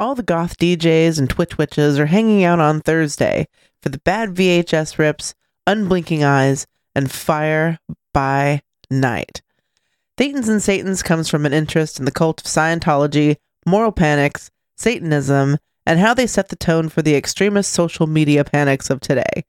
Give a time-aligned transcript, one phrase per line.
[0.00, 3.46] All the goth DJs and Twitch witches are hanging out on Thursday
[3.82, 5.34] for the bad VHS rips,
[5.66, 7.78] unblinking eyes, and fire
[8.14, 9.42] by night.
[10.16, 13.36] Thetans and Satans comes from an interest in the cult of Scientology,
[13.66, 18.88] moral panics, Satanism, and how they set the tone for the extremist social media panics
[18.88, 19.44] of today.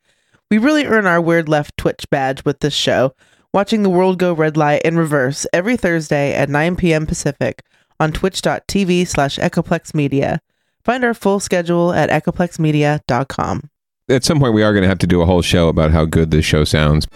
[0.50, 3.16] We really earn our Weird Left Twitch badge with this show,
[3.54, 7.06] watching the world go red light in reverse every Thursday at 9 p.m.
[7.06, 7.64] Pacific
[8.02, 10.40] on twitch.tv slash echoplexmedia.
[10.84, 13.70] Find our full schedule at echoplexmedia.com.
[14.09, 16.06] At some point, we are going to have to do a whole show about how
[16.06, 17.08] good this show sounds.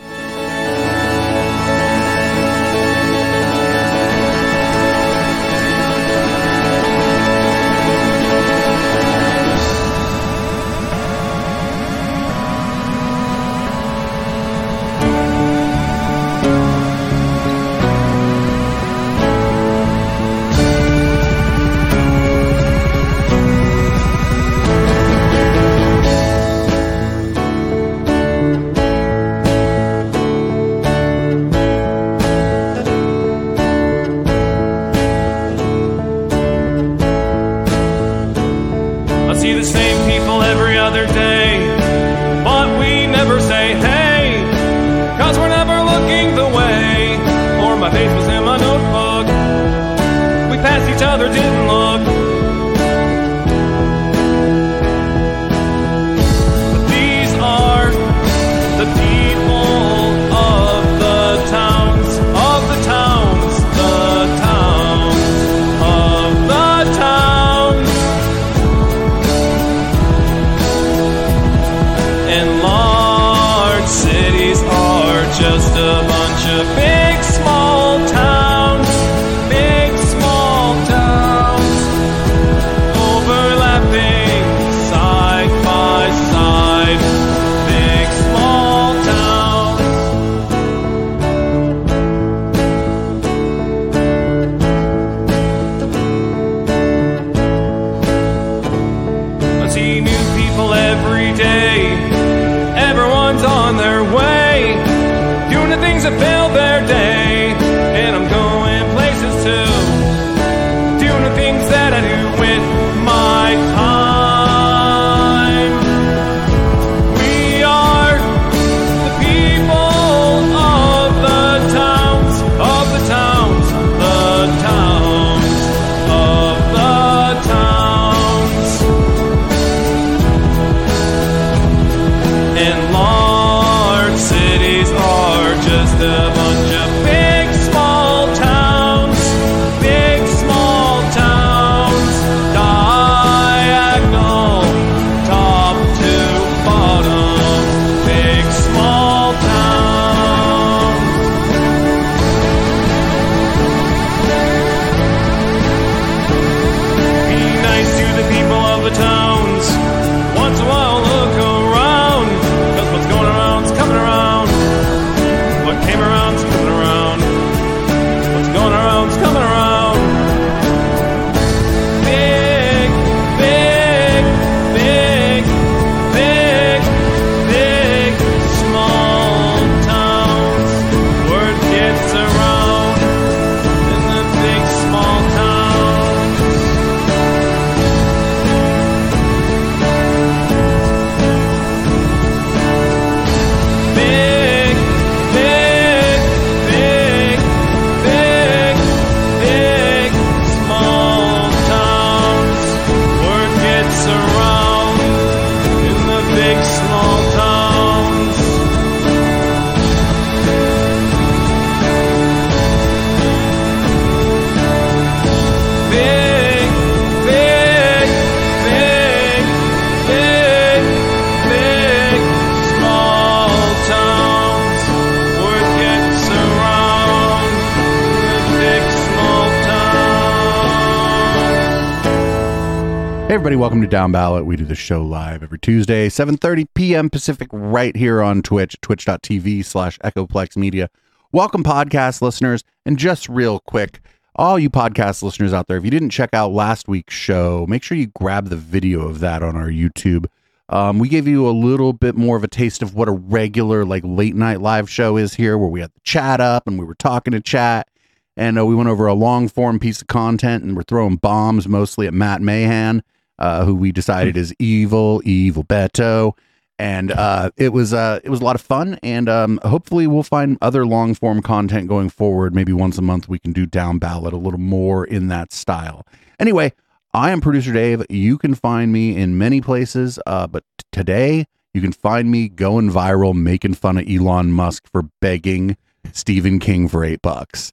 [233.56, 234.46] Everybody, welcome to Down Ballot.
[234.46, 237.10] We do the show live every Tuesday, 7.30 p.m.
[237.10, 240.90] Pacific, right here on Twitch, twitch.tv slash Echoplex Media.
[241.32, 242.66] Welcome, podcast listeners.
[242.86, 244.02] And just real quick,
[244.36, 247.82] all you podcast listeners out there, if you didn't check out last week's show, make
[247.82, 250.26] sure you grab the video of that on our YouTube.
[250.68, 253.86] Um, we gave you a little bit more of a taste of what a regular,
[253.86, 256.84] like, late night live show is here, where we had the chat up and we
[256.84, 257.88] were talking to chat.
[258.36, 261.70] And uh, we went over a long form piece of content and we're throwing bombs
[261.70, 263.02] mostly at Matt Mahan.
[263.40, 266.34] Uh, who we decided is evil, evil Beto.
[266.78, 270.24] And uh, it was uh, it was a lot of fun, and um, hopefully we'll
[270.24, 272.54] find other long form content going forward.
[272.54, 276.06] Maybe once a month we can do down ballot a little more in that style.
[276.38, 276.74] Anyway,
[277.14, 278.06] I am producer Dave.
[278.10, 282.50] You can find me in many places, uh, but t- today you can find me
[282.50, 285.78] going viral, making fun of Elon Musk for begging
[286.12, 287.72] Stephen King for eight bucks,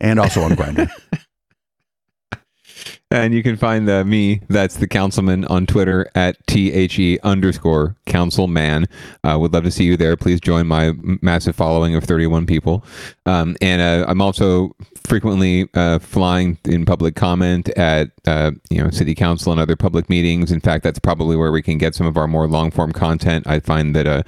[0.00, 0.90] and also on Grindr.
[3.10, 8.86] And you can find uh, me, that's the councilman, on Twitter at THE underscore councilman.
[9.24, 10.16] Uh, would love to see you there.
[10.16, 10.92] Please join my
[11.22, 12.84] massive following of 31 people.
[13.24, 14.76] Um, and uh, I'm also
[15.06, 20.10] frequently uh, flying in public comment at uh, you know city council and other public
[20.10, 20.52] meetings.
[20.52, 23.46] In fact, that's probably where we can get some of our more long form content.
[23.46, 24.22] I find that uh,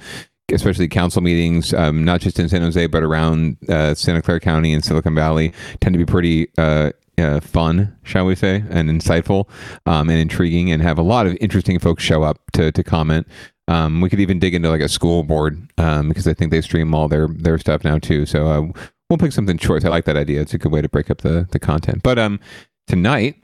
[0.51, 4.73] especially council meetings, um, not just in San Jose, but around uh, Santa Clara County
[4.73, 9.49] and Silicon Valley, tend to be pretty uh, uh, fun, shall we say, and insightful
[9.85, 13.27] um, and intriguing, and have a lot of interesting folks show up to, to comment.
[13.67, 16.61] Um, we could even dig into like a school board um, because I think they
[16.61, 18.25] stream all their their stuff now too.
[18.25, 19.85] So uh, we'll pick something short.
[19.85, 20.41] I like that idea.
[20.41, 22.03] It's a good way to break up the the content.
[22.03, 22.39] But um,
[22.87, 23.35] tonight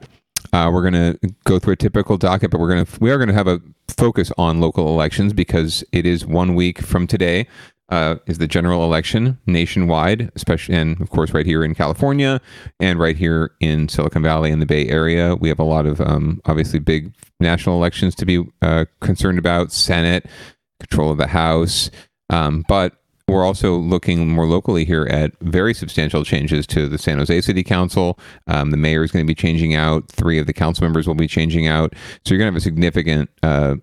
[0.53, 3.47] uh, we're gonna go through a typical docket, but we're gonna we are gonna have
[3.47, 7.47] a focus on local elections because it is one week from today.
[7.89, 12.41] Uh, is the general election nationwide, especially and of course right here in California
[12.81, 15.37] and right here in Silicon Valley in the Bay Area.
[15.37, 19.71] We have a lot of um, obviously big national elections to be uh, concerned about:
[19.71, 20.25] Senate,
[20.81, 21.89] control of the House,
[22.29, 22.97] um, but
[23.29, 27.61] we're also looking more locally here at very substantial changes to the San Jose City
[27.61, 28.17] Council.
[28.47, 30.07] Um, the mayor is going to be changing out.
[30.09, 31.93] Three of the council members will be changing out.
[32.23, 33.75] So you're going to have a significant, uh,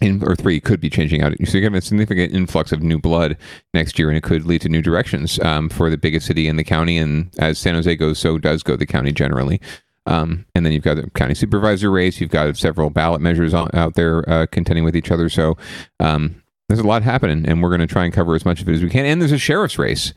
[0.00, 1.32] in, or three could be changing out.
[1.44, 3.36] So you're going to have a significant influx of new blood
[3.74, 6.56] next year, and it could lead to new directions um, for the biggest city in
[6.56, 6.96] the county.
[6.96, 9.60] And as San Jose goes, so does go the county generally.
[10.06, 12.20] Um, and then you've got the county supervisor race.
[12.20, 15.28] You've got several ballot measures on, out there uh, contending with each other.
[15.28, 15.56] So
[16.00, 18.68] um, there's a lot happening, and we're going to try and cover as much of
[18.68, 19.04] it as we can.
[19.04, 20.14] And there's a sheriff's race.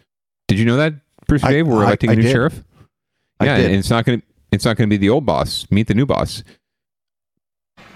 [0.47, 0.93] Did you know that,
[1.27, 1.67] Bruce I- Dave?
[1.67, 2.31] We're electing I a new did.
[2.31, 2.63] sheriff.
[3.41, 5.65] Yeah, and it's not going to it's not going to be the old boss.
[5.71, 6.43] Meet the new boss.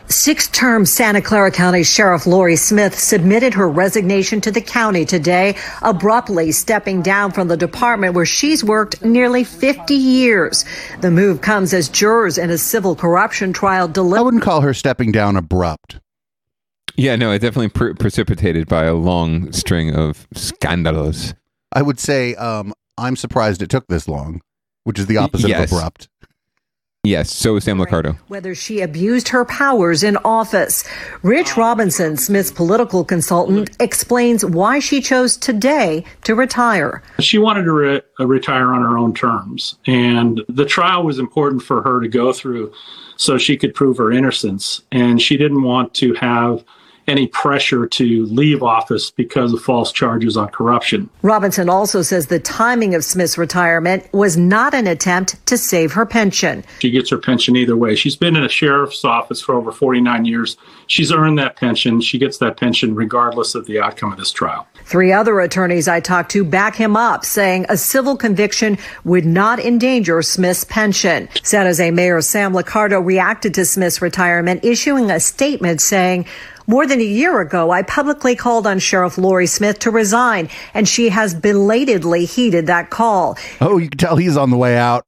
[0.10, 5.58] Six term Santa Clara County Sheriff Lori Smith submitted her resignation to the county today,
[5.82, 10.64] abruptly stepping down from the department where she's worked nearly 50 years.
[11.02, 15.12] The move comes as jurors in a civil corruption trial I wouldn't call her stepping
[15.12, 16.00] down abrupt.
[16.96, 21.34] Yeah, no, it definitely pre- precipitated by a long string of scandals.
[21.74, 24.42] I would say um, I'm surprised it took this long,
[24.86, 25.72] which is the opposite yes.
[25.72, 26.08] of abrupt.
[27.08, 28.18] Yes, so is Sam Liccardo.
[28.28, 30.84] Whether she abused her powers in office.
[31.22, 37.02] Rich Robinson, Smith's political consultant, explains why she chose today to retire.
[37.20, 41.64] She wanted to re- uh, retire on her own terms, and the trial was important
[41.64, 42.74] for her to go through
[43.16, 44.82] so she could prove her innocence.
[44.92, 46.62] And she didn't want to have
[47.08, 51.10] any pressure to leave office because of false charges on corruption.
[51.22, 56.06] Robinson also says the timing of Smith's retirement was not an attempt to save her
[56.06, 56.64] pension.
[56.80, 57.96] She gets her pension either way.
[57.96, 60.58] She's been in a sheriff's office for over 49 years.
[60.88, 62.02] She's earned that pension.
[62.02, 64.68] She gets that pension regardless of the outcome of this trial.
[64.84, 69.60] Three other attorneys I talked to back him up, saying a civil conviction would not
[69.60, 71.28] endanger Smith's pension.
[71.44, 76.26] San Jose Mayor Sam Liccardo reacted to Smith's retirement, issuing a statement saying,
[76.68, 80.88] more than a year ago, I publicly called on Sheriff Lori Smith to resign, and
[80.88, 83.38] she has belatedly heeded that call.
[83.62, 85.08] Oh, you can tell he's on the way out.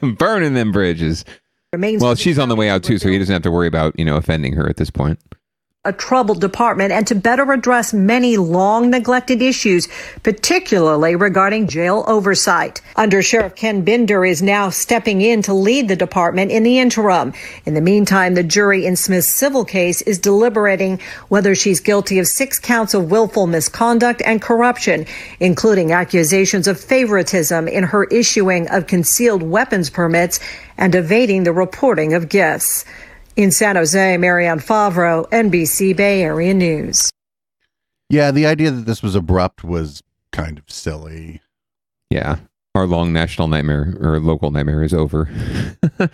[0.18, 1.24] Burning them bridges.
[1.72, 3.98] Remains Well, she's on the way out too, so he doesn't have to worry about
[3.98, 5.20] you know offending her at this point.
[5.86, 9.86] A troubled department and to better address many long neglected issues,
[10.22, 12.80] particularly regarding jail oversight.
[12.96, 17.34] Under Sheriff Ken Binder is now stepping in to lead the department in the interim.
[17.66, 22.26] In the meantime, the jury in Smith's civil case is deliberating whether she's guilty of
[22.26, 25.04] six counts of willful misconduct and corruption,
[25.38, 30.40] including accusations of favoritism in her issuing of concealed weapons permits
[30.78, 32.86] and evading the reporting of gifts.
[33.36, 37.10] In San Jose, Marianne Favro, NBC Bay Area News.
[38.08, 41.40] yeah, the idea that this was abrupt was kind of silly.
[42.10, 42.36] Yeah,
[42.76, 45.28] our long national nightmare or local nightmare is over.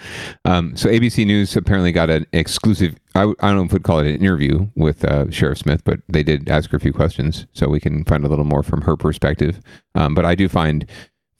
[0.47, 2.97] um, so ABC News apparently got an exclusive.
[3.15, 6.01] I, I don't know if we'd call it an interview with uh, Sheriff Smith, but
[6.09, 8.81] they did ask her a few questions, so we can find a little more from
[8.83, 9.61] her perspective.
[9.95, 10.87] Um, but I do find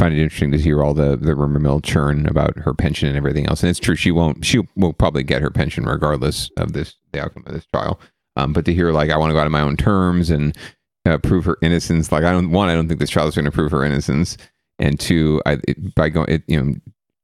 [0.01, 3.19] find it interesting to hear all the the rumor mill churn about her pension and
[3.19, 3.63] everything else.
[3.63, 7.23] And it's true she won't she will probably get her pension regardless of this the
[7.23, 8.01] outcome of this trial.
[8.37, 10.57] Um, but to hear like I want to go out on my own terms and
[11.05, 13.45] uh, prove her innocence, like I don't one I don't think this trial is going
[13.45, 14.39] to prove her innocence,
[14.79, 16.75] and two I it, by going it you know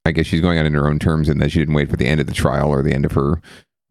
[0.04, 1.96] I guess she's going out in her own terms, and that she didn't wait for
[1.96, 3.40] the end of the trial or the end of her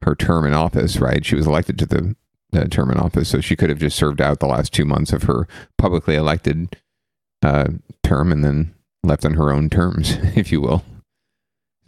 [0.04, 0.98] her term in office.
[0.98, 1.26] Right?
[1.26, 2.16] She was elected to the,
[2.52, 5.12] the term in office, so she could have just served out the last two months
[5.12, 5.48] of her
[5.80, 6.76] publicly elected
[7.42, 7.70] uh,
[8.04, 8.75] term, and then
[9.08, 10.84] left on her own terms, if you will.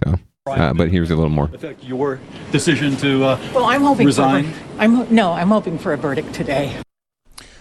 [0.04, 0.16] So,
[0.48, 1.46] uh, but here's a little more.
[1.54, 2.20] affect your
[2.52, 4.52] decision to uh, Well, I'm hoping resign?
[4.52, 4.82] for.
[4.82, 6.76] I'm no, I'm hoping for a verdict today.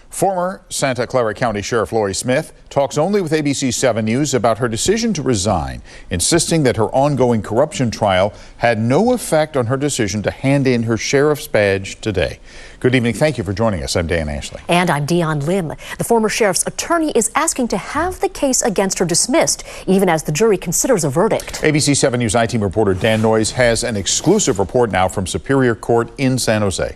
[0.09, 4.67] Former Santa Clara County Sheriff Lori Smith talks only with ABC 7 News about her
[4.69, 10.23] decision to resign, insisting that her ongoing corruption trial had no effect on her decision
[10.23, 12.39] to hand in her sheriff's badge today.
[12.79, 13.15] Good evening.
[13.15, 13.95] Thank you for joining us.
[13.95, 14.61] I'm Dan Ashley.
[14.69, 15.69] And I'm Dion Lim.
[15.97, 20.21] The former sheriff's attorney is asking to have the case against her dismissed, even as
[20.21, 21.61] the jury considers a verdict.
[21.63, 25.73] ABC 7 News I team reporter Dan Noyes has an exclusive report now from Superior
[25.73, 26.95] Court in San Jose.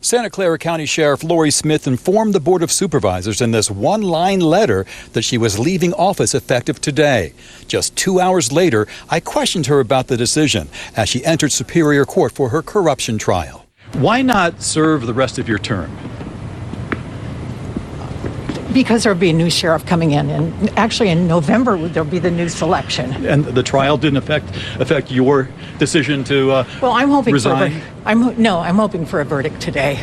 [0.00, 4.38] Santa Clara County Sheriff Lori Smith informed the Board of Supervisors in this one line
[4.38, 7.32] letter that she was leaving office effective today.
[7.66, 12.30] Just two hours later, I questioned her about the decision as she entered Superior Court
[12.30, 13.65] for her corruption trial.
[13.94, 15.90] Why not serve the rest of your term?
[18.72, 22.30] Because there'll be a new sheriff coming in, and actually in November there'll be the
[22.30, 23.10] new selection.
[23.26, 27.70] And the trial didn't affect affect your decision to uh, Well, I'm hoping resign.
[27.70, 27.76] for.
[27.76, 29.98] A, ver- I'm ho- no, I'm hoping for a verdict today.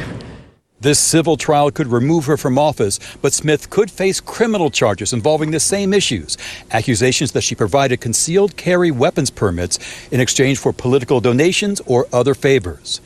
[0.81, 5.51] This civil trial could remove her from office, but Smith could face criminal charges involving
[5.51, 6.35] the same issues
[6.71, 9.77] accusations that she provided concealed carry weapons permits
[10.11, 13.01] in exchange for political donations or other favors.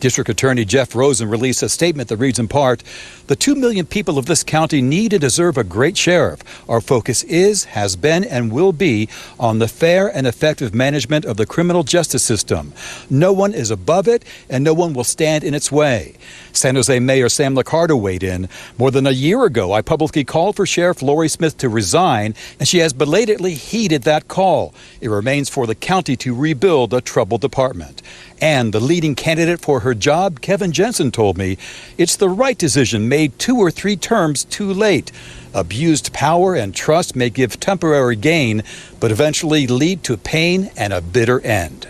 [0.00, 2.82] District Attorney Jeff Rosen released a statement that reads in part
[3.26, 6.40] The two million people of this county need and deserve a great sheriff.
[6.68, 11.36] Our focus is, has been, and will be on the fair and effective management of
[11.36, 12.72] the criminal justice system.
[13.08, 16.16] No one is above it, and no one will stand in its way.
[16.56, 18.48] San Jose Mayor Sam Liccardo weighed in.
[18.78, 22.66] More than a year ago, I publicly called for Sheriff Lori Smith to resign, and
[22.66, 24.74] she has belatedly heeded that call.
[25.00, 28.02] It remains for the county to rebuild a troubled department.
[28.40, 31.58] And the leading candidate for her job, Kevin Jensen, told me
[31.96, 35.12] it's the right decision made two or three terms too late.
[35.54, 38.62] Abused power and trust may give temporary gain,
[39.00, 41.88] but eventually lead to pain and a bitter end.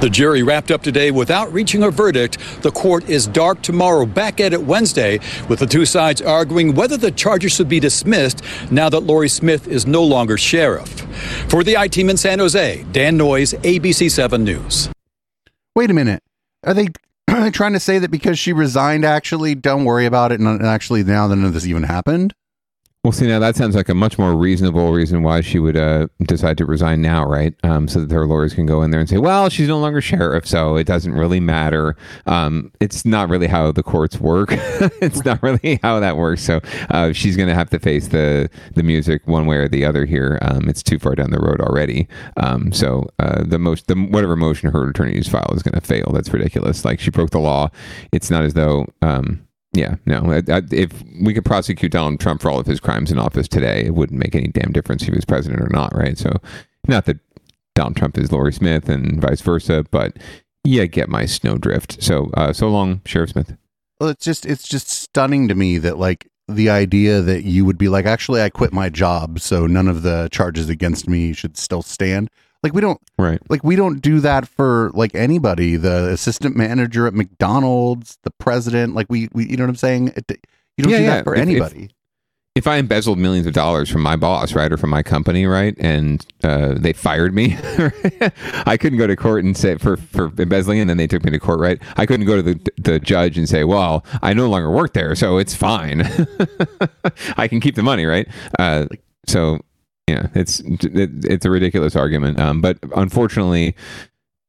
[0.00, 2.38] The jury wrapped up today without reaching a verdict.
[2.62, 6.96] The court is dark tomorrow, back at it Wednesday, with the two sides arguing whether
[6.96, 10.88] the charges should be dismissed now that Lori Smith is no longer sheriff.
[11.48, 14.88] For the I team in San Jose, Dan Noyes, ABC 7 News.
[15.76, 16.22] Wait a minute.
[16.64, 16.88] Are they
[17.52, 21.28] trying to say that because she resigned, actually, don't worry about it, and actually now
[21.28, 22.34] that none of this even happened?
[23.04, 26.06] Well, see, now that sounds like a much more reasonable reason why she would uh,
[26.22, 27.52] decide to resign now, right?
[27.64, 30.00] Um, so that her lawyers can go in there and say, well, she's no longer
[30.00, 31.96] sheriff, so it doesn't really matter.
[32.26, 34.50] Um, it's not really how the courts work.
[34.52, 36.42] it's not really how that works.
[36.44, 39.84] So uh, she's going to have to face the the music one way or the
[39.84, 40.38] other here.
[40.40, 42.06] Um, it's too far down the road already.
[42.36, 46.12] Um, so uh, the most, the whatever motion her attorneys file is going to fail.
[46.14, 46.84] That's ridiculous.
[46.84, 47.70] Like she broke the law.
[48.12, 48.86] It's not as though.
[49.72, 50.30] Yeah, no.
[50.30, 53.48] I, I, if we could prosecute Donald Trump for all of his crimes in office
[53.48, 56.18] today, it wouldn't make any damn difference if he was president or not, right?
[56.18, 56.40] So,
[56.86, 57.18] not that
[57.74, 60.18] Donald Trump is Lori Smith and vice versa, but
[60.64, 62.02] yeah, get my snowdrift.
[62.02, 63.56] So, uh, so long, Sheriff Smith.
[63.98, 67.78] Well, it's just it's just stunning to me that like the idea that you would
[67.78, 71.56] be like, actually, I quit my job, so none of the charges against me should
[71.56, 72.28] still stand.
[72.62, 73.40] Like we don't Right.
[73.48, 75.76] like we don't do that for like anybody.
[75.76, 78.94] The assistant manager at McDonald's, the president.
[78.94, 80.12] Like we, we you know what I'm saying?
[80.16, 80.24] It,
[80.76, 81.10] you don't Yeah, do yeah.
[81.16, 81.90] that for If- if- anybody.
[82.54, 85.74] If I embezzled millions of dollars from my boss, right, or from my company, right,
[85.80, 87.56] and uh, they fired me,
[88.66, 91.30] I couldn't go to court and say for, for embezzling, and then they took me
[91.30, 91.80] to court, right?
[91.96, 95.14] I couldn't go to the the judge and say, "Well, I no longer work there,
[95.14, 96.02] so it's fine.
[97.38, 98.28] I can keep the money, right?"
[98.58, 98.84] Uh,
[99.26, 99.60] so,
[100.08, 103.74] yeah, it's it, it's a ridiculous argument, um, but unfortunately,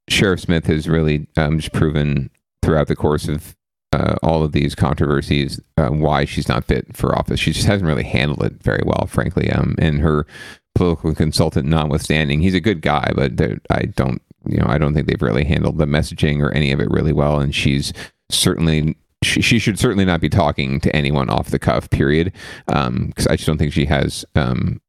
[0.10, 2.30] Sheriff Smith has really um, just proven
[2.62, 3.56] throughout the course of
[3.94, 7.40] uh, all of these controversies uh, why she's not fit for office.
[7.40, 9.52] She just hasn't really handled it very well, frankly.
[9.52, 10.26] Um, and her
[10.74, 13.34] political consultant, notwithstanding, he's a good guy, but
[13.70, 16.80] I don't, you know, I don't think they've really handled the messaging or any of
[16.80, 17.40] it really well.
[17.40, 17.94] And she's
[18.30, 18.98] certainly.
[19.24, 21.90] She, she should certainly not be talking to anyone off the cuff.
[21.90, 22.34] Period.
[22.66, 24.82] Because I just don't think she has um,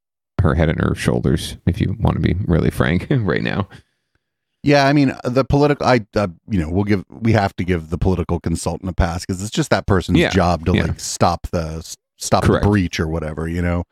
[0.44, 1.56] her head on her shoulders.
[1.66, 3.68] If you want to be really frank, right now.
[4.62, 5.84] Yeah, I mean the political.
[5.86, 9.26] I uh, you know we'll give we have to give the political consultant a pass
[9.26, 10.84] because it's just that person's Yeah, job to yeah.
[10.84, 11.82] like stop the
[12.16, 12.62] stop Correct.
[12.64, 13.84] the breach or whatever you know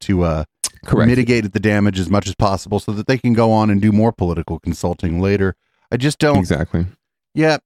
[0.00, 0.44] to uh
[0.84, 1.08] Correct.
[1.08, 3.90] mitigate the damage as much as possible so that they can go on and do
[3.90, 5.56] more political consulting later.
[5.90, 6.36] I just don't.
[6.36, 6.84] Exactly.
[7.34, 7.56] Yeah,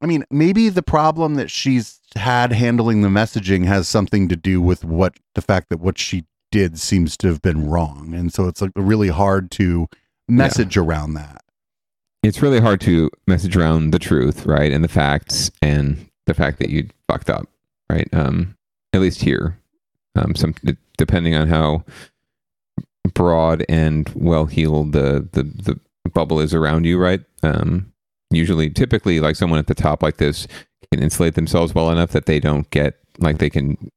[0.00, 4.60] I mean maybe the problem that she's had handling the messaging has something to do
[4.62, 8.46] with what the fact that what she did seems to have been wrong, and so
[8.48, 9.88] it's like really hard to
[10.28, 11.42] message around that.
[12.22, 16.58] it's really hard to message around the truth, right, and the facts, and the fact
[16.58, 17.48] that you fucked up,
[17.90, 18.08] right?
[18.12, 18.56] Um,
[18.92, 19.58] at least here,
[20.16, 20.54] um, some
[20.96, 21.84] depending on how
[23.14, 25.80] broad and well heeled the, the the
[26.12, 27.20] bubble is around you, right?
[27.42, 27.92] Um,
[28.30, 30.46] usually, typically, like someone at the top like this
[30.92, 33.90] can insulate themselves well enough that they don't get like they can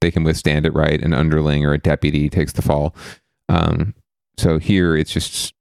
[0.00, 1.00] they can withstand it, right?
[1.02, 2.94] An underling or a deputy takes the fall.
[3.48, 3.94] Um,
[4.36, 5.54] so here, it's just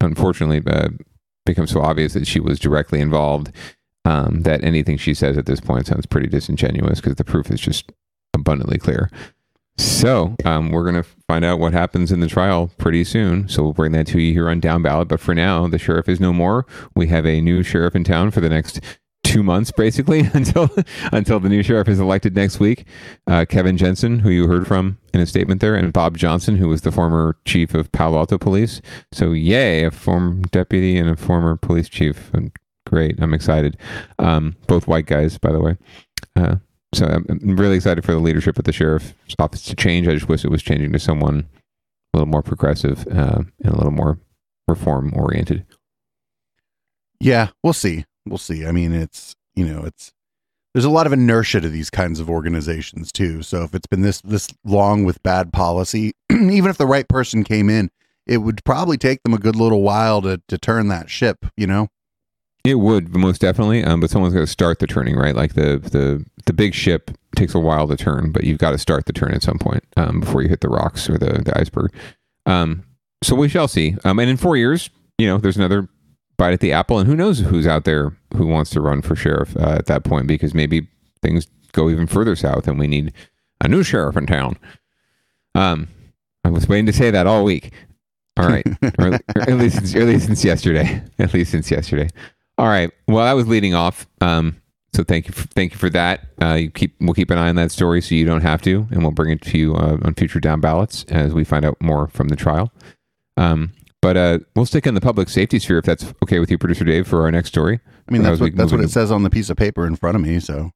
[0.00, 0.90] unfortunately uh,
[1.46, 3.52] becomes so obvious that she was directly involved
[4.04, 7.60] um, that anything she says at this point sounds pretty disingenuous because the proof is
[7.60, 7.92] just
[8.34, 9.10] abundantly clear.
[9.76, 13.48] So um, we're going to find out what happens in the trial pretty soon.
[13.48, 15.08] So we'll bring that to you here on Down Ballot.
[15.08, 16.66] But for now, the sheriff is no more.
[16.96, 18.80] We have a new sheriff in town for the next
[19.28, 20.70] two months, basically, until
[21.12, 22.86] until the new sheriff is elected next week.
[23.26, 26.68] Uh, Kevin Jensen, who you heard from in a statement there, and Bob Jonsen, who
[26.68, 28.80] was the former chief of Palo Alto Police.
[29.12, 32.32] So yay, a former deputy and a former police chief.
[32.32, 32.52] And
[32.88, 33.76] Great, I'm excited.
[34.18, 35.76] Um, both white guys, by the way.
[36.34, 36.56] Uh,
[36.94, 40.08] so I'm really excited for the leadership of the sheriff's office to change.
[40.08, 41.46] I just wish it was changing to someone
[42.14, 44.18] a little more progressive uh, and a little more
[44.66, 45.66] reform oriented.
[47.20, 48.06] Yeah, we'll see.
[48.28, 48.66] We'll see.
[48.66, 50.12] I mean, it's you know, it's
[50.74, 53.42] there's a lot of inertia to these kinds of organizations too.
[53.42, 57.44] So if it's been this this long with bad policy, even if the right person
[57.44, 57.90] came in,
[58.26, 61.46] it would probably take them a good little while to to turn that ship.
[61.56, 61.88] You know.
[62.64, 65.34] It would most definitely, um, but someone's got to start the turning, right?
[65.34, 68.78] Like the the the big ship takes a while to turn, but you've got to
[68.78, 71.58] start the turn at some point um, before you hit the rocks or the the
[71.58, 71.92] iceberg.
[72.46, 72.84] Um,
[73.22, 73.96] so we shall see.
[74.04, 75.88] Um, and in four years, you know, there's another
[76.36, 79.16] bite at the apple, and who knows who's out there who wants to run for
[79.16, 80.86] sheriff uh, at that point because maybe
[81.22, 83.12] things go even further south, and we need
[83.60, 84.56] a new sheriff in town.
[85.54, 85.88] Um,
[86.44, 87.72] I was waiting to say that all week.
[88.36, 88.66] All right,
[89.00, 91.02] or, or at least since, at least since yesterday.
[91.18, 92.08] At least since yesterday.
[92.56, 92.90] All right.
[93.08, 94.06] Well, I was leading off.
[94.20, 94.60] Um,
[94.94, 96.26] so thank you, for, thank you for that.
[96.40, 98.86] Uh, you keep we'll keep an eye on that story so you don't have to,
[98.90, 101.80] and we'll bring it to you uh, on future down ballots as we find out
[101.80, 102.72] more from the trial.
[103.36, 106.58] Um, but uh, we'll stick in the public safety sphere if that's okay with you,
[106.58, 107.80] producer Dave, for our next story.
[108.08, 110.16] I mean, that's what that's what it says on the piece of paper in front
[110.16, 110.40] of me.
[110.40, 110.70] So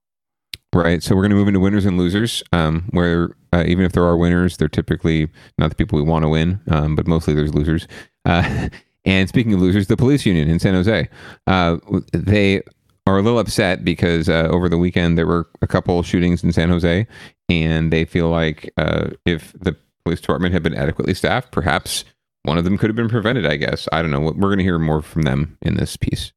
[0.74, 1.02] Right.
[1.02, 4.04] So we're going to move into winners and losers, um, where uh, even if there
[4.04, 7.54] are winners, they're typically not the people we want to win, um, but mostly there's
[7.54, 7.86] losers.
[8.24, 8.70] Uh,
[9.04, 11.08] and speaking of losers, the police union in San Jose,
[11.46, 11.76] uh,
[12.14, 12.62] they
[13.06, 16.52] are a little upset because uh, over the weekend there were a couple shootings in
[16.52, 17.06] San Jose,
[17.50, 22.04] and they feel like uh, if the police department had been adequately staffed, perhaps
[22.44, 23.46] one of them could have been prevented.
[23.46, 24.20] I guess I don't know.
[24.20, 26.32] We're going to hear more from them in this piece.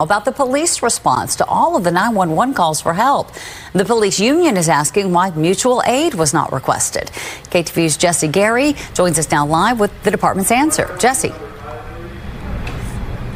[0.00, 3.30] about the police response to all of the 911 calls for help.
[3.74, 7.10] The police union is asking why mutual aid was not requested.
[7.50, 10.94] KTVU's Jesse Gary joins us now live with the department's answer.
[10.98, 11.32] Jesse.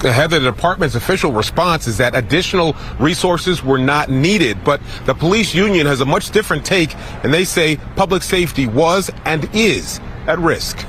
[0.03, 5.55] Heather, the department's official response is that additional resources were not needed, but the police
[5.55, 10.39] union has a much different take, and they say public safety was and is at
[10.39, 10.87] risk.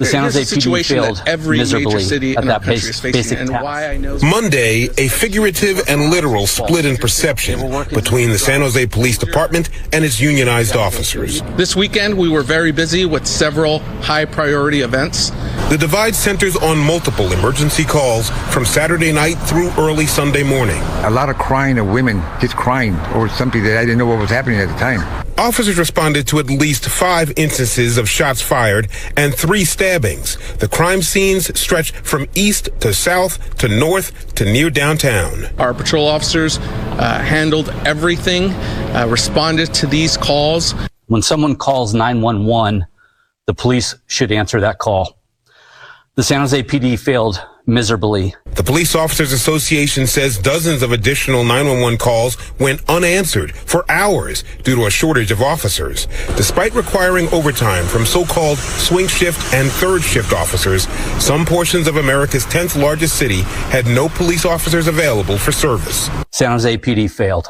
[0.00, 2.58] The San Jose a situation PD that failed every major miserably city at in our
[2.58, 3.62] that country base, is facing, basic and task.
[3.62, 7.60] why I know Monday, a figurative and literal split in perception
[7.90, 11.42] between the San Jose Police Department and its unionized officers.
[11.58, 15.32] This weekend, we were very busy with several high priority events.
[15.68, 20.80] The divide centers on multiple emergency calls from Saturday night through early Sunday morning.
[21.04, 24.18] A lot of crying of women just crying or something that I didn't know what
[24.18, 25.26] was happening at the time.
[25.40, 30.36] Officers responded to at least five instances of shots fired and three stabbings.
[30.58, 35.46] The crime scenes stretched from east to south to north to near downtown.
[35.56, 38.50] Our patrol officers uh, handled everything,
[38.94, 40.74] uh, responded to these calls.
[41.06, 42.84] When someone calls 911,
[43.46, 45.16] the police should answer that call.
[46.16, 48.34] The San Jose PD failed miserably.
[48.56, 54.74] The Police Officers Association says dozens of additional 911 calls went unanswered for hours due
[54.76, 56.06] to a shortage of officers.
[56.36, 60.88] Despite requiring overtime from so-called swing shift and third shift officers,
[61.22, 66.10] some portions of America's 10th largest city had no police officers available for service.
[66.32, 67.48] San Jose PD failed.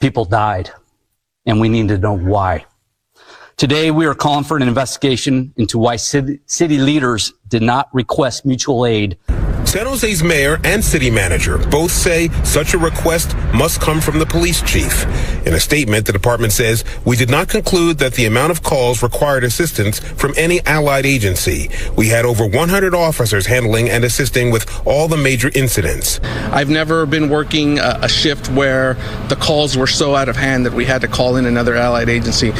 [0.00, 0.70] People died,
[1.44, 2.64] and we need to know why.
[3.58, 8.44] Today, we are calling for an investigation into why city, city leaders did not request
[8.44, 9.16] mutual aid.
[9.64, 14.26] San Jose's mayor and city manager both say such a request must come from the
[14.26, 15.04] police chief.
[15.46, 19.02] In a statement, the department says, We did not conclude that the amount of calls
[19.02, 21.70] required assistance from any allied agency.
[21.96, 26.20] We had over 100 officers handling and assisting with all the major incidents.
[26.52, 28.94] I've never been working a, a shift where
[29.28, 32.10] the calls were so out of hand that we had to call in another allied
[32.10, 32.52] agency.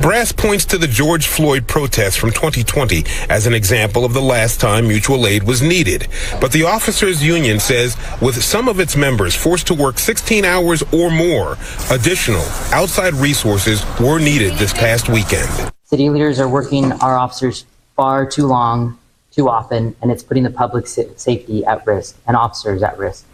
[0.00, 4.60] Brass points to the George Floyd protests from 2020 as an example of the last
[4.60, 6.06] time mutual aid was needed.
[6.40, 10.82] But the officers union says with some of its members forced to work 16 hours
[10.92, 11.56] or more,
[11.90, 15.72] additional outside resources were needed this past weekend.
[15.84, 17.64] City leaders are working our officers
[17.96, 18.98] far too long,
[19.32, 23.24] too often, and it's putting the public safety at risk and officers at risk.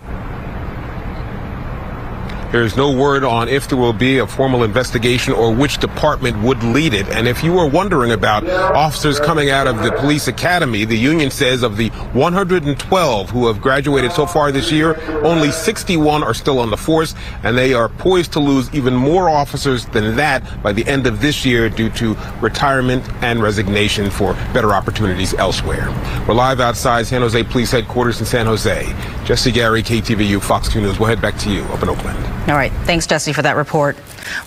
[2.54, 6.62] There's no word on if there will be a formal investigation or which department would
[6.62, 7.08] lead it.
[7.08, 11.32] And if you were wondering about officers coming out of the police academy, the union
[11.32, 16.60] says of the 112 who have graduated so far this year, only 61 are still
[16.60, 20.72] on the force, and they are poised to lose even more officers than that by
[20.72, 25.88] the end of this year due to retirement and resignation for better opportunities elsewhere.
[26.28, 28.94] We're live outside San Jose Police Headquarters in San Jose.
[29.24, 31.00] Jesse Gary, KTVU, Fox 2 News.
[31.00, 32.24] We'll head back to you up in Oakland.
[32.46, 32.72] All right.
[32.85, 33.96] Thanks, Jesse, for that report.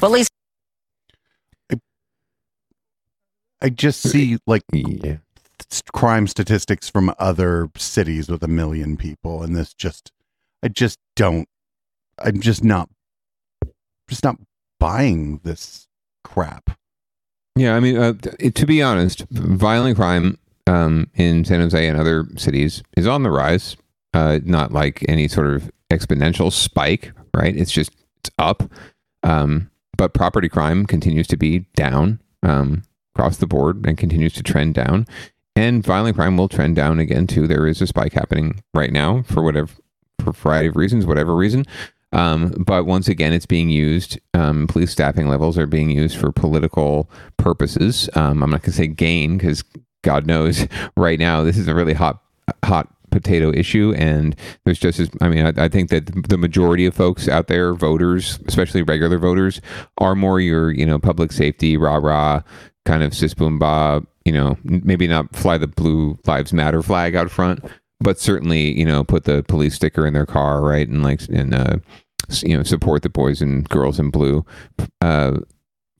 [0.02, 0.30] Well, at least
[3.62, 4.62] I just see like
[5.72, 10.12] s- crime statistics from other cities with a million people, and this just,
[10.62, 11.50] I just don't,
[12.20, 12.90] I'm just not,
[14.08, 14.38] just not
[14.80, 15.88] buying this
[16.24, 16.78] crap.
[17.56, 22.00] Yeah, I mean, uh, th- to be honest, violent crime um, in San Jose and
[22.00, 23.76] other cities is on the rise.
[24.18, 27.56] Uh, not like any sort of exponential spike, right?
[27.56, 28.64] It's just it's up.
[29.22, 32.82] Um, but property crime continues to be down um,
[33.14, 35.06] across the board and continues to trend down.
[35.56, 37.46] And violent crime will trend down again too.
[37.46, 39.72] There is a spike happening right now for whatever,
[40.20, 41.68] for variety of reasons, whatever reason.
[42.12, 44.20] Um, but once again, it's being used.
[44.34, 48.10] Um, police staffing levels are being used for political purposes.
[48.16, 49.64] Um, I'm not going to say gain because
[50.04, 50.66] God knows
[50.98, 52.24] right now this is a really hot,
[52.66, 53.94] hot potato issue.
[53.98, 57.48] And there's just as I mean, I, I think that the majority of folks out
[57.48, 59.62] there, voters, especially regular voters,
[59.98, 62.42] are more your you know public safety rah rah
[62.86, 64.04] kind of sis boom ba.
[64.26, 67.64] You know, maybe not fly the blue lives matter flag out front,
[68.00, 71.54] but certainly you know put the police sticker in their car right and like and
[71.54, 71.78] uh
[72.44, 74.46] you know support the boys and girls in blue
[75.02, 75.38] uh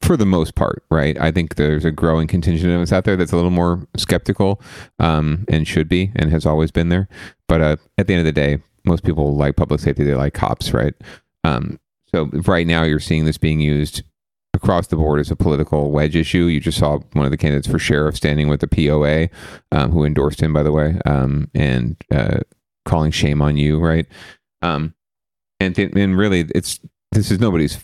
[0.02, 3.18] for the most part right i think there's a growing contingent of us out there
[3.18, 4.62] that's a little more skeptical
[5.00, 7.08] um and should be and has always been there
[7.48, 10.34] but uh at the end of the day most people like public safety they like
[10.34, 10.94] cops right
[11.44, 11.80] um
[12.14, 14.04] so right now you're seeing this being used
[14.58, 16.46] across the board as a political wedge issue.
[16.46, 19.30] You just saw one of the candidates for sheriff standing with the POA,
[19.72, 22.40] um, who endorsed him, by the way, um, and uh,
[22.86, 24.06] calling shame on you, right?
[24.62, 24.94] Um,
[25.60, 26.80] and th- and really, it's
[27.12, 27.80] this is nobody's.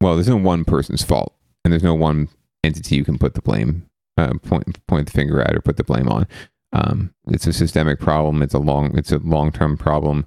[0.00, 2.28] Well, there's no one person's fault, and there's no one
[2.64, 5.84] entity you can put the blame uh, point point the finger at or put the
[5.84, 6.26] blame on.
[6.72, 8.42] Um, it's a systemic problem.
[8.42, 10.26] It's a long it's a long term problem,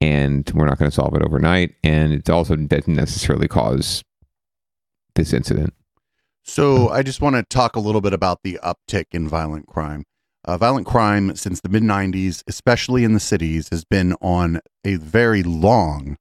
[0.00, 1.74] and we're not going to solve it overnight.
[1.82, 4.02] And it also doesn't necessarily cause
[5.14, 5.74] this incident.
[6.44, 10.04] So I just want to talk a little bit about the uptick in violent crime.
[10.44, 14.96] Uh, violent crime since the mid 90s, especially in the cities, has been on a
[14.96, 16.16] very long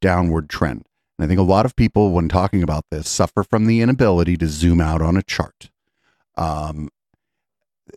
[0.00, 0.86] downward trend.
[1.18, 4.36] And I think a lot of people, when talking about this, suffer from the inability
[4.38, 5.70] to zoom out on a chart.
[6.36, 6.88] Um,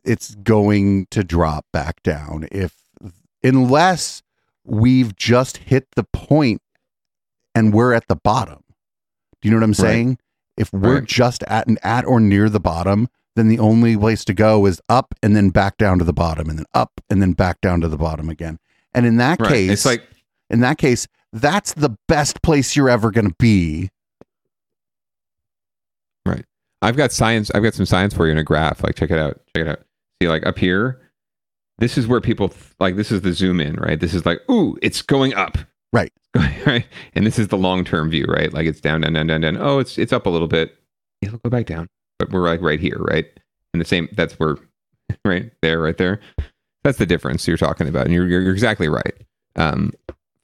[0.04, 2.76] it's going to drop back down if,
[3.44, 4.22] unless
[4.64, 6.62] we've just hit the point
[7.54, 8.64] and we're at the bottom.
[9.42, 9.78] Do you know what I'm Right.
[9.78, 10.18] saying?
[10.58, 11.06] If we're Right.
[11.06, 14.82] just at and at or near the bottom, then the only place to go is
[14.90, 17.82] up and then back down to the bottom and then up and then back down
[17.82, 18.60] to the bottom again.
[18.94, 19.50] And in that Right.
[19.52, 20.08] case, It's like-
[20.50, 23.90] in that case, that's the best place you're ever going to be.
[26.26, 26.46] Right.
[26.82, 27.52] I've got science.
[27.54, 28.84] I've got some science for you in a graph.
[28.84, 29.42] Like, check it out.
[29.56, 29.80] Check it out.
[30.22, 31.02] See, like up here,
[31.78, 32.96] this is where people like.
[32.96, 34.00] This is the zoom in, right?
[34.00, 35.58] This is like, ooh, it's going up,
[35.92, 36.12] right?
[36.66, 36.86] right.
[37.16, 38.54] And this is the long term view, right?
[38.54, 39.58] Like it's down, down, down, down, down.
[39.58, 40.78] Oh, it's it's up a little bit.
[41.22, 43.26] It'll go back down, but we're like right here, right?
[43.74, 44.08] And the same.
[44.14, 44.56] That's where,
[45.26, 46.22] right there, right there.
[46.86, 49.16] That's the difference you're talking about, and you're you're, you're exactly right.
[49.58, 49.92] Um,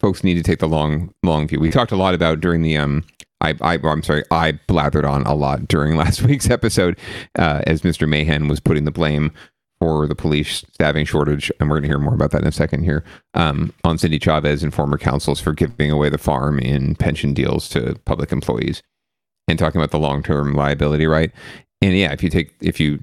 [0.01, 1.59] folks need to take the long long view.
[1.59, 3.05] We talked a lot about during the um
[3.39, 6.99] I, I I'm sorry, I blathered on a lot during last week's episode
[7.39, 8.09] uh, as Mr.
[8.09, 9.31] Mahan was putting the blame
[9.79, 12.51] for the police staffing shortage, and we're going to hear more about that in a
[12.51, 16.93] second here, um, on Cindy Chavez and former councils for giving away the farm in
[16.95, 18.83] pension deals to public employees
[19.47, 21.31] and talking about the long term liability, right?
[21.81, 22.99] And yeah, if you take if you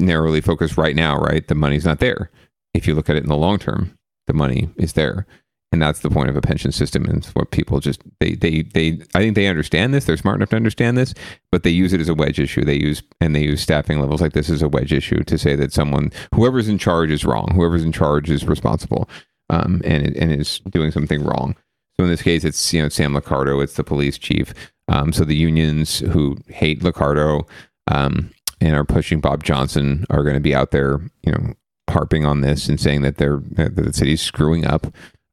[0.00, 2.28] narrowly focus right now, right, the money's not there.
[2.74, 3.96] If you look at it in the long term,
[4.26, 5.26] the money is there
[5.74, 8.96] and that's the point of a pension system and what people just they they they
[9.16, 10.04] i think they understand this.
[10.04, 11.14] They're smart enough to understand this
[11.50, 12.64] but they use it as a wedge issue.
[12.64, 15.56] They use and they use staffing levels like this as a wedge issue to say
[15.56, 19.10] that someone whoever's in charge is wrong whoever's in charge is responsible
[19.50, 21.56] um, and and is doing something wrong.
[21.96, 24.54] So in this case it's you know sam Liccardo it's the police chief.
[24.86, 27.48] Um, so the unions who hate Liccardo
[27.90, 31.54] um, and are pushing Bob Jonsen are going to be out there, you know,
[31.88, 34.86] harping on this and saying that they're that the city's screwing up.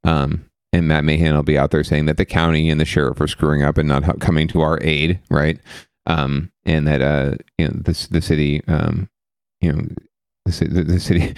[0.03, 3.19] Um, and Matt Mahan will be out there saying that the county and the sheriff
[3.19, 5.59] are screwing up and not coming to our aid, right?
[6.05, 9.09] Um, and that uh, you know, the the city, um,
[9.59, 9.81] you know,
[10.45, 11.35] the, the, the city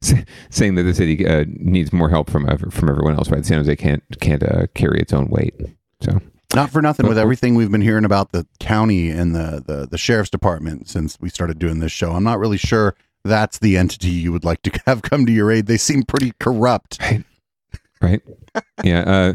[0.50, 3.44] saying that the city uh, needs more help from from everyone else, right?
[3.44, 5.54] San Jose can't can't uh, carry its own weight,
[6.00, 6.20] so.
[6.52, 9.96] Not for nothing with everything we've been hearing about the county and the, the the
[9.96, 12.10] sheriff's department since we started doing this show.
[12.10, 15.52] I'm not really sure that's the entity you would like to have come to your
[15.52, 15.66] aid.
[15.66, 16.98] They seem pretty corrupt.
[17.00, 17.24] Right.
[18.00, 18.22] Right.
[18.84, 19.00] yeah.
[19.00, 19.34] Uh,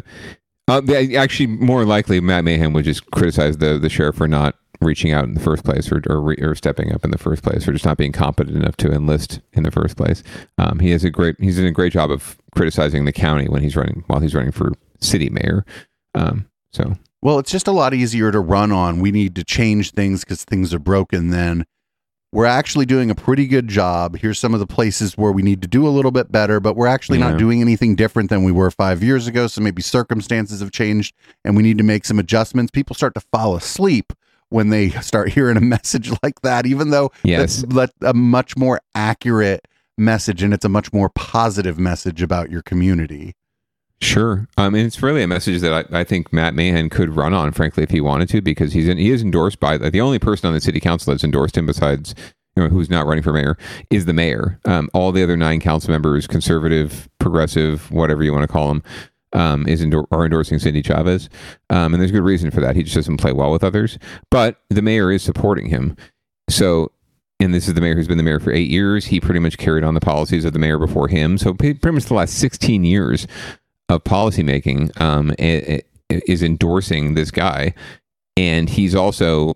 [0.68, 0.82] uh,
[1.16, 5.24] actually, more likely, Matt Mayhem would just criticize the the sheriff for not reaching out
[5.26, 7.74] in the first place, or or, re, or stepping up in the first place, or
[7.74, 10.24] just not being competent enough to enlist in the first place.
[10.58, 13.62] Um, he has a great he's doing a great job of criticizing the county when
[13.62, 15.66] he's running while he's running for city mayor.
[16.16, 19.00] Um, so Well, it's just a lot easier to run on.
[19.00, 21.30] We need to change things because things are broken.
[21.30, 21.66] Then
[22.36, 24.18] we're actually doing a pretty good job.
[24.18, 26.76] Here's some of the places where we need to do a little bit better, but
[26.76, 27.30] we're actually Yeah.
[27.30, 29.48] not doing anything different than we were five years ago.
[29.48, 32.72] So maybe circumstances have changed and we need to make some adjustments.
[32.72, 34.12] People start to fall asleep
[34.50, 37.64] when they start hearing a message like that, even though Yes.
[37.70, 39.66] that's a much more accurate
[39.98, 43.34] message and it's a much more positive message about your community.
[44.06, 44.48] Sure.
[44.58, 47.52] I mean, it's really a message that I, I think Matt Mahan could run on,
[47.52, 50.48] frankly, if he wanted to, because he's in, he is endorsed by the only person
[50.48, 52.14] on the city council that's endorsed him besides
[52.56, 53.58] you know, who's not running for mayor
[53.90, 54.60] is the mayor.
[54.66, 58.84] Um, all the other nine council members, conservative, progressive, whatever you want to call them,
[59.34, 61.28] um, is endor- are endorsing Cindy Chavez,
[61.70, 62.76] um, and there's good reason for that.
[62.76, 63.98] He just doesn't play well with others,
[64.32, 65.98] but the mayor is supporting him.
[66.50, 66.92] So
[67.40, 69.08] and this is the mayor who's been the mayor for eight years.
[69.08, 71.38] He pretty much carried on the policies of the mayor before him.
[71.38, 73.28] So pretty much the last 16 years
[73.90, 77.74] of policymaking um, i- i- is endorsing this guy,
[78.38, 79.54] and he's also,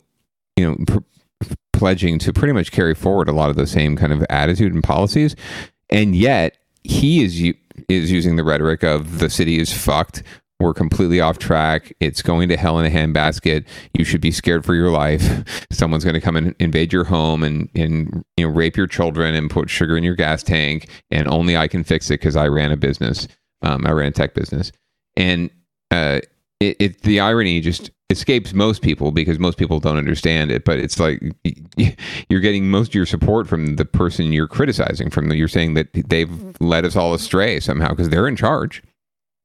[0.55, 0.97] you know, pr-
[1.73, 4.83] pledging to pretty much carry forward a lot of the same kind of attitude and
[4.83, 5.35] policies,
[5.89, 7.53] and yet he is
[7.87, 10.21] is using the rhetoric of the city is fucked.
[10.59, 11.93] We're completely off track.
[12.01, 13.63] It's going to hell in a handbasket.
[13.97, 15.23] You should be scared for your life.
[15.71, 19.33] Someone's going to come and invade your home and, and you know rape your children
[19.35, 20.89] and put sugar in your gas tank.
[21.11, 23.29] And only I can fix it because I ran a business.
[23.61, 24.71] Um, I ran a tech business,
[25.15, 25.49] and
[25.91, 26.19] uh,
[26.59, 30.65] it, it the irony just escapes most people because most people don't understand it.
[30.65, 31.21] But it's like
[32.29, 35.09] you're getting most of your support from the person you're criticizing.
[35.09, 38.81] From the, you're saying that they've led us all astray somehow because they're in charge.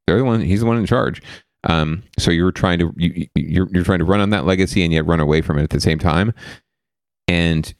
[0.06, 0.40] They're the one.
[0.40, 1.22] He's the one in charge.
[1.64, 4.92] Um, so you're trying to you, you're you're trying to run on that legacy and
[4.92, 6.32] yet run away from it at the same time.
[7.26, 7.72] And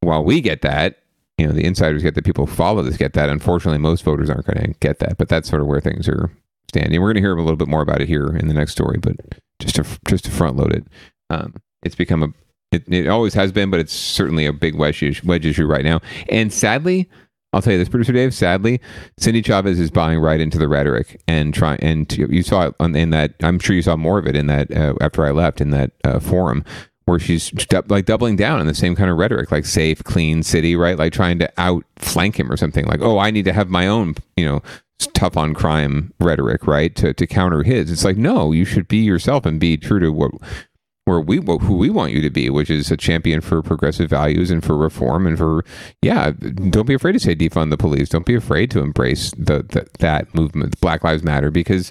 [0.00, 1.02] while we get that,
[1.38, 3.28] you know, the insiders get that people follow this get that.
[3.28, 5.16] Unfortunately, most voters aren't going to get that.
[5.18, 6.30] But that's sort of where things are
[6.68, 7.00] standing.
[7.00, 8.98] We're going to hear a little bit more about it here in the next story.
[8.98, 9.16] But
[9.60, 10.86] just to just to front load it,
[11.30, 12.28] um, it's become a
[12.70, 15.84] it, it always has been, but it's certainly a big wedge issue, wedge issue right
[15.84, 16.00] now.
[16.28, 17.08] And sadly,
[17.52, 18.34] I'll tell you this, producer Dave.
[18.34, 18.80] Sadly,
[19.16, 21.80] Cindy Chavez is buying right into the rhetoric and trying.
[21.80, 23.34] And you saw it on, in that.
[23.42, 25.92] I'm sure you saw more of it in that uh, after I left in that
[26.04, 26.62] uh, forum
[27.08, 27.52] where she's
[27.88, 30.98] like doubling down on the same kind of rhetoric, like safe, clean city, right?
[30.98, 32.84] Like trying to outflank him or something.
[32.86, 34.62] Like, oh, I need to have my own, you know,
[35.14, 36.94] tough on crime rhetoric, right?
[36.96, 37.90] To to counter his.
[37.90, 40.32] It's like, no, you should be yourself and be true to what
[41.04, 44.50] where we who we want you to be, which is a champion for progressive values
[44.50, 45.64] and for reform and for
[46.02, 46.30] yeah.
[46.30, 48.10] Don't be afraid to say defund the police.
[48.10, 51.90] Don't be afraid to embrace the, the that movement, Black Lives Matter, because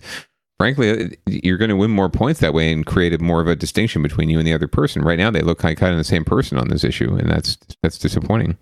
[0.58, 3.56] frankly, uh, you're going to win more points that way and create more of a
[3.56, 5.02] distinction between you and the other person.
[5.02, 7.58] Right now, they look kind kind of the same person on this issue, and that's
[7.82, 8.58] that's disappointing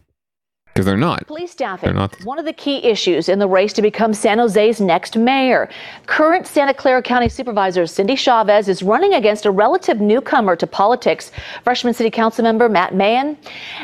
[0.76, 1.26] because they're not.
[1.26, 1.88] Police staffing.
[1.88, 2.22] They're not.
[2.26, 5.70] one of the key issues in the race to become San Jose's next mayor.
[6.06, 11.32] Current Santa Clara County Supervisor Cindy Chavez is running against a relative newcomer to politics,
[11.64, 13.38] freshman city council member Matt Mahan.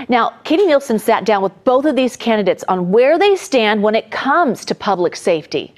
[0.10, 3.96] Now, Katie Nielsen sat down with both of these candidates on where they stand when
[3.96, 5.74] it comes to public safety.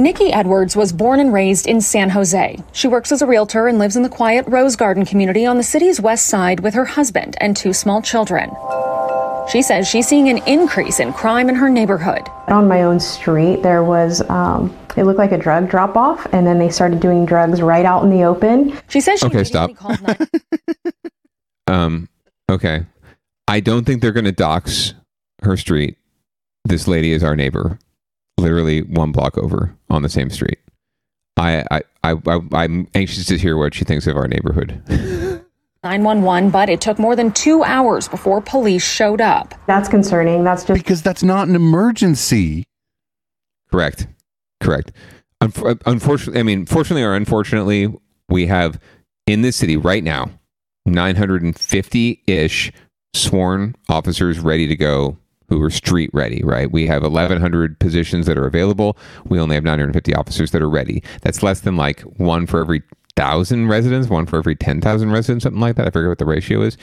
[0.00, 2.62] Nikki Edwards was born and raised in San Jose.
[2.70, 5.64] She works as a realtor and lives in the quiet Rose Garden community on the
[5.64, 8.48] city's west side with her husband and two small children.
[9.50, 12.28] She says she's seeing an increase in crime in her neighborhood.
[12.46, 16.46] On my own street, there was, um, it looked like a drug drop off, and
[16.46, 18.78] then they started doing drugs right out in the open.
[18.88, 19.70] She says she Okay, stop.
[21.66, 22.08] Um.
[22.50, 22.86] Okay.
[23.46, 24.94] I don't think they're going to dox
[25.42, 25.98] her street.
[26.64, 27.78] This lady is our neighbor,
[28.38, 30.58] literally one block over on the same street.
[31.36, 34.82] I, I, I, I I'm anxious to hear what she thinks of our neighborhood.
[35.84, 39.54] 911, but it took more than two hours before police showed up.
[39.66, 40.42] That's concerning.
[40.42, 42.64] That's just because that's not an emergency.
[43.70, 44.08] Correct.
[44.60, 44.90] Correct.
[45.40, 47.94] Unf- unfortunately, I mean, fortunately or unfortunately,
[48.28, 48.80] we have
[49.28, 50.30] in this city right now
[50.84, 52.72] 950 ish
[53.14, 55.16] sworn officers ready to go
[55.48, 56.70] who are street ready, right?
[56.70, 58.96] We have 1,100 positions that are available.
[59.26, 61.02] We only have 950 officers that are ready.
[61.22, 62.82] That's less than like one for every
[63.16, 65.86] thousand residents, one for every 10,000 residents, something like that.
[65.86, 66.76] I forget what the ratio is.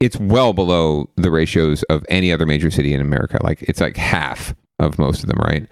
[0.00, 3.38] It's well below the ratios of any other major city in America.
[3.42, 5.66] Like it's like half of most of them, right?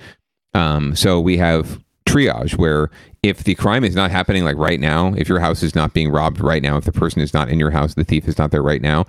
[0.55, 2.91] Um, so we have triage where
[3.23, 6.11] if the crime is not happening like right now, if your house is not being
[6.11, 8.51] robbed right now, if the person is not in your house, the thief is not
[8.51, 9.05] there right now,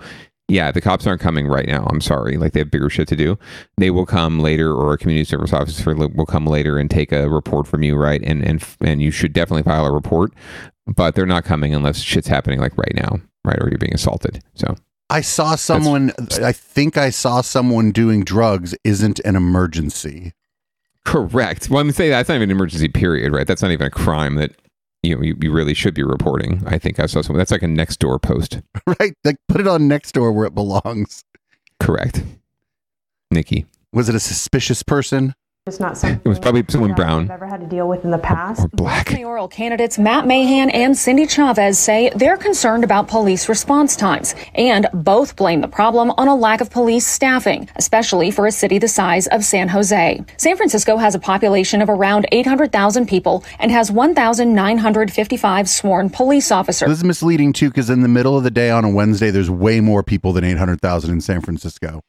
[0.50, 1.86] yeah, the cops aren't coming right now.
[1.90, 2.36] I'm sorry.
[2.36, 3.38] Like they have bigger shit to do.
[3.78, 7.30] They will come later, or a community service officer will come later and take a
[7.30, 8.20] report from you, right?
[8.22, 10.32] And and and you should definitely file a report.
[10.86, 13.58] But they're not coming unless shit's happening like right now, right?
[13.60, 14.42] Or you're being assaulted.
[14.54, 14.74] So
[15.08, 16.12] I saw someone.
[16.42, 18.74] I think I saw someone doing drugs.
[18.82, 20.32] Isn't an emergency.
[21.04, 21.70] correct.
[21.70, 23.46] Well, I'm say that's not even an emergency period, right?
[23.46, 24.52] That's not even a crime that
[25.02, 26.62] you you, you really should be reporting.
[26.66, 27.38] I think I saw someone.
[27.38, 28.60] That's like a next door post.
[28.86, 29.14] right?
[29.24, 31.24] Like put it on next door where it belongs.
[31.78, 32.22] Correct.
[33.30, 33.66] Nikki.
[33.92, 35.34] Was it a suspicious person?
[35.70, 37.30] It's not something It was probably someone I've brown.
[37.30, 38.64] ever had to deal with in the past.
[38.64, 39.12] Or Black.
[39.12, 44.88] Mayoral candidates Matt Mahan and Cindy Chavez say they're concerned about police response times, and
[44.92, 48.88] both blame the problem on a lack of police staffing, especially for a city the
[48.88, 50.24] size of San Jose.
[50.38, 56.88] San Francisco has a population of around 800,000 people and has 1,955 sworn police officers.
[56.88, 59.48] This is misleading too, because in the middle of the day on a Wednesday, there's
[59.50, 62.02] way more people than 800,000 in San Francisco.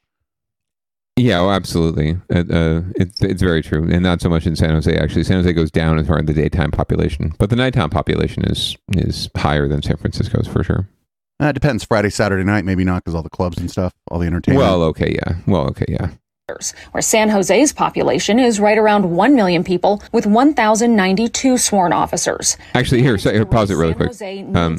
[1.16, 2.18] Yeah, oh, absolutely.
[2.34, 4.96] Uh, uh, it's it's very true, and not so much in San Jose.
[4.96, 8.44] Actually, San Jose goes down as far as the daytime population, but the nighttime population
[8.46, 10.88] is is higher than San Francisco's for sure.
[11.40, 11.84] Uh, it depends.
[11.84, 14.64] Friday, Saturday night, maybe not, because all the clubs and stuff, all the entertainment.
[14.64, 15.34] Well, okay, yeah.
[15.46, 16.10] Well, okay, yeah.
[16.92, 22.56] where San Jose's population is right around 1 million people with 1,092 sworn officers.
[22.74, 24.08] Actually, here, so, here pause it really quick.
[24.08, 24.78] Jose Um,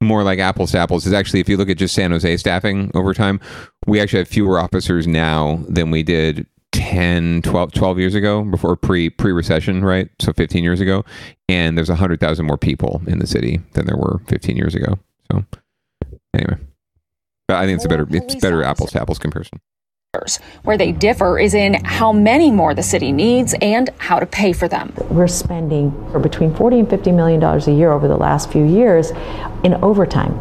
[0.00, 2.90] more like apples to apples is actually if you look at just San Jose staffing
[2.94, 3.40] over time,
[3.86, 8.76] we actually have fewer officers now than we did 10, 12, 12 years ago before
[8.76, 10.08] pre pre recession, right?
[10.20, 11.04] So 15 years ago.
[11.48, 14.98] And there's 100,000 more people in the city than there were 15 years ago.
[15.30, 15.44] So
[16.34, 16.56] anyway,
[17.48, 19.60] but I think it's a better it's better apples to apples comparison.
[20.62, 24.52] Where they differ is in how many more the city needs and how to pay
[24.52, 24.92] for them.
[25.10, 28.64] We're spending for between 40 and 50 million dollars a year over the last few
[28.64, 29.10] years
[29.64, 30.38] in overtime.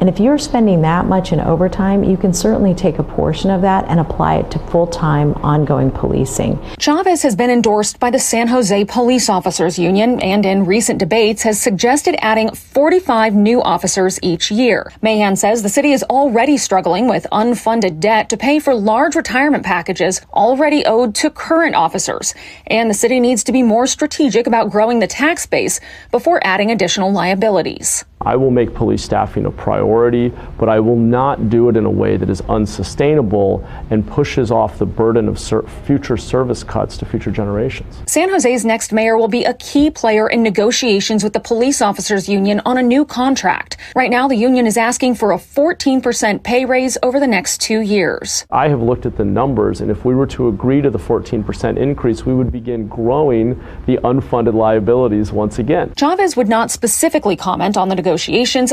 [0.00, 3.62] And if you're spending that much in overtime, you can certainly take a portion of
[3.62, 6.58] that and apply it to full-time ongoing policing.
[6.78, 11.42] Chavez has been endorsed by the San Jose Police Officers Union and in recent debates
[11.42, 14.92] has suggested adding 45 new officers each year.
[15.02, 19.64] Mahan says the city is already struggling with unfunded debt to pay for large retirement
[19.64, 22.34] packages already owed to current officers.
[22.66, 26.70] And the city needs to be more strategic about growing the tax base before adding
[26.70, 28.04] additional liabilities.
[28.20, 31.90] I will make police staffing a priority, but I will not do it in a
[31.90, 37.06] way that is unsustainable and pushes off the burden of ser- future service cuts to
[37.06, 38.02] future generations.
[38.06, 42.28] San Jose's next mayor will be a key player in negotiations with the police officers
[42.28, 43.76] union on a new contract.
[43.94, 47.80] Right now, the union is asking for a 14% pay raise over the next two
[47.80, 48.44] years.
[48.50, 51.76] I have looked at the numbers, and if we were to agree to the 14%
[51.76, 55.92] increase, we would begin growing the unfunded liabilities once again.
[55.96, 58.07] Chavez would not specifically comment on the negotiations,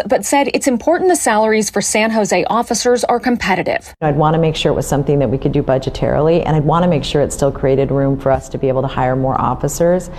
[0.05, 3.93] but said it's important the salaries for San Jose officers are competitive.
[4.01, 6.65] I'd want to make sure it was something that we could do budgetarily, and I'd
[6.65, 9.15] want to make sure it still created room for us to be able to hire
[9.15, 10.09] more officers.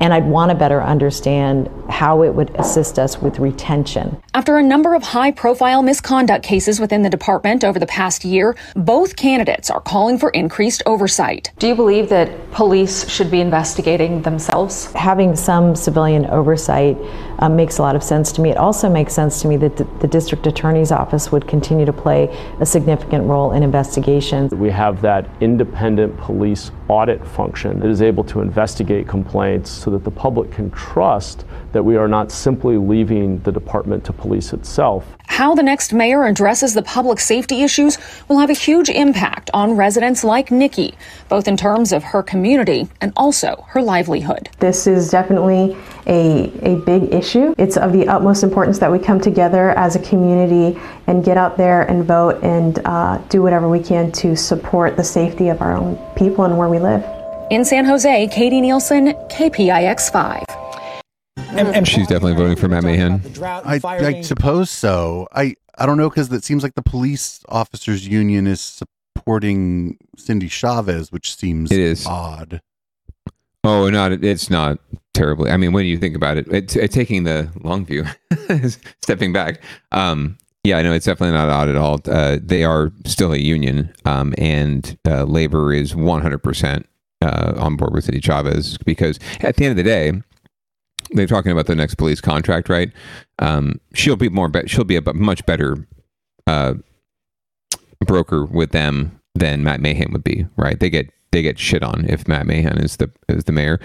[0.00, 4.16] And I'd want to better understand how it would assist us with retention.
[4.32, 8.54] After a number of high profile misconduct cases within the department over the past year,
[8.76, 11.50] both candidates are calling for increased oversight.
[11.58, 14.92] Do you believe that police should be investigating themselves?
[14.92, 16.96] Having some civilian oversight
[17.38, 18.50] um, makes a lot of sense to me.
[18.50, 21.92] It also makes sense to me that the, the district attorney's office would continue to
[21.92, 22.28] play
[22.60, 24.52] a significant role in investigations.
[24.54, 30.04] We have that independent police audit function that is able to investigate complaints so that
[30.04, 35.04] the public can trust that we are not simply leaving the department to police itself.
[35.26, 39.76] How the next mayor addresses the public safety issues will have a huge impact on
[39.76, 40.94] residents like Nikki,
[41.28, 44.48] both in terms of her community and also her livelihood.
[44.58, 45.76] This is definitely
[46.06, 47.54] a, a big issue.
[47.56, 51.56] It's of the utmost importance that we come together as a community and get out
[51.56, 55.76] there and vote and uh, do whatever we can to support the safety of our
[55.76, 57.04] own people and where we live.
[57.50, 60.44] In San Jose, Katie Nielsen, KPIX 5.
[61.50, 63.22] And, and she's definitely voting for Matt Mahan.
[63.42, 65.26] I, I suppose so.
[65.32, 70.48] I, I don't know because it seems like the police officers union is supporting Cindy
[70.48, 72.06] Chavez, which seems It is.
[72.06, 72.60] odd.
[73.64, 74.78] Oh, not it's not
[75.14, 75.50] terribly.
[75.50, 78.04] I mean, when you think about it, it's, it's taking the long view,
[79.02, 79.60] stepping back.
[79.92, 81.98] Um, yeah, no, it's definitely not odd at all.
[82.06, 86.84] Uh, they are still a union, um, and uh, labor is 100%
[87.22, 90.12] uh, on board with Cindy Chavez because at the end of the day,
[91.10, 92.90] they're talking about the next police contract, right?
[93.38, 95.86] Um, she'll be more, be- she'll be a much better
[96.46, 96.74] uh,
[98.00, 100.78] broker with them than Matt Mahan would be, right?
[100.78, 103.80] They get they get shit on if Matt Mahan is the is the mayor.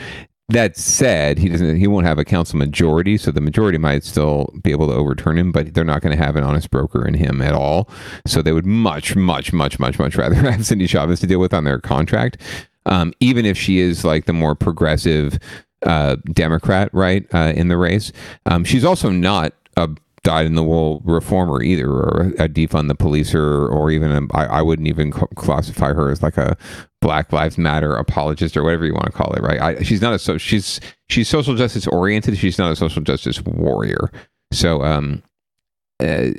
[0.49, 4.53] That said, he doesn't he won't have a council majority, so the majority might still
[4.61, 7.13] be able to overturn him, but they're not going to have an honest broker in
[7.13, 7.89] him at all.
[8.27, 11.53] So they would much, much, much, much, much rather have Cindy Chavez to deal with
[11.53, 12.37] on their contract.
[12.85, 15.39] Um, even if she is like the more progressive
[15.85, 18.11] uh, Democrat, right, uh, in the race.
[18.45, 19.89] Um, she's also not a
[20.23, 24.35] dyed in the wool reformer either, or a defund the police, or, or even a,
[24.35, 26.57] I, I wouldn't even classify her as like a
[27.01, 29.59] Black Lives Matter apologist or whatever you want to call it, right?
[29.59, 30.79] I, she's not a so she's
[31.09, 32.37] she's social justice oriented.
[32.37, 34.09] She's not a social justice warrior.
[34.53, 35.21] So um,
[35.99, 36.31] uh,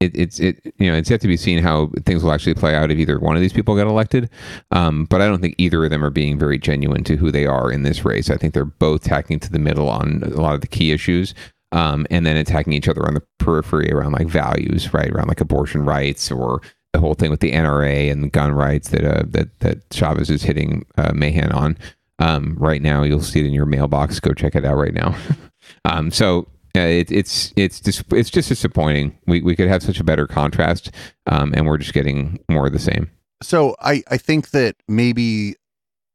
[0.00, 2.74] it, it's it you know it's yet to be seen how things will actually play
[2.74, 4.30] out if either one of these people get elected.
[4.70, 7.46] Um, but I don't think either of them are being very genuine to who they
[7.46, 8.30] are in this race.
[8.30, 11.34] I think they're both tacking to the middle on a lot of the key issues.
[11.70, 15.10] Um, and then attacking each other on the periphery around like values, right?
[15.10, 16.62] Around like abortion rights or
[16.94, 20.30] the whole thing with the NRA and the gun rights that uh, that that Chavez
[20.30, 21.76] is hitting uh, Mahan on
[22.20, 23.02] um, right now.
[23.02, 24.18] You'll see it in your mailbox.
[24.18, 25.14] Go check it out right now.
[25.84, 29.18] um, so uh, it, it's it's dis- it's just disappointing.
[29.26, 30.90] We we could have such a better contrast,
[31.26, 33.10] um, and we're just getting more of the same.
[33.42, 35.56] So I I think that maybe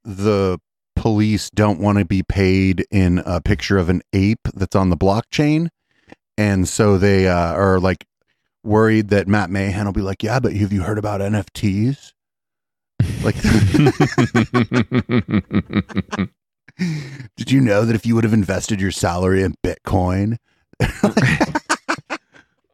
[0.04, 0.60] the
[0.96, 4.98] police don't want to be paid in a picture of an ape that's on the
[4.98, 5.70] blockchain,
[6.38, 8.06] and so they uh, are like
[8.64, 12.14] worried that Matt Mahan will be like, "Yeah, but have you heard about NFTs?"
[13.24, 13.36] Like,
[17.38, 20.38] did you know that if you would have invested your salary in Bitcoin?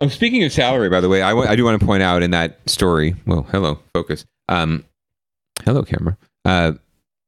[0.02, 2.24] oh, speaking of salary, by the way, I, w- I do want to point out
[2.24, 3.16] in that story.
[3.26, 4.26] Well, hello, focus.
[4.48, 4.86] Um,
[5.66, 6.18] hello, camera.
[6.46, 6.74] Uh,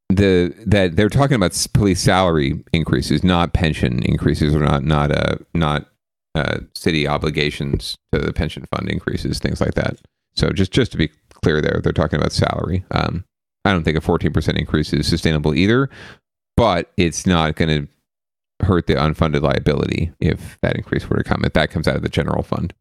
[0.09, 5.37] the that they're talking about police salary increases, not pension increases, or not not uh
[5.53, 5.87] not
[6.35, 9.97] uh, city obligations to the pension fund increases, things like that.
[10.33, 11.09] So just just to be
[11.43, 12.83] clear, there they're talking about salary.
[12.91, 13.25] Um,
[13.63, 15.89] I don't think a fourteen percent increase is sustainable either,
[16.57, 21.43] but it's not going to hurt the unfunded liability if that increase were to come.
[21.43, 22.73] If that comes out of the general fund.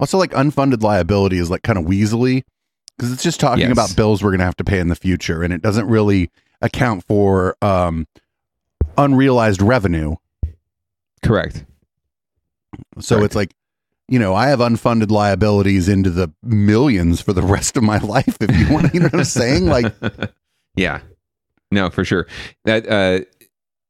[0.00, 2.44] Also, like unfunded liability is like kind of weaselly
[2.96, 3.72] because it's just talking yes.
[3.72, 6.30] about bills we're going to have to pay in the future, and it doesn't really
[6.60, 8.06] account for um,
[8.96, 10.16] unrealized revenue.
[11.22, 11.64] Correct.
[13.00, 13.24] So right.
[13.24, 13.54] it's like,
[14.08, 18.36] you know, I have unfunded liabilities into the millions for the rest of my life.
[18.40, 19.66] If you want, you know what I'm saying?
[19.66, 19.94] Like,
[20.74, 21.00] yeah,
[21.70, 22.26] no, for sure.
[22.64, 23.24] That uh,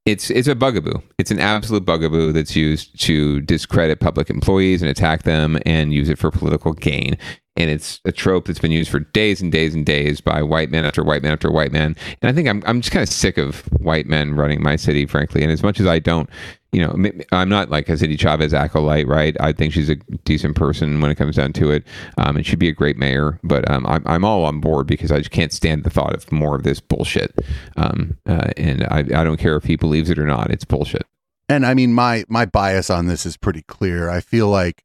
[0.06, 1.00] it's it's a bugaboo.
[1.18, 6.08] It's an absolute bugaboo that's used to discredit public employees and attack them and use
[6.08, 7.18] it for political gain
[7.58, 10.70] and it's a trope that's been used for days and days and days by white
[10.70, 11.96] men after white man after white man.
[12.22, 15.04] And I think I'm I'm just kind of sick of white men running my city,
[15.06, 15.42] frankly.
[15.42, 16.30] And as much as I don't,
[16.70, 19.36] you know, I'm not like a Cindy Chavez acolyte, right?
[19.40, 21.84] I think she's a decent person when it comes down to it,
[22.16, 23.40] um, and she'd be a great mayor.
[23.42, 26.30] But um, I'm I'm all on board because I just can't stand the thought of
[26.30, 27.34] more of this bullshit.
[27.76, 30.52] Um, uh, and I I don't care if he believes it or not.
[30.52, 31.06] It's bullshit.
[31.48, 34.08] And I mean, my my bias on this is pretty clear.
[34.08, 34.84] I feel like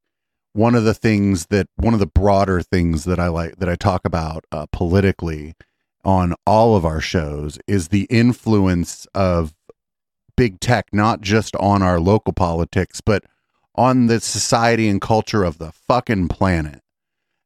[0.53, 3.75] one of the things that one of the broader things that I like that I
[3.75, 5.55] talk about uh, politically
[6.05, 9.53] on all of our shows is the influence of
[10.35, 13.23] big tech, not just on our local politics, but
[13.75, 16.81] on the society and culture of the fucking planet.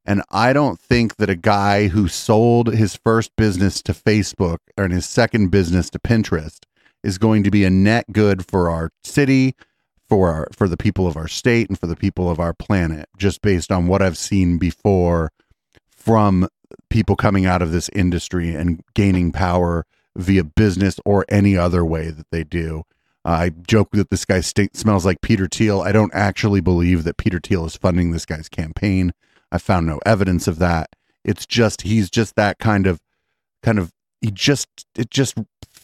[0.06, 4.94] And I don't think that a guy who sold his first business to Facebook and
[4.94, 6.60] his second business to Pinterest
[7.04, 9.54] is going to be a net good for our city,
[10.08, 13.10] for our for the people of our state and for the people of our planet
[13.18, 15.32] just based on what I've seen before
[15.90, 16.48] from
[16.90, 19.86] people coming out of this industry and gaining power
[20.16, 22.84] via business or any other way that they do.
[23.26, 25.82] Uh, I joke that this guy st- smells like Peter Thiel.
[25.82, 29.14] I don't actually believe that Peter Thiel is funding this guy's campaign.
[29.52, 30.90] I found no evidence of that.
[31.24, 33.02] It's just he's just that kind of
[33.62, 33.92] kind of
[34.22, 35.38] he just it just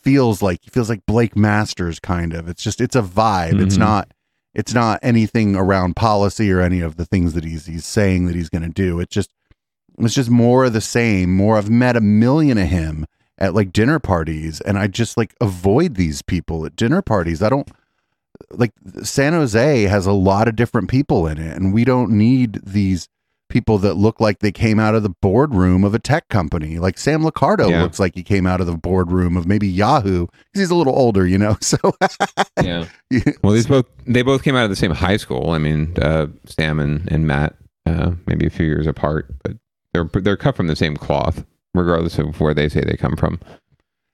[0.04, 2.47] feels like he feels like Blake Masters kind of.
[2.47, 3.51] It's just it's a vibe.
[3.51, 3.64] Mm-hmm.
[3.64, 4.14] It's not
[4.54, 8.36] it's not anything around policy or any of the things that he's he's saying that
[8.36, 8.99] he's going to do.
[8.99, 9.32] It's just
[9.99, 11.36] it's just more of the same.
[11.36, 13.06] More I've met a million of him
[13.38, 17.41] at like dinner parties and I just like avoid these people at dinner parties.
[17.41, 17.70] I don't
[18.51, 18.72] like
[19.04, 23.08] San Jose has a lot of different people in it and we don't need these
[23.54, 26.80] people that look like they came out of the boardroom of a tech company.
[26.80, 27.84] Like Sam Liccardo Yeah.
[27.84, 30.97] looks like he came out of the boardroom of maybe Yahoo because he's a little
[30.97, 31.56] older, you know.
[31.62, 31.78] So
[32.62, 32.86] yeah.
[33.43, 35.51] Well, these both they both came out of the same high school.
[35.51, 39.54] I mean, uh, Sam and, and Matt, uh, maybe a few years apart, but
[39.93, 41.45] they're they're cut from the same cloth,
[41.76, 43.39] regardless of where they say they come from.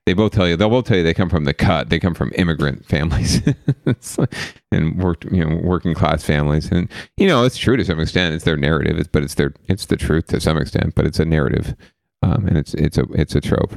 [0.05, 1.89] They both tell you they'll both tell you they come from the cut.
[1.89, 3.41] They come from immigrant families
[4.71, 8.33] and worked you know working class families, and you know it's true to some extent.
[8.33, 10.95] It's their narrative, it's, but it's their it's the truth to some extent.
[10.95, 11.75] But it's a narrative,
[12.21, 13.73] um, and it's it's a it's a trope.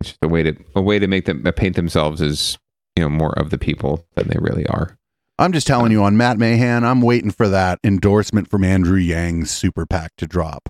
[0.00, 2.58] It's just a way to a way to make them paint themselves as
[2.96, 4.98] you know more of the people than they really are.
[5.38, 9.50] I'm just telling you on Matt Mahan, I'm waiting for that endorsement from Andrew Yang's
[9.50, 10.68] super PAC to drop.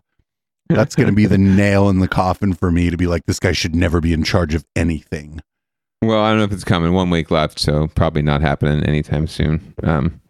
[0.68, 3.38] That's going to be the nail in the coffin for me to be like, this
[3.38, 5.40] guy should never be in charge of anything.
[6.00, 6.92] Well, I don't know if it's coming.
[6.92, 9.74] One week left, so probably not happening anytime soon.
[9.82, 10.20] Um,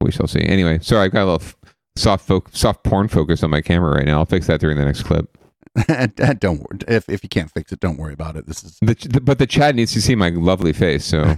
[0.00, 0.42] we shall see.
[0.42, 1.56] Anyway, sorry, I've got a little f-
[1.96, 4.18] soft fo- soft porn focus on my camera right now.
[4.18, 5.36] I'll fix that during the next clip.
[6.38, 6.78] don't worry.
[6.88, 8.46] If, if you can't fix it, don't worry about it.
[8.46, 11.04] This is The, the, but the Chad needs to see my lovely face.
[11.04, 11.22] So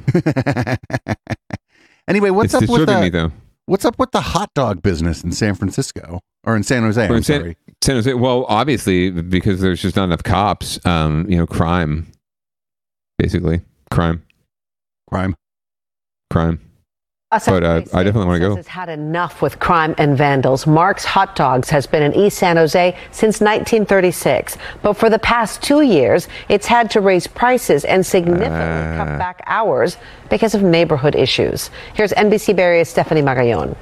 [2.08, 2.30] anyway.
[2.30, 3.32] What's it's up with the, me though.
[3.66, 7.04] What's up with the hot dog business in San Francisco or in San Jose?
[7.04, 7.56] I'm in San, sorry.
[7.82, 8.14] San Jose.
[8.14, 10.84] Well, obviously because there's just not enough cops.
[10.86, 12.06] Um, you know, crime,
[13.18, 14.22] basically crime,
[15.08, 15.36] crime,
[16.30, 16.60] crime.
[17.30, 18.56] A But uh, I definitely want to go.
[18.56, 20.66] has had enough with crime and vandals.
[20.66, 24.56] Mark's Hot Dogs has been in East San Jose since 1936.
[24.80, 29.42] But for the past two years, it's had to raise prices and significantly cut back
[29.44, 29.98] hours
[30.30, 31.68] because of neighborhood issues.
[31.92, 33.76] Here's NBC Bay Area's Stephanie Magallon.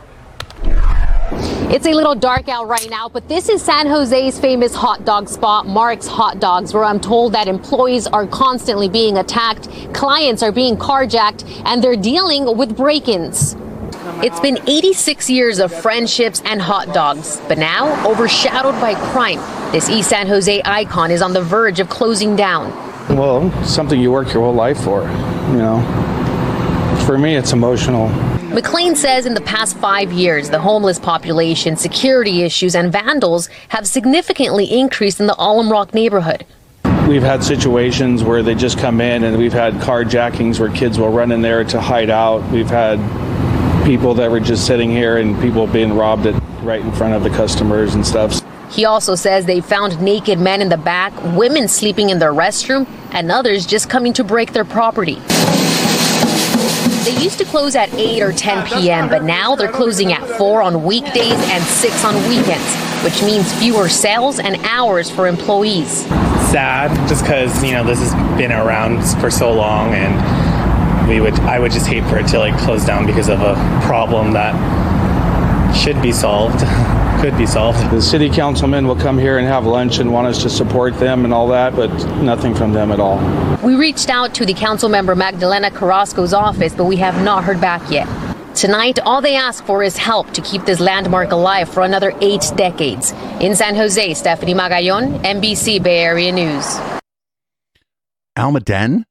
[1.29, 5.29] It's a little dark out right now, but this is San Jose's famous hot dog
[5.29, 10.53] spot, Mark's Hot Dogs, where I'm told that employees are constantly being attacked, clients are
[10.53, 13.57] being carjacked, and they're dealing with break ins.
[14.23, 19.41] It's been 86 years of friendships and hot dogs, but now overshadowed by crime.
[19.73, 22.71] This East San Jose icon is on the verge of closing down.
[23.17, 25.03] Well, something you work your whole life for,
[25.51, 27.03] you know.
[27.05, 28.11] For me, it's emotional.
[28.57, 33.87] McLean says in the past five years, the homeless population, security issues, and vandals have
[33.87, 36.47] significantly increased in the Alum Rock neighborhood.
[37.07, 41.11] We've had situations where they just come in and we've had carjackings where kids will
[41.11, 42.51] run in there to hide out.
[42.51, 42.97] We've had
[43.85, 47.23] people that were just sitting here and people being robbed at, right in front of
[47.23, 48.41] the customers and stuff.
[48.71, 52.89] He also says they found naked men in the back, women sleeping in their restroom,
[53.13, 55.19] and others just coming to break their property.
[57.07, 60.61] They used to close at 8 or 10 p.m., but now they're closing at 4
[60.61, 66.05] on weekdays and 6 on weekends, which means fewer sales and hours for employees.
[66.51, 71.39] sad just because you know this has been around for so long and we would
[71.41, 74.55] i would just hate for it to like close down because of a problem that
[75.75, 76.61] should be solved
[77.21, 80.43] could be solved The city councilmen will come here and have lunch and want us
[80.43, 81.89] to support them and all that, but
[82.23, 83.19] nothing from them at all.
[83.63, 87.61] We reached out to the council member Magdalena Carrasco's office, but we have not heard
[87.61, 88.07] back yet.
[88.55, 92.51] Tonight, all they ask for is help to keep this landmark alive for another eight
[92.57, 93.13] decades.
[93.41, 96.79] In San Jose, Stephanie Magallon, NBC Bay Area News.
[98.39, 99.05] Almaden?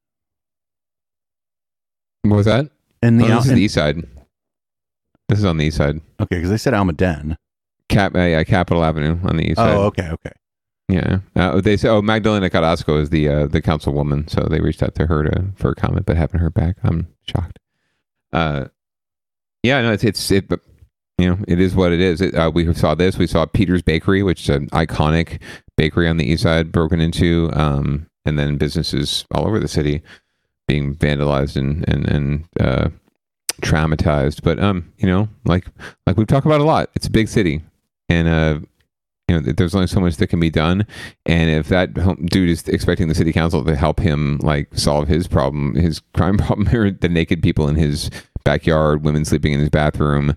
[2.23, 2.69] What was that?
[3.03, 4.03] In the Oh, Al- is in- the east side.
[5.29, 6.01] This is on the east side.
[6.19, 7.35] Okay, because they said Almaden.
[7.95, 9.75] Cap, uh, yeah, Capitol Avenue on the east side.
[9.75, 10.31] Oh, okay, okay.
[10.87, 11.87] Yeah, uh, they say.
[11.89, 15.45] Oh, Magdalena Carrasco is the uh, the councilwoman, so they reached out to her to
[15.55, 16.75] for a comment, but haven't heard back.
[16.83, 17.57] I'm shocked.
[18.33, 18.65] Uh,
[19.63, 20.59] yeah, no, it's it's it, but
[21.17, 22.21] you know, it is what it is.
[22.21, 23.17] It, uh, we saw this.
[23.17, 25.41] We saw Peter's Bakery, which is an iconic
[25.77, 30.03] bakery on the east side, broken into, um, and then businesses all over the city
[30.67, 32.89] being vandalized and and and uh,
[33.61, 34.43] traumatized.
[34.43, 35.65] But um, you know, like
[36.05, 36.89] like we've talked about a lot.
[36.93, 37.63] It's a big city,
[38.09, 38.59] and uh,
[39.27, 40.85] you know, there's only so much that can be done.
[41.25, 41.93] And if that
[42.27, 46.37] dude is expecting the city council to help him like solve his problem, his crime
[46.37, 48.11] problem, or the naked people in his
[48.43, 50.35] backyard, women sleeping in his bathroom,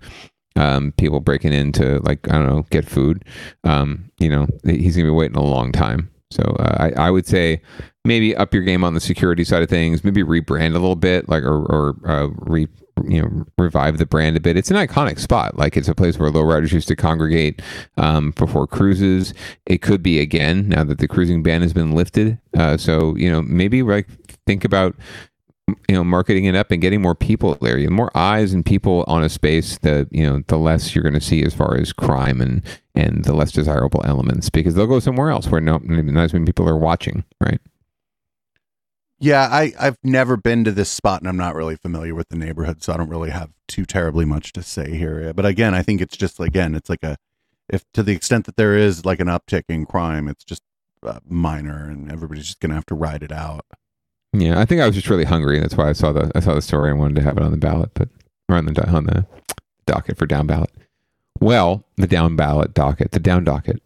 [0.57, 3.25] um, people breaking in to like I don't know get food,
[3.65, 6.11] um, you know, he's gonna be waiting a long time.
[6.31, 7.61] So uh, I, I would say
[8.05, 10.05] maybe up your game on the security side of things.
[10.05, 12.69] Maybe rebrand a little bit, like or, or uh, re
[13.07, 14.57] you know revive the brand a bit.
[14.57, 15.57] It's an iconic spot.
[15.57, 17.63] Like it's a place where lowriders used to congregate
[17.97, 19.35] um, before cruises.
[19.67, 22.39] It could be again now that the cruising ban has been lifted.
[22.57, 24.09] Uh, so you know maybe like
[24.47, 24.97] think about
[25.89, 27.77] you know marketing it up and getting more people there.
[27.77, 31.15] The more eyes and people on a space, the you know the less you're going
[31.15, 32.63] to see as far as crime and
[32.95, 36.47] and the less desirable elements because they'll go somewhere else where no not as many
[36.47, 37.25] people are watching.
[37.41, 37.61] Right.
[39.21, 42.37] Yeah, I, I've never been to this spot and I'm not really familiar with the
[42.37, 45.33] neighborhood, so I don't really have too terribly much to say here.
[45.35, 47.17] But again, I think it's just again, it's like a
[47.69, 50.63] if to the extent that there is like an uptick in crime, it's just
[51.03, 53.65] uh, minor, and everybody's just gonna have to ride it out.
[54.33, 55.57] Yeah, I think I was just really hungry.
[55.57, 57.43] and That's why I saw the I saw the story and wanted to have it
[57.43, 58.09] on the ballot, but
[58.49, 59.27] or on the on the
[59.87, 60.71] docket for down ballot.
[61.41, 63.83] Well, the down ballot docket, the down docket.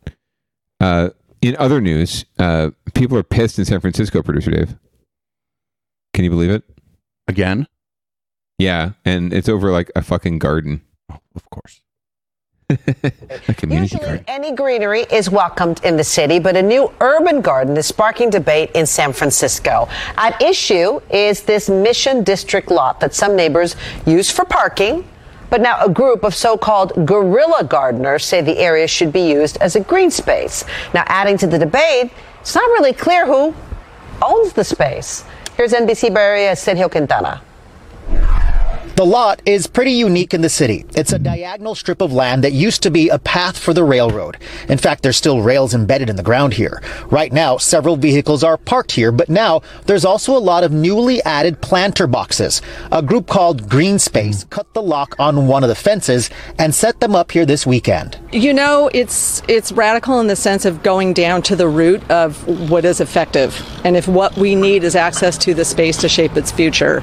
[0.81, 1.11] Uh,
[1.41, 4.23] in other news, uh, people are pissed in San Francisco.
[4.23, 4.77] Producer Dave,
[6.13, 6.63] can you believe it?
[7.29, 7.67] Again?
[8.59, 10.83] Yeah, and it's over like a fucking garden.
[11.11, 11.81] Oh, of course.
[12.71, 14.25] a community Usually, garden.
[14.29, 18.71] any greenery is welcomed in the city, but a new urban garden is sparking debate
[18.75, 19.89] in San Francisco.
[20.17, 25.05] At issue is this Mission District lot that some neighbors use for parking.
[25.51, 29.77] But now a group of so-called guerrilla gardeners say the area should be used as
[29.77, 30.65] a green space.
[30.95, 32.11] Now adding to the debate,
[32.41, 33.55] it's not really clear who
[34.23, 35.25] owns the space.
[35.57, 37.43] Here's NBC Bay Area Sergio Quintana.
[38.95, 40.85] The lot is pretty unique in the city.
[40.95, 44.37] It's a diagonal strip of land that used to be a path for the railroad.
[44.69, 46.83] In fact, there's still rails embedded in the ground here.
[47.07, 51.23] Right now, several vehicles are parked here, but now there's also a lot of newly
[51.23, 52.61] added planter boxes.
[52.91, 56.29] A group called Green Space cut the lock on one of the fences
[56.59, 58.19] and set them up here this weekend.
[58.31, 62.47] You know, it's it's radical in the sense of going down to the root of
[62.71, 63.59] what is effective.
[63.85, 67.03] And if what we need is access to the space to shape its future,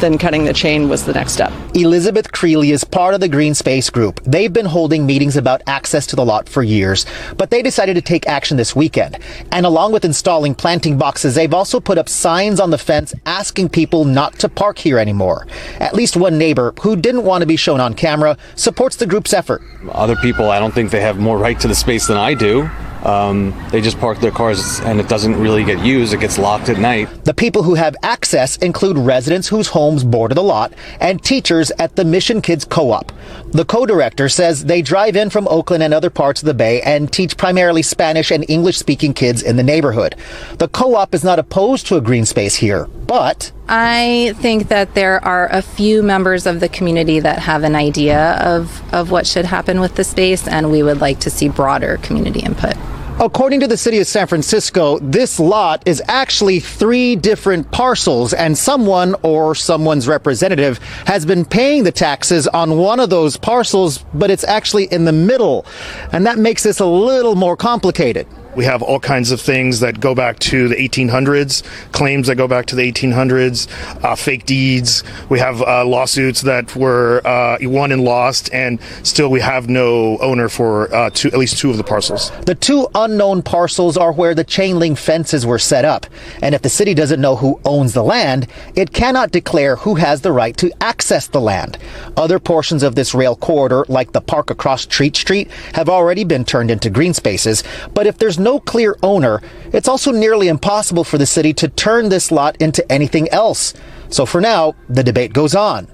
[0.00, 1.52] then cutting the chain was the next step.
[1.74, 4.20] Elizabeth Creeley is part of the Green Space Group.
[4.24, 8.02] They've been holding meetings about access to the lot for years, but they decided to
[8.02, 9.18] take action this weekend.
[9.52, 13.70] And along with installing planting boxes, they've also put up signs on the fence asking
[13.70, 15.46] people not to park here anymore.
[15.80, 19.32] At least one neighbor, who didn't want to be shown on camera, supports the group's
[19.32, 19.62] effort.
[19.90, 22.68] Other people, I don't think they have more right to the space than I do.
[23.06, 26.12] Um, they just park their cars and it doesn't really get used.
[26.12, 27.24] It gets locked at night.
[27.24, 31.96] The people who have access include residents whose homes border the lot and teachers at
[31.96, 33.12] the Mission Kids Co-op.
[33.52, 37.12] The co-director says they drive in from Oakland and other parts of the Bay and
[37.12, 40.14] teach primarily Spanish and English speaking kids in the neighborhood.
[40.58, 45.24] The co-op is not opposed to a green space here, but I think that there
[45.24, 49.44] are a few members of the community that have an idea of, of what should
[49.44, 52.74] happen with the space, and we would like to see broader community input.
[53.18, 58.58] According to the city of San Francisco, this lot is actually three different parcels, and
[58.58, 64.30] someone or someone's representative has been paying the taxes on one of those parcels, but
[64.30, 65.64] it's actually in the middle.
[66.12, 68.26] And that makes this a little more complicated.
[68.56, 72.48] We have all kinds of things that go back to the 1800s, claims that go
[72.48, 73.68] back to the 1800s,
[74.02, 75.04] uh, fake deeds.
[75.28, 80.16] We have uh, lawsuits that were uh, won and lost, and still we have no
[80.18, 82.30] owner for uh, two, at least two of the parcels.
[82.46, 86.06] The two unknown parcels are where the chain link fences were set up.
[86.40, 90.22] And if the city doesn't know who owns the land, it cannot declare who has
[90.22, 91.76] the right to access the land.
[92.16, 96.46] Other portions of this rail corridor, like the park across Treat Street, have already been
[96.46, 97.62] turned into green spaces.
[97.92, 99.42] But if there's clear owner,
[99.72, 103.74] it's also nearly impossible for the city to turn this lot into anything else.
[104.08, 105.88] So for now, the debate goes on.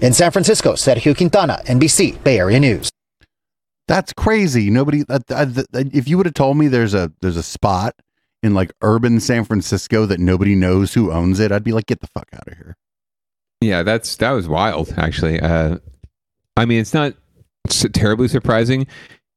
[0.00, 2.90] In San Francisco, Sergio Quintana, NBC, Bay Area News.
[3.88, 4.70] That's crazy.
[4.70, 5.04] Nobody.
[5.08, 7.94] Uh, uh, if you would have told me there's a there's a spot
[8.42, 12.00] in like urban San Francisco that nobody knows who owns it, I'd be like, get
[12.00, 12.76] the fuck out of here.
[13.60, 14.92] Yeah, that's that was wild.
[14.96, 15.78] Actually, uh,
[16.56, 17.14] I mean, it's not
[17.92, 18.86] terribly surprising.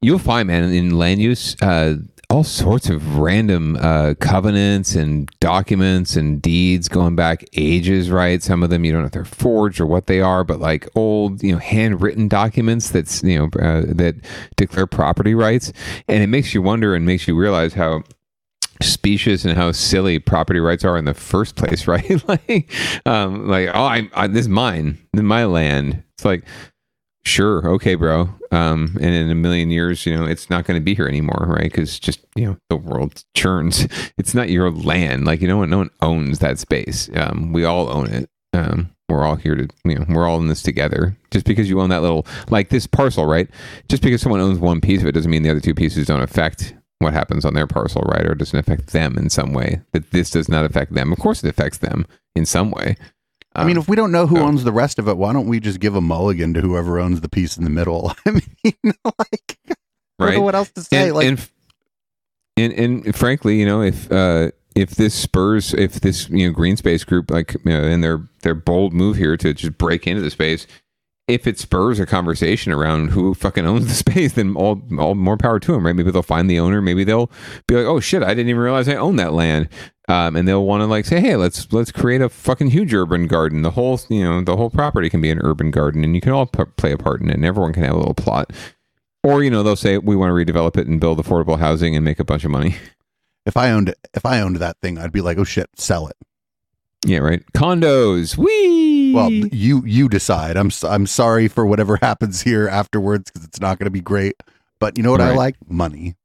[0.02, 1.96] You'll find, man, in land use, uh,
[2.30, 8.12] all sorts of random uh, covenants and documents and deeds going back ages.
[8.12, 8.42] Right?
[8.42, 10.88] Some of them you don't know if they're forged or what they are, but like
[10.96, 14.16] old, you know, handwritten documents that's you know uh, that
[14.58, 15.74] declare property rights,
[16.08, 18.04] and it makes you wonder and makes you realize how
[18.82, 22.28] specious and how silly property rights are in the first place, right?
[22.28, 22.72] like,
[23.06, 26.04] um, like, oh, I, I, this is mine, this is my land.
[26.16, 26.44] It's like,
[27.30, 28.30] sure, okay, bro.
[28.52, 31.46] Um, and in a million years, you know, it's not going to be here anymore,
[31.48, 31.72] right?
[31.72, 33.88] Because just you know, the world churns.
[34.18, 35.26] It's not your land.
[35.26, 37.10] Like, you know, no one owns that space.
[37.16, 38.30] Um, we all own it.
[38.54, 41.16] Um, we're all here to, you know, we're all in this together.
[41.32, 43.50] Just because you own that little, like this parcel, right?
[43.88, 46.22] Just because someone owns one piece of it doesn't mean the other two pieces don't
[46.22, 48.26] affect what happens on their parcel, right?
[48.26, 49.82] Or doesn't affect them in some way.
[49.94, 51.12] That this does not affect them.
[51.12, 52.06] Of course, it affects them
[52.36, 52.98] in some way.
[53.56, 55.60] I mean, if we don't know who owns the rest of it, why don't we
[55.60, 58.14] just give a mulligan to whoever owns the piece in the middle?
[58.26, 58.43] I mean,
[58.84, 59.78] like, I don't
[60.20, 60.34] right?
[60.36, 61.08] know what else to say.
[61.08, 61.50] And, like, and,
[62.58, 66.78] and and frankly, you know, if uh, if this spurs, if this you know green
[66.78, 70.22] space group, like you know, in their their bold move here to just break into
[70.22, 70.68] the space,
[71.30, 75.38] if it spurs a conversation around who fucking owns the space, then all all more
[75.38, 75.96] power to them, right?
[75.96, 76.82] Maybe they'll find the owner.
[76.82, 77.32] Maybe they'll
[77.68, 79.70] be like, oh shit, I didn't even realize I own that land.
[80.08, 83.28] Um, and they'll want to like say, hey, let's let's create a fucking huge urban
[83.28, 83.62] garden.
[83.62, 86.32] The whole you know the whole property can be an urban garden, and you can
[86.32, 88.52] all p- play a part in it, and everyone can have a little plot.
[89.24, 92.04] Or you know they'll say we want to redevelop it and build affordable housing and
[92.04, 92.76] make a bunch of money.
[93.46, 96.18] If I owned if I owned that thing, I'd be like, oh shit, sell it.
[97.06, 97.41] Yeah, right.
[97.54, 98.38] Condos.
[98.38, 99.14] Wee.
[99.14, 100.58] Well, you you decide.
[100.58, 104.36] I'm I'm sorry for whatever happens here afterwards because it's not going to be great.
[104.80, 105.56] But you know what I like?
[105.70, 106.16] Money.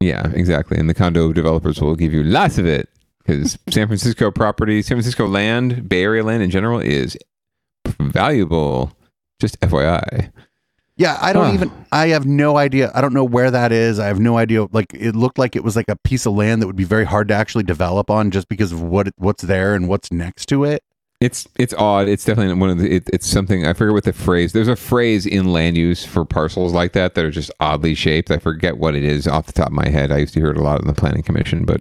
[0.00, 0.78] Yeah, exactly.
[0.78, 2.88] And the condo developers will give you lots of it
[3.18, 7.16] because San Francisco property, San Francisco land, Bay Area land in general is
[8.00, 8.92] valuable.
[9.40, 10.30] Just FYI.
[11.02, 11.54] Yeah, I don't Huh.
[11.54, 11.72] even.
[11.90, 12.92] I have no idea.
[12.94, 13.98] I don't know where that is.
[13.98, 14.66] I have no idea.
[14.70, 17.04] Like it looked like it was like a piece of land that would be very
[17.04, 20.62] hard to actually develop on, just because of what what's there and what's next to
[20.64, 20.82] it.
[21.20, 22.08] It's it's odd.
[22.08, 22.88] It's definitely one of the.
[22.96, 24.52] It, it's something I forget what the phrase.
[24.52, 28.30] There's a phrase in land use for parcels like that that are just oddly shaped.
[28.30, 30.10] I forget what it is off the top of my head.
[30.12, 31.80] I used to hear it a lot in the planning commission, but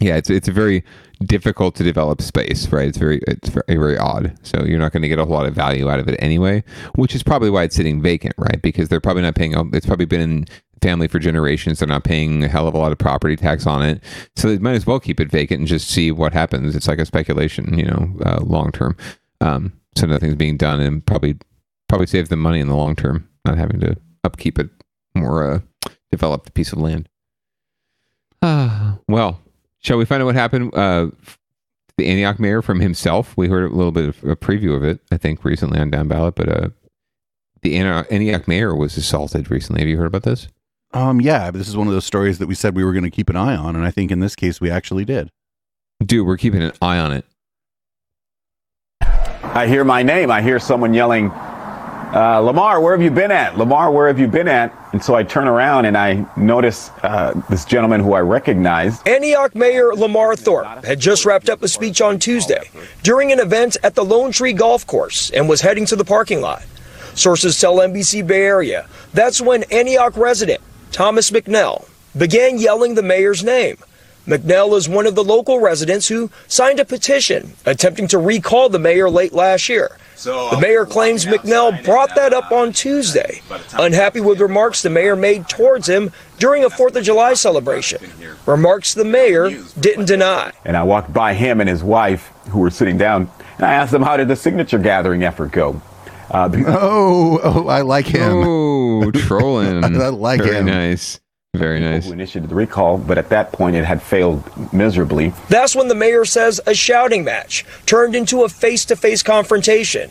[0.00, 0.84] yeah, it's it's very
[1.26, 2.88] difficult to develop space, right?
[2.88, 4.36] It's very it's very, very odd.
[4.42, 6.62] So you're not going to get a whole lot of value out of it anyway,
[6.94, 8.60] which is probably why it's sitting vacant, right?
[8.62, 9.54] Because they're probably not paying.
[9.74, 10.46] It's probably been in
[10.80, 11.80] family for generations.
[11.80, 14.02] They're not paying a hell of a lot of property tax on it,
[14.36, 16.76] so they might as well keep it vacant and just see what happens.
[16.76, 18.96] It's like a speculation, you know, uh, long term.
[19.40, 21.36] Um, so nothing's being done, and probably
[21.88, 24.68] probably saves them money in the long term, not having to upkeep it
[25.14, 27.08] more uh, developed piece of land.
[28.42, 29.40] Ah, well,
[29.80, 30.74] shall we find out what happened?
[30.74, 31.08] Uh,
[31.96, 33.36] the Antioch mayor from himself.
[33.36, 36.08] We heard a little bit of a preview of it, I think, recently on Down
[36.08, 36.36] Ballot.
[36.36, 36.68] But uh,
[37.62, 39.82] the Antioch, Antioch mayor was assaulted recently.
[39.82, 40.48] Have you heard about this?
[40.94, 43.04] Um, yeah, but this is one of those stories that we said we were going
[43.04, 45.30] to keep an eye on, and I think in this case we actually did.
[46.04, 47.26] Dude, we're keeping an eye on it.
[49.42, 50.30] I hear my name.
[50.30, 51.30] I hear someone yelling,
[52.14, 53.58] uh, Lamar, where have you been at?
[53.58, 54.74] Lamar, where have you been at?
[54.92, 59.06] And so I turn around and I notice uh, this gentleman who I recognized.
[59.06, 62.70] Antioch Mayor Lamar Thorpe had just wrapped up a speech on Tuesday
[63.02, 66.40] during an event at the Lone Tree Golf Course and was heading to the parking
[66.40, 66.62] lot.
[67.14, 70.60] Sources tell NBC Bay Area that's when Antioch resident
[70.92, 73.76] Thomas McNell began yelling the mayor's name.
[74.26, 78.78] McNell is one of the local residents who signed a petition attempting to recall the
[78.78, 79.96] mayor late last year.
[80.24, 83.40] The mayor claims McNell brought that up on Tuesday,
[83.74, 88.00] unhappy with remarks the mayor made towards him during a 4th of July celebration.
[88.46, 90.52] Remarks the mayor didn't deny.
[90.64, 93.92] And I walked by him and his wife who were sitting down and I asked
[93.92, 95.80] them, how did the signature gathering effort go?
[96.30, 98.22] Uh, Oh, oh, I like him.
[98.44, 99.84] Oh, trolling.
[100.00, 100.66] I like Very him.
[100.66, 101.20] nice.
[101.54, 102.06] Very nice.
[102.06, 104.42] Who initiated the recall, but at that point it had failed
[104.72, 105.32] miserably.
[105.48, 110.10] That's when the mayor says a shouting match turned into a face to face confrontation.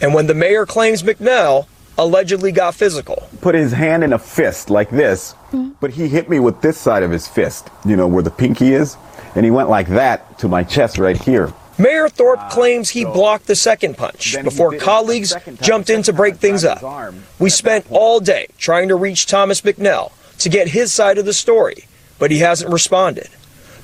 [0.00, 1.66] And when the mayor claims McNell
[1.98, 3.28] allegedly got physical.
[3.40, 5.70] Put his hand in a fist like this, mm-hmm.
[5.80, 8.72] but he hit me with this side of his fist, you know, where the pinky
[8.72, 8.96] is.
[9.34, 11.52] And he went like that to my chest right here.
[11.76, 16.36] Mayor Thorpe ah, claims he blocked the second punch before colleagues jumped in to break
[16.36, 17.12] things up.
[17.38, 21.32] We spent all day trying to reach Thomas McNell to get his side of the
[21.32, 21.86] story,
[22.18, 23.28] but he hasn't responded.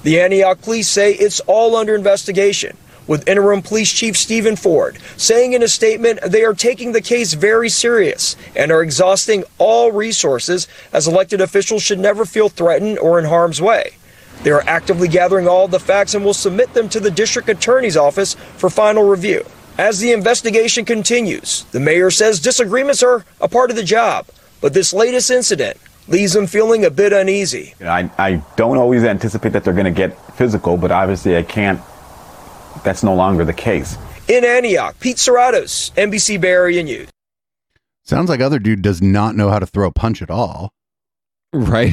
[0.03, 2.77] The Antioch police say it's all under investigation,
[3.07, 7.35] with interim police chief Stephen Ford saying in a statement they are taking the case
[7.35, 13.19] very serious and are exhausting all resources as elected officials should never feel threatened or
[13.19, 13.97] in harm's way.
[14.43, 17.97] They are actively gathering all the facts and will submit them to the district attorney's
[17.97, 19.45] office for final review.
[19.79, 24.27] As the investigation continues, the mayor says disagreements are a part of the job,
[24.61, 25.79] but this latest incident
[26.09, 27.75] leaves him feeling a bit uneasy.
[27.81, 31.81] I, I don't always anticipate that they're going to get physical, but obviously I can't.
[32.83, 33.97] That's no longer the case.
[34.29, 37.09] In Antioch, Pete Serratos, NBC Bay Area News.
[38.05, 40.73] Sounds like other dude does not know how to throw a punch at all.
[41.53, 41.93] Right.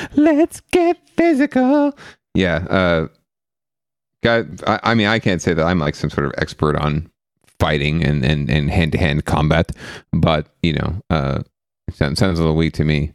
[0.16, 1.96] Let's get physical.
[2.34, 2.56] Yeah.
[2.68, 3.08] Uh,
[4.22, 7.10] guy, I, I mean, I can't say that I'm like some sort of expert on
[7.60, 9.70] fighting and and and hand to hand combat,
[10.12, 11.49] but you know, uh, it
[11.90, 13.12] sounds, sounds a little weak to me.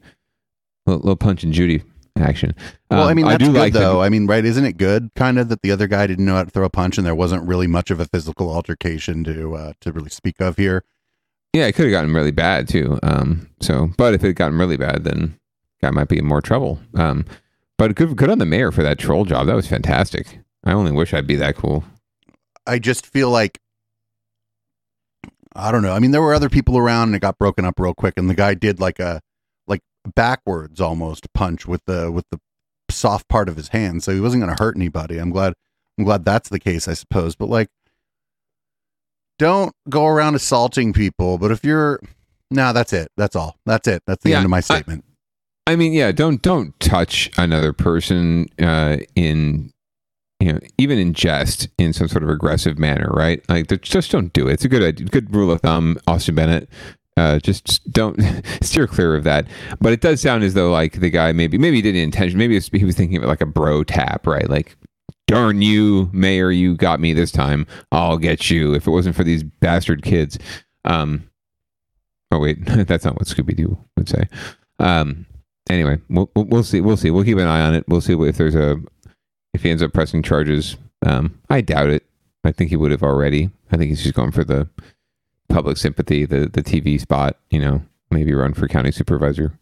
[0.88, 1.82] A little, little punch and Judy
[2.18, 2.54] action.
[2.90, 4.02] Well, I Um, mean, that's do good like that- though.
[4.02, 4.46] I mean, right?
[4.46, 6.70] Isn't it good, kind of, that the other guy didn't know how to throw a
[6.70, 10.40] punch, and there wasn't really much of a physical altercation to uh, to really speak
[10.40, 10.84] of here.
[11.54, 13.00] Yeah, it could have gotten really bad too.
[13.02, 15.38] Um, so, but if it had gotten really bad, then
[15.82, 16.80] guy might be in more trouble.
[16.96, 17.26] Um,
[17.78, 19.48] but good, good on the mayor for that troll job.
[19.48, 20.40] That was fantastic.
[20.66, 21.84] I only wish I'd be that cool.
[22.68, 23.60] I just feel like
[25.56, 25.94] I don't know.
[25.94, 28.16] I mean, there were other people around, and it got broken up real quick.
[28.18, 29.22] And the guy did like a
[29.68, 29.82] like
[30.16, 32.40] backwards almost punch with the with the
[32.92, 35.18] soft part of his hand, so he wasn't going to hurt anybody.
[35.18, 35.54] I'm glad.
[35.98, 37.36] I'm glad that's the case, I suppose.
[37.36, 37.70] But like,
[39.40, 41.38] don't go around assaulting people.
[41.38, 42.00] But if you're,
[42.52, 43.10] no, that's it.
[43.18, 43.56] That's all.
[43.66, 44.04] That's it.
[44.08, 45.06] That's the Yeah, end of my I- statement.
[45.68, 49.72] I mean, yeah, don't don't touch another person uh, in
[50.40, 53.42] you know even in jest in some sort of aggressive manner, right?
[53.50, 54.54] Like just don't do it.
[54.54, 55.98] It's a good idea, good rule of thumb.
[56.08, 56.70] Austin Bennett,
[57.18, 58.20] Uh, just don't
[58.62, 59.48] steer clear of that.
[59.80, 62.38] But it does sound as though like the guy maybe maybe he didn't intention.
[62.38, 64.50] Maybe he was thinking of like a bro tap, right?
[64.50, 64.76] Like,
[65.28, 67.66] darn you, mayor, you got me this time.
[67.92, 68.74] I'll get you.
[68.74, 70.38] If it wasn't for these bastard kids.
[70.84, 71.30] Um.
[72.32, 74.28] Oh wait, that's not what Scooby Doo would say.
[74.80, 75.26] Um.
[75.70, 76.82] Anyway, we'll we'll see.
[76.82, 77.10] We'll see.
[77.12, 77.86] We'll keep an eye on it.
[77.88, 78.78] We'll see if there's a
[79.56, 80.78] if he ends up pressing charges.
[81.06, 81.40] Um.
[81.50, 82.04] I doubt it.
[82.44, 83.50] I think he would have already.
[83.72, 84.70] I think he's just going for the
[85.50, 87.38] public sympathy, the the TV spot.
[87.50, 87.82] You know,
[88.12, 89.58] maybe run for county supervisor.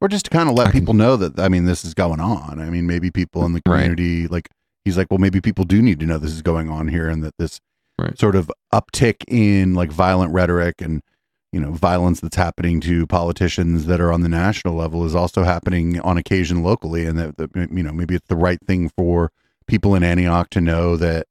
[0.00, 2.60] or just to kind of let people know that I mean this is going on.
[2.60, 3.82] I mean maybe people in the Right.
[3.82, 4.48] community like
[4.84, 7.22] he's like well maybe people do need to know this is going on here and
[7.22, 7.60] that this
[8.18, 11.02] sort of uptick in like violent rhetoric and
[11.52, 15.44] you know violence that's happening to politicians that are on the national level is also
[15.44, 19.30] happening on occasion locally and that, that you know maybe it's the right thing for
[19.66, 21.26] people in Antioch to know that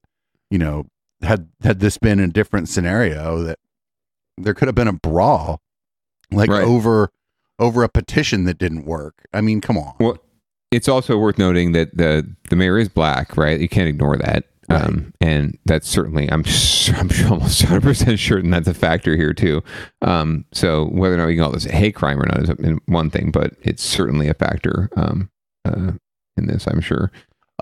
[0.50, 0.86] you know
[1.22, 3.60] had had this been a different scenario that
[4.38, 5.62] there could have been a brawl
[6.32, 7.10] like over
[7.60, 9.26] over a petition that didn't work.
[9.34, 9.94] I mean, come on.
[10.00, 10.18] Well,
[10.72, 13.60] it's also worth noting that the the mayor is black, right?
[13.60, 14.46] You can't ignore that.
[14.72, 19.16] Um, and that's certainly, I'm sure, I'm sure almost 100 percent certain that's a factor
[19.16, 19.64] here too.
[20.02, 22.80] Um, so whether or not we can call this a hate crime or not is
[22.86, 25.30] one thing, but it's certainly a factor um,
[25.66, 25.92] uh,
[26.38, 26.68] in this.
[26.68, 27.12] I'm sure,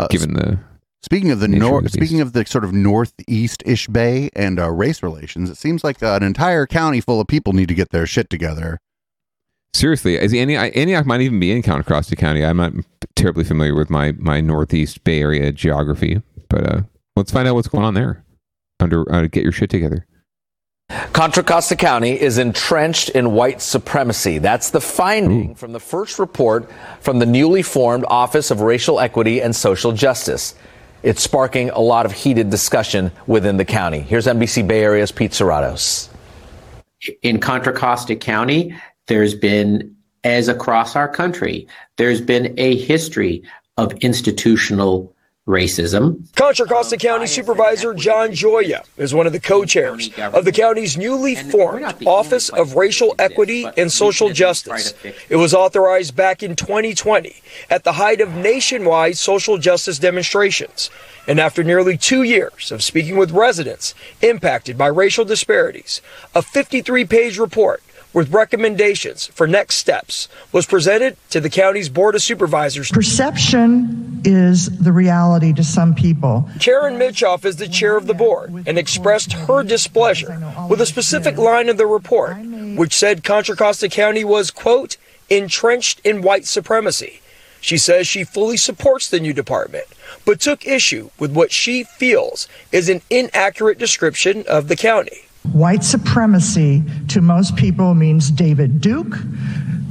[0.10, 0.60] given the
[1.02, 5.50] Speaking of the north, speaking of the sort of northeast-ish bay and uh, race relations,
[5.50, 8.30] it seems like uh, an entire county full of people need to get their shit
[8.30, 8.82] together.
[9.74, 12.44] Seriously, is Antioch, Antioch might even be in Contra Costa County.
[12.44, 12.74] I'm not
[13.16, 16.82] terribly familiar with my my Northeast Bay Area geography, but uh,
[17.20, 18.24] let's find out what's going on there.
[18.80, 20.06] Under uh, get your shit together.
[21.14, 24.40] Contra Costa County is entrenched in white supremacy.
[24.40, 29.42] That's the finding from the first report from the newly formed Office of Racial Equity
[29.42, 30.56] and Social Justice.
[31.04, 34.00] It's sparking a lot of heated discussion within the county.
[34.00, 36.10] Here's NBC Bay Area's Pete Serratos.
[37.22, 38.76] in Contra Costa County,
[39.08, 41.68] there's been, as across our country,
[41.98, 43.44] there's been a history
[43.78, 45.14] of institutional
[45.50, 46.34] racism.
[46.36, 51.36] Contra Costa County Supervisor John Gioia is one of the co-chairs of the county's newly
[51.36, 54.94] formed Office of Racial Equity and Social Justice.
[55.28, 57.36] It was authorized back in 2020
[57.70, 60.92] at the height of nationwide social justice demonstrations.
[61.28, 66.02] And after nearly two years of speaking with residents impacted by racial disparities,
[66.36, 67.82] a 53 page report
[68.14, 72.92] with recommendations for next steps was presented to the county's Board of Supervisors.
[72.92, 76.50] Perception is the reality to some people.
[76.60, 81.38] Karen Mitchoff is the chair of the board and expressed her displeasure with a specific
[81.38, 82.38] line of the report,
[82.76, 84.98] which said Contra Costa County was, quote,
[85.30, 87.22] entrenched in white supremacy.
[87.62, 89.86] She says she fully supports the new department,
[90.26, 95.26] but took issue with what she feels is an inaccurate description of the county.
[95.44, 99.16] White supremacy to most people means David Duke,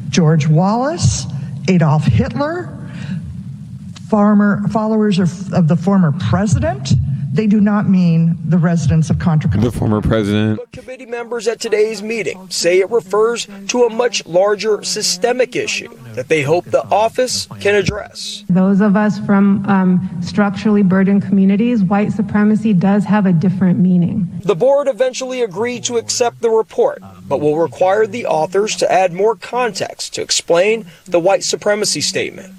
[0.09, 1.27] George Wallace,
[1.69, 2.75] Adolf Hitler,
[4.09, 6.93] farmer followers of, of the former president.
[7.39, 9.71] They do not mean the residents of Contra Costa.
[9.71, 10.61] The former president.
[10.73, 16.27] Committee members at today's meeting say it refers to a much larger systemic issue that
[16.27, 18.43] they hope the office can address.
[18.49, 24.29] Those of us from um, structurally burdened communities, white supremacy does have a different meaning.
[24.43, 29.13] The board eventually agreed to accept the report, but will require the authors to add
[29.13, 32.53] more context to explain the white supremacy statement.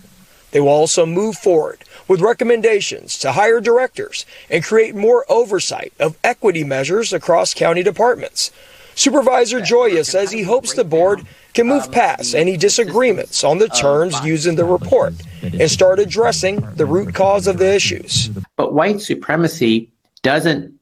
[0.52, 6.18] They will also move forward with recommendations to hire directors and create more oversight of
[6.24, 8.52] equity measures across county departments.
[8.96, 14.22] Supervisor Gioia says he hopes the board can move past any disagreements on the terms
[14.26, 18.28] used in the report and start addressing the root cause of the issues.
[18.58, 19.90] But white supremacy
[20.22, 20.74] doesn't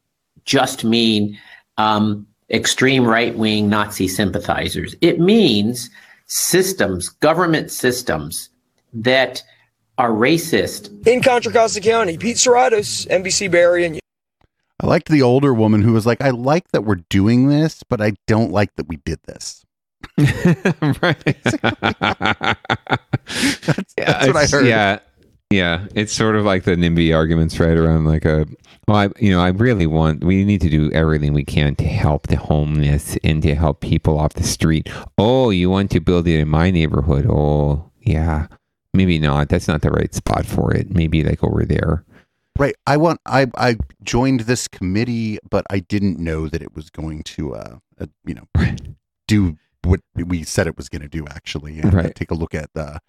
[0.45, 1.37] just mean
[1.77, 5.89] um, extreme right wing Nazi sympathizers, it means
[6.25, 8.49] systems, government systems
[8.93, 9.43] that
[9.97, 11.07] are racist.
[11.07, 14.01] In Contra Costa County, Pete Serratos, NBC Bay Area News.
[14.79, 17.99] I liked the older woman who was like, I like that we're doing this, but
[17.99, 19.65] I don't like that we did this.
[20.17, 20.37] that's,
[23.95, 24.67] that's what I heard.
[24.67, 24.99] Yeah,
[25.49, 25.87] yeah.
[25.95, 27.75] It's sort of like the NIMBY arguments, right?
[27.75, 28.45] Around like a,
[28.87, 30.23] well, I, you know, I really want.
[30.23, 34.19] We need to do everything we can to help the homeless and to help people
[34.19, 34.89] off the street.
[35.17, 37.25] Oh, you want to build it in my neighborhood?
[37.27, 38.47] Oh, yeah.
[38.97, 39.49] Maybe not.
[39.49, 40.89] That's not the right spot for it.
[40.89, 42.03] Maybe like over there.
[42.57, 42.75] Right.
[42.87, 43.21] I want.
[43.27, 47.77] I I joined this committee, but I didn't know that it was going to, uh,
[48.01, 48.47] uh you know,
[49.27, 51.25] do what we said it was going to do.
[51.29, 52.15] Actually, and Right.
[52.15, 52.99] take a look at the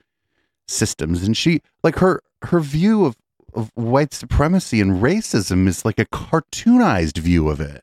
[0.68, 1.22] systems.
[1.22, 3.16] And she, like her her view of
[3.54, 7.82] of white supremacy and racism is like a cartoonized view of it.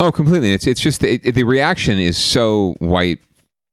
[0.00, 0.52] Oh, completely.
[0.52, 3.20] It's it's just the, the reaction is so white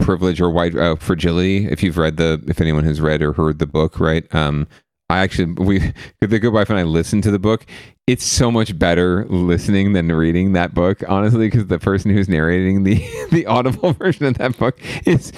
[0.03, 1.65] privilege or white uh, fragility.
[1.65, 4.23] If you've read the, if anyone has read or heard the book, right?
[4.33, 4.67] Um,
[5.09, 7.65] I actually we the good wife and I listened to the book.
[8.05, 12.83] It's so much better listening than reading that book, honestly, because the person who's narrating
[12.83, 12.95] the
[13.31, 15.31] the audible version of that book is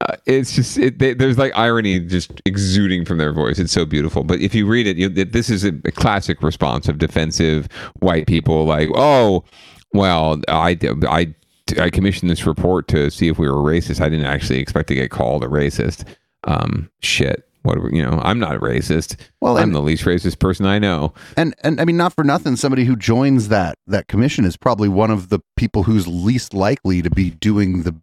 [0.00, 3.58] uh, it's just it, they, there's like irony just exuding from their voice.
[3.58, 4.24] It's so beautiful.
[4.24, 7.68] But if you read it, you, this is a, a classic response of defensive
[8.00, 9.44] white people, like, oh,
[9.92, 10.76] well, I
[11.08, 11.34] I
[11.78, 14.00] I commissioned this report to see if we were racist.
[14.00, 16.04] I didn't actually expect to get called a racist.
[16.44, 17.44] Um, shit.
[17.62, 18.20] What you know?
[18.22, 19.16] I'm not a racist.
[19.40, 21.12] Well, I'm and- the least racist person I know.
[21.36, 24.88] And and I mean, not for nothing, somebody who joins that that commission is probably
[24.88, 27.96] one of the people who's least likely to be doing the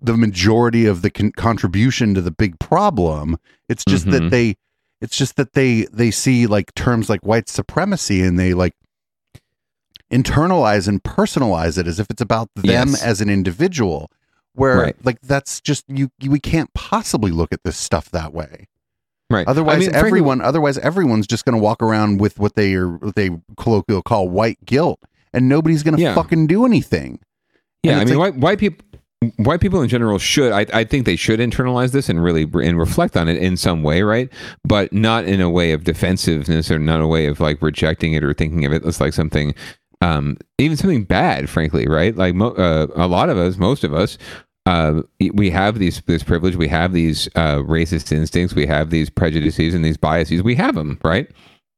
[0.00, 3.36] the majority of the con- contribution to the big problem.
[3.68, 4.12] It's just Mhm.
[4.12, 4.56] that they,
[5.02, 8.72] it's just that they they see like terms like white supremacy and they like
[10.10, 13.02] internalize and personalize it as if it's about them Yes.
[13.02, 14.10] as an individual.
[14.54, 14.96] Where Right.
[15.04, 18.66] like that's just you, you we can't possibly look at this stuff that way.
[19.30, 19.46] Right.
[19.46, 22.74] Otherwise, I mean, frankly- everyone otherwise everyone's just going to walk around with what they
[22.74, 24.98] are what they colloquially call white guilt,
[25.32, 26.14] and nobody's going to Yeah.
[26.16, 27.20] fucking do anything.
[27.84, 28.84] Yeah, I mean, like- white, white people,
[29.36, 30.50] white people in general should.
[30.50, 33.84] I, I think they should internalize this and really and reflect on it in some
[33.84, 34.28] way, right?
[34.64, 38.24] But not in a way of defensiveness or not a way of like rejecting it
[38.24, 39.54] or thinking of it as like something,
[40.00, 42.16] um, even something bad, frankly, right?
[42.16, 44.18] Like mo- uh, a lot of us, most of us.
[44.66, 46.54] Uh, we have these this privilege.
[46.54, 48.54] We have these uh, racist instincts.
[48.54, 50.42] We have these prejudices and these biases.
[50.42, 51.28] We have them, right?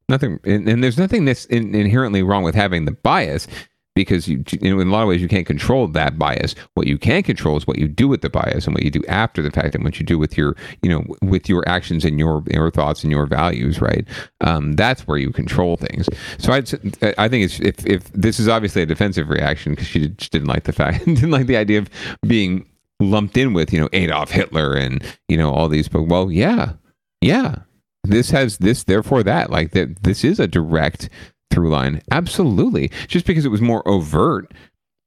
[0.09, 3.47] Nothing, and, and there's nothing that's in, inherently wrong with having the bias
[3.95, 6.55] because you, you know, in a lot of ways you can't control that bias.
[6.75, 9.03] What you can control is what you do with the bias and what you do
[9.09, 12.19] after the fact, and what you do with your, you know, with your actions and
[12.19, 13.81] your your thoughts and your values.
[13.81, 14.07] Right?
[14.41, 16.09] Um, that's where you control things.
[16.39, 19.87] So I'd, s- I think it's if if this is obviously a defensive reaction because
[19.89, 21.89] she just didn't like the fact, didn't like the idea of
[22.27, 22.69] being
[23.01, 25.89] lumped in with you know Adolf Hitler and you know all these.
[25.89, 26.73] But well, yeah,
[27.21, 27.57] yeah,
[28.05, 29.51] this has this, therefore that.
[29.51, 31.09] Like that, this is a direct
[31.53, 32.03] through line.
[32.11, 32.91] Absolutely.
[33.07, 34.53] Just because it was more overt,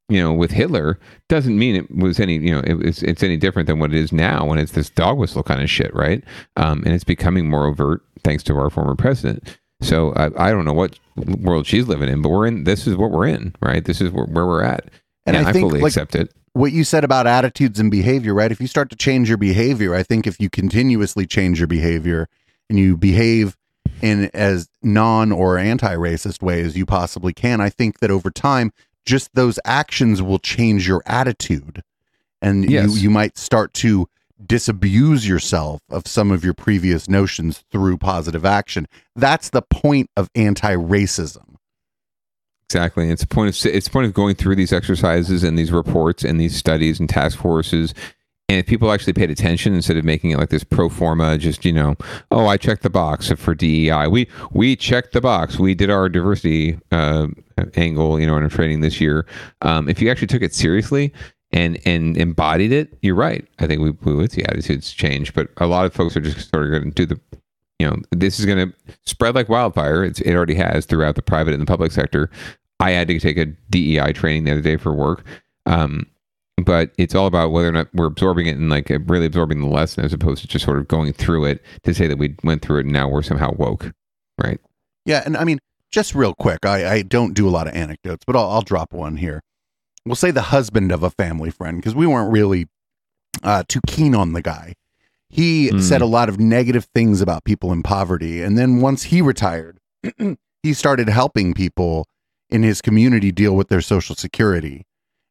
[0.07, 3.37] you know, with Hitler doesn't mean it was any, you know, it, it's it's any
[3.37, 6.23] different than what it is now when it's this dog whistle kind of shit, right?
[6.55, 9.57] Um, and it's becoming more overt thanks to our former president.
[9.81, 12.63] So I, I don't know what world she's living in, but we're in.
[12.63, 13.83] This is what we're in, right?
[13.83, 14.85] This is where, where we're at,
[15.25, 16.31] And and I I, think, fully like, accept it.
[16.53, 18.51] What you said about attitudes and behavior, right?
[18.51, 22.29] If you start to change your behavior, I think if you continuously change your behavior
[22.69, 23.57] and you behave
[24.01, 28.71] in as non or anti-racist way as you possibly can, I think that over time,
[29.05, 31.83] just those actions will change your attitude,
[32.41, 32.95] and Yes.
[32.95, 34.07] you you might start to
[34.45, 38.87] disabuse yourself of some of your previous notions through positive action.
[39.15, 41.55] That's the point of anti-racism.
[42.69, 43.09] Exactly.
[43.09, 46.39] It's a point of it's point of going through these exercises and these reports and
[46.39, 47.93] these studies and task forces.
[48.47, 51.65] And if people actually paid attention instead of making it like this pro forma, just
[51.65, 51.95] you know,
[52.29, 54.07] oh, I checked the box for DEI.
[54.07, 55.57] We we checked the box.
[55.57, 57.27] We did our diversity uh,
[57.75, 59.25] angle, you know, in our training this year.
[59.61, 61.11] Um, if you actually took it seriously
[61.51, 63.47] and and embodied it, you're right.
[63.57, 65.33] I think we, we would see attitudes change.
[65.33, 67.19] But a lot of folks are just sort of going to do the
[67.79, 68.75] you know, this is going to
[69.05, 70.03] spread like wildfire.
[70.03, 72.29] It's, it already has throughout the private and the public sector.
[72.79, 75.25] I had to take a DEI training the other day for work.
[75.65, 76.05] Um,
[76.63, 79.67] but it's all about whether or not we're absorbing it and like really absorbing the
[79.67, 82.61] lesson as opposed to just sort of going through it to say that we went
[82.61, 83.91] through it and now we're somehow woke.
[84.41, 84.59] Right.
[85.05, 85.59] Yeah, and I mean,
[85.91, 88.93] just real quick, I, I don't do a lot of anecdotes, but I'll, I'll drop
[88.93, 89.41] one here.
[90.05, 92.67] We'll say the husband of a family friend, because we weren't really
[93.43, 94.73] uh, too keen on the guy.
[95.29, 95.81] He Mm.
[95.81, 98.41] said a lot of negative things about people in poverty.
[98.41, 99.79] And then once he retired,
[100.63, 102.05] he started helping people
[102.49, 104.85] in his community deal with their social security.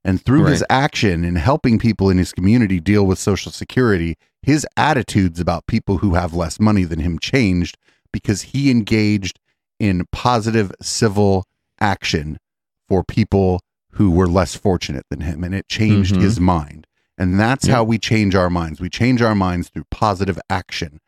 [0.04, 4.66] And through his action in helping people in his community deal with social security, his
[4.76, 7.78] attitudes about people who have less money than him changed
[8.12, 9.40] because he engaged
[9.80, 11.46] in positive civil
[11.80, 12.38] action
[12.86, 13.60] for people
[13.92, 15.42] who were less fortunate than him.
[15.42, 16.20] And it changed Mhm.
[16.20, 16.86] his mind.
[17.16, 17.76] And that's Yeah.
[17.76, 18.80] how we change our minds.
[18.80, 21.00] We change our minds through positive action.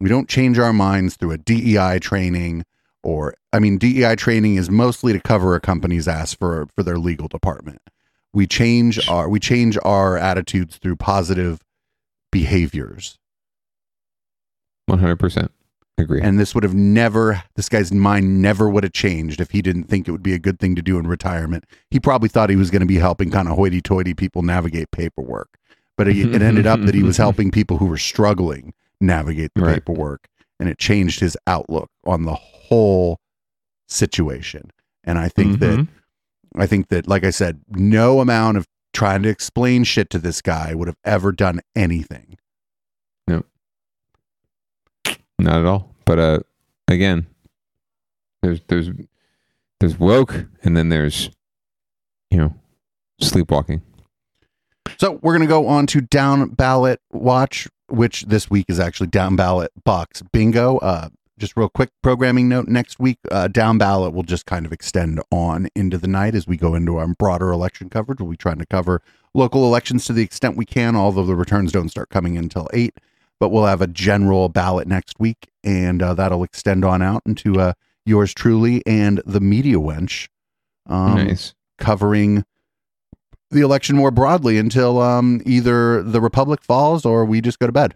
[0.00, 2.64] We don't change our minds through a DEI training
[3.02, 6.98] or I mean DEI training is mostly to cover a company's ass for for their
[6.98, 7.80] legal department.
[8.34, 11.60] We change our we change our attitudes through positive
[12.32, 13.16] behaviors.
[14.90, 15.48] 100%.
[15.96, 16.20] Agree.
[16.20, 19.84] And this would have never this guy's mind never would have changed if he didn't
[19.84, 21.64] think it would be a good thing to do in retirement.
[21.90, 25.56] He probably thought he was going to be helping kind of hoity-toity people navigate paperwork.
[25.96, 29.62] But it, it ended up that he was helping people who were struggling navigate the
[29.62, 29.74] Right.
[29.74, 30.26] paperwork
[30.58, 33.20] and it changed his outlook on the whole
[33.88, 34.72] situation.
[35.04, 35.88] And I think that Mhm.
[36.56, 40.40] I think that, like I said, no amount of trying to explain shit to this
[40.40, 42.38] guy would have ever done anything.
[43.26, 43.44] No.
[45.38, 45.94] Not at all.
[46.04, 46.38] But uh
[46.88, 47.26] again,
[48.42, 48.90] there's there's
[49.80, 51.30] there's woke and then there's
[52.30, 52.54] you know
[53.20, 53.82] sleepwalking.
[54.98, 59.34] So we're gonna go on to down ballot watch, which this week is actually down
[59.34, 60.78] ballot box bingo.
[60.78, 61.08] Uh,
[61.38, 65.20] just real quick programming note: next week, uh, down ballot will just kind of extend
[65.30, 68.20] on into the night as we go into our broader election coverage.
[68.20, 69.02] We'll be trying to cover
[69.34, 72.68] local elections to the extent we can, although the returns don't start coming in until
[72.72, 72.94] eight.
[73.40, 77.60] But we'll have a general ballot next week, and uh, that'll extend on out into
[77.60, 77.72] uh,
[78.06, 80.28] yours truly and the media wench,
[80.86, 81.54] um, Nice.
[81.78, 82.44] covering
[83.50, 87.72] the election more broadly until um, either the republic falls or we just go to
[87.72, 87.94] bed.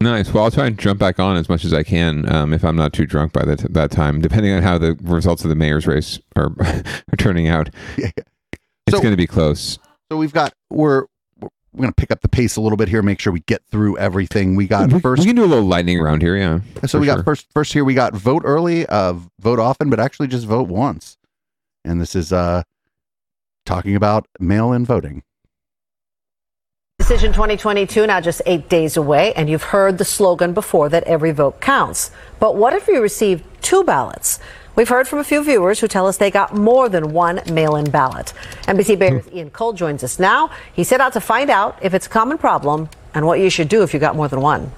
[0.00, 0.32] Nice.
[0.32, 2.76] Well, I'll try and jump back on as much as I can um, if I'm
[2.76, 5.88] not too drunk by that that time, depending on how the results of the mayor's
[5.88, 7.70] race are, are turning out.
[7.96, 9.78] It's going to be close.
[10.10, 11.06] So we've got we're
[11.40, 13.62] we're going to pick up the pace a little bit here, make sure we get
[13.70, 14.54] through everything.
[14.56, 15.20] We got We, first.
[15.20, 16.60] we can do a little lightning around here, yeah.
[16.86, 17.24] so we got sure.
[17.24, 21.18] first first here we got vote early, uh, vote often, but actually just vote once.
[21.84, 22.62] And this is uh
[23.66, 25.22] talking about mail-in voting.
[27.08, 31.30] Decision 2022 now just eight days away, and you've heard the slogan before that every
[31.30, 32.10] vote counts.
[32.38, 34.40] But what if you received two ballots?
[34.76, 37.76] We've heard from a few viewers who tell us they got more than one mail
[37.76, 38.34] in ballot.
[38.64, 38.98] NBC hmm.
[38.98, 40.50] Bears Ian Cull joins us now.
[40.74, 43.70] He set out to find out if it's a common problem and what you should
[43.70, 44.70] do if you got more than one.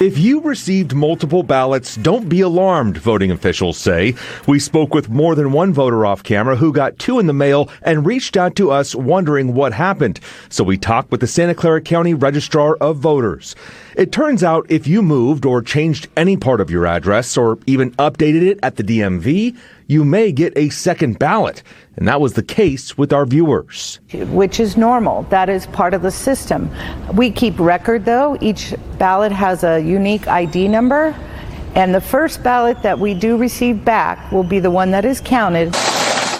[0.00, 4.16] If you received multiple ballots, don't be alarmed, voting officials say.
[4.44, 7.70] We spoke with more than one voter off camera who got two in the mail
[7.80, 10.18] and reached out to us wondering what happened.
[10.48, 13.54] So we talked with the Santa Clara County Registrar of Voters.
[13.96, 17.92] It turns out if you moved or changed any part of your address or even
[17.92, 19.56] updated it at the DMV,
[19.86, 21.62] you may get a second ballot.
[21.96, 24.00] And that was the case with our viewers.
[24.12, 25.22] which is normal.
[25.24, 26.70] That is part of the system.
[27.14, 28.36] We keep record though.
[28.40, 31.14] Each ballot has a unique ID number,
[31.74, 35.20] and the first ballot that we do receive back will be the one that is
[35.20, 35.74] counted.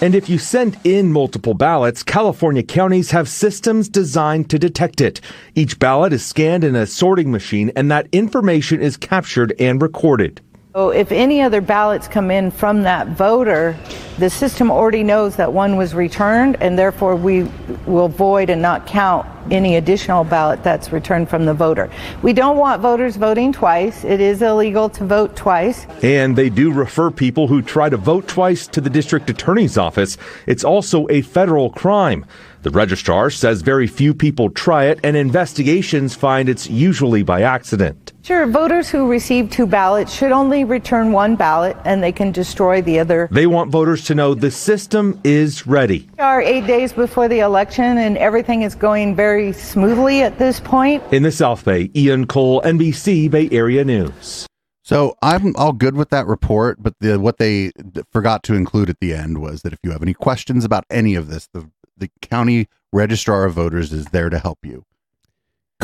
[0.02, 5.20] And if you send in multiple ballots, California counties have systems designed to detect it.
[5.54, 10.40] Each ballot is scanned in a sorting machine, and that information is captured and recorded.
[10.76, 13.76] So if any other ballots come in from that voter,
[14.18, 17.44] the system already knows that one was returned, and therefore we
[17.86, 21.88] will void and not count any additional ballot that's returned from the voter.
[22.22, 24.02] We don't want voters voting twice.
[24.02, 25.86] It is illegal to vote twice.
[26.02, 30.16] And they do refer people who try to vote twice to the district attorney's office.
[30.48, 32.26] It's also a federal crime.
[32.62, 38.03] The registrar says very few people try it, and investigations find it's usually by accident.
[38.24, 42.80] Sure, voters who receive two ballots should only return one ballot and they can destroy
[42.80, 43.28] the other.
[43.30, 46.08] They want voters to know the system is ready.
[46.16, 50.58] We are eight days before the election and everything is going very smoothly at this
[50.58, 51.02] point.
[51.12, 54.46] In the South Bay, Ian Cull, NBC Bay Area News.
[54.84, 57.72] So I'm all good with that report, but the what they
[58.10, 61.14] forgot to include at the end was that if you have any questions about any
[61.14, 64.86] of this, the the county registrar of voters is there to help you.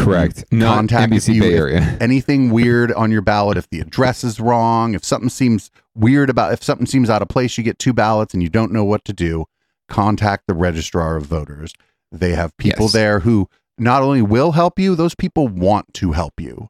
[0.05, 0.45] Correct.
[0.51, 1.81] Not Contact NBC you- Bay Area.
[2.01, 6.53] anything weird on your ballot, if the address is wrong, if something seems weird about,
[6.53, 9.05] if something seems out of place, you get two ballots and you don't know what
[9.05, 9.45] to do.
[9.89, 11.75] Contact the registrar of voters.
[12.13, 12.93] They have people Yes.
[12.93, 13.49] there who
[13.79, 16.69] not only will help you, those people want to help you.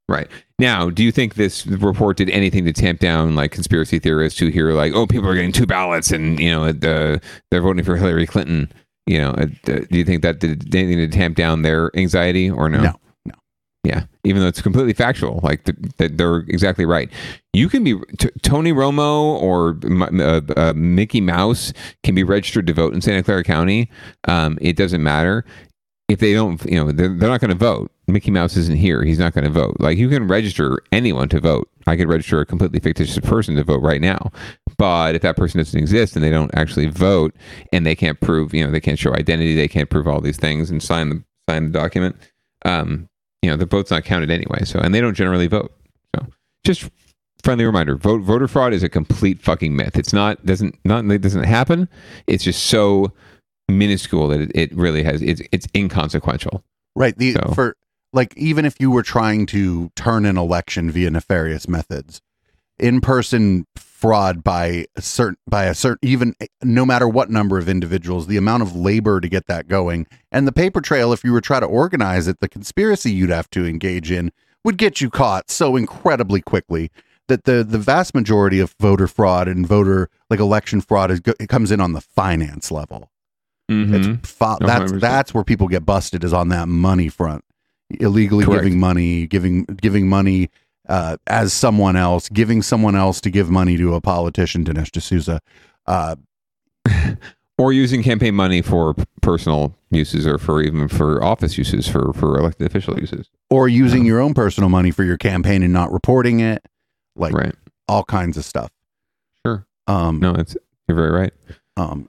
[0.09, 0.29] Right.
[0.59, 4.49] Now, do you think this report did anything to tamp down like conspiracy theorists who
[4.49, 7.19] hear like, oh, people are getting two ballots and, you know, uh,
[7.51, 8.71] they're voting for Hillary Clinton?
[9.07, 12.69] You know, uh, do you think that did anything to tamp down their anxiety or
[12.69, 12.83] no?
[12.83, 12.95] No,
[13.27, 13.35] no.
[13.83, 17.11] Yeah, even though it's completely factual, like th- th- they're exactly right.
[17.53, 19.79] You can be t- Tony Romo or
[20.23, 23.91] uh, uh, Mickey Mouse can be registered to vote in Santa Clara County.
[24.27, 25.45] Um, it doesn't matter
[26.09, 26.63] if they don't.
[26.65, 27.91] You know, they're, they're not going to vote.
[28.07, 29.77] Mickey Mouse isn't here; he's not going to vote.
[29.79, 31.69] Like you can register anyone to vote.
[31.87, 34.31] I could register a completely fictitious person to vote right now.
[34.77, 37.35] But if that person doesn't exist and they don't actually vote
[37.73, 40.37] and they can't prove, you know, they can't show identity, they can't prove all these
[40.37, 42.17] things and sign the sign the document,
[42.65, 43.09] um,
[43.43, 44.65] you know, the vote's not counted anyway.
[44.65, 45.73] So and they don't generally vote.
[46.15, 46.27] So
[46.65, 46.91] just
[47.43, 49.97] friendly reminder: vote voter fraud is a complete fucking myth.
[49.97, 51.89] It's not doesn't not it doesn't happen.
[52.27, 53.13] It's just so
[53.69, 56.63] minuscule that it, it really has it's it's inconsequential.
[56.95, 57.17] Right.
[57.17, 57.77] The So- for
[58.13, 62.21] like even if you were trying to turn an election via nefarious methods,
[62.79, 67.59] in person fraud by a certain by a certain even eh, no matter what number
[67.59, 71.25] of individuals, the amount of labor to get that going and the paper trail if
[71.25, 74.31] you were trying to organize it, the conspiracy you'd have to engage in
[74.65, 76.91] would get you caught so incredibly quickly
[77.29, 81.49] that the the vast majority of voter fraud and voter like election fraud is it
[81.49, 83.11] comes in on the finance level.
[83.71, 84.19] Mhm.
[84.21, 85.01] It's fi- that's 100%.
[85.01, 87.45] that's where people get busted is on that money front,
[88.01, 88.65] illegally Correct.
[88.65, 90.51] giving money, giving giving money
[90.89, 95.41] uh, as someone else, giving someone else to give money to a politician, Dinesh D'Souza.
[95.87, 96.17] Uh,
[97.59, 102.39] or using campaign money for personal uses or for even for office uses for for
[102.39, 103.31] elected official uses.
[103.49, 106.67] or using your own personal money for your campaign and not reporting it,
[107.17, 107.55] like Right.
[107.89, 108.71] all kinds of stuff.
[109.47, 109.67] Sure.
[109.87, 110.57] Um, no, it's
[110.89, 111.33] you're very right.
[111.77, 112.09] Um,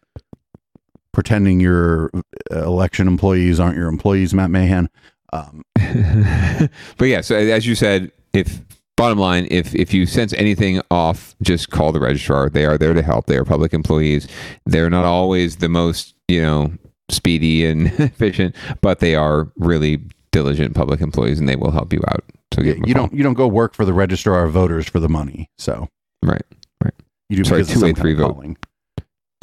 [1.15, 2.11] pretending your
[2.51, 4.89] uh, election employees aren't your employees, Matt Mahan.
[5.33, 5.63] Um,
[6.97, 8.61] but yeah, so as you said, if
[8.97, 12.49] bottom line, if if you sense anything off, just call the registrar.
[12.49, 13.27] They are there to help.
[13.27, 14.27] They are public employees.
[14.65, 16.73] They're not always the most, you know,
[17.09, 20.01] speedy and efficient, but they are really
[20.33, 22.25] diligent public employees and they will help you out.
[22.53, 25.09] So a you don't you don't go work for the registrar of voters for the
[25.09, 25.49] money.
[25.57, 25.87] So
[26.21, 26.43] right,
[26.83, 26.93] right.
[27.29, 28.33] You do sorry, two kind three vote.
[28.33, 28.57] calling.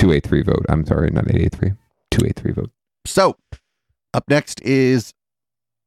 [0.02, 0.66] Two eight three vote.
[0.68, 1.74] I'm sorry, not eight eight three.
[2.10, 2.72] Two eight three vote.
[3.06, 3.36] So,
[4.12, 5.14] up next is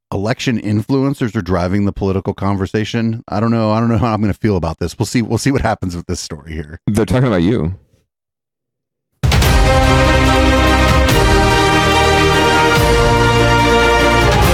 [0.09, 3.25] election influencers are driving the political conversation.
[3.27, 3.71] I don't know.
[3.71, 4.97] I don't know how I'm going to feel about this.
[4.97, 5.21] We'll see.
[5.21, 6.79] We'll see what happens with this story here.
[6.87, 7.77] They're talking about you.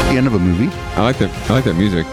[0.08, 0.76] The end of a movie.
[0.96, 2.08] I like their I like their music.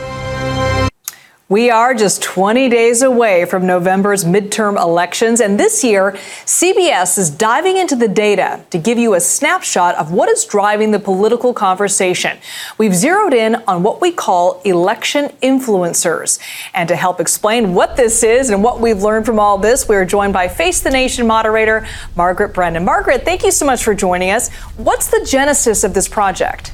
[1.51, 6.12] We are just 20 days away from November's midterm elections, and this year,
[6.45, 10.91] CBS is diving into the data to give you a snapshot of what is driving
[10.91, 12.37] the political conversation.
[12.77, 16.39] We've zeroed in on what we call election influencers.
[16.75, 19.97] And to help explain what this is and what we've learned from all this, we
[19.97, 22.85] are joined by Face the Nation moderator Margaret Brennan.
[22.85, 24.53] Margaret, thank you so much for joining us.
[24.77, 26.73] What's the genesis of this project?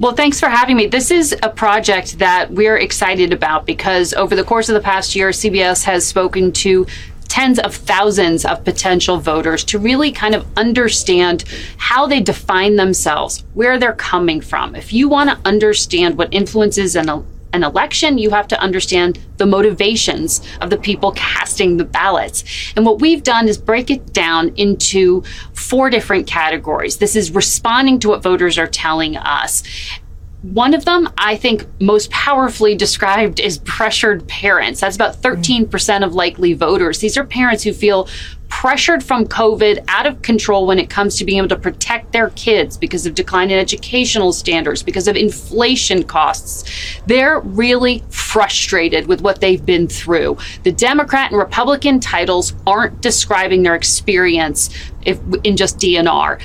[0.00, 0.86] Well, thanks for having me.
[0.86, 5.14] This is a project that we're excited about because over the course of the past
[5.14, 6.84] year, CBS has spoken to
[7.28, 11.44] tens of thousands of potential voters to really kind of understand
[11.76, 14.74] how they define themselves, where they're coming from.
[14.74, 17.08] If you want to understand what influences an
[17.54, 22.44] an election, you have to understand the motivations of the people casting the ballots.
[22.76, 25.22] And what we've done is break it down into
[25.52, 26.98] four different categories.
[26.98, 29.62] This is responding to what voters are telling us.
[30.52, 34.78] One of them, I think, most powerfully described is pressured parents.
[34.80, 36.98] That's about 13% of likely voters.
[36.98, 38.08] These are parents who feel
[38.50, 42.28] pressured from COVID, out of control when it comes to being able to protect their
[42.30, 47.00] kids because of decline in educational standards, because of inflation costs.
[47.06, 50.36] They're really frustrated with what they've been through.
[50.62, 54.68] The Democrat and Republican titles aren't describing their experience
[55.06, 56.38] if, in just DNR.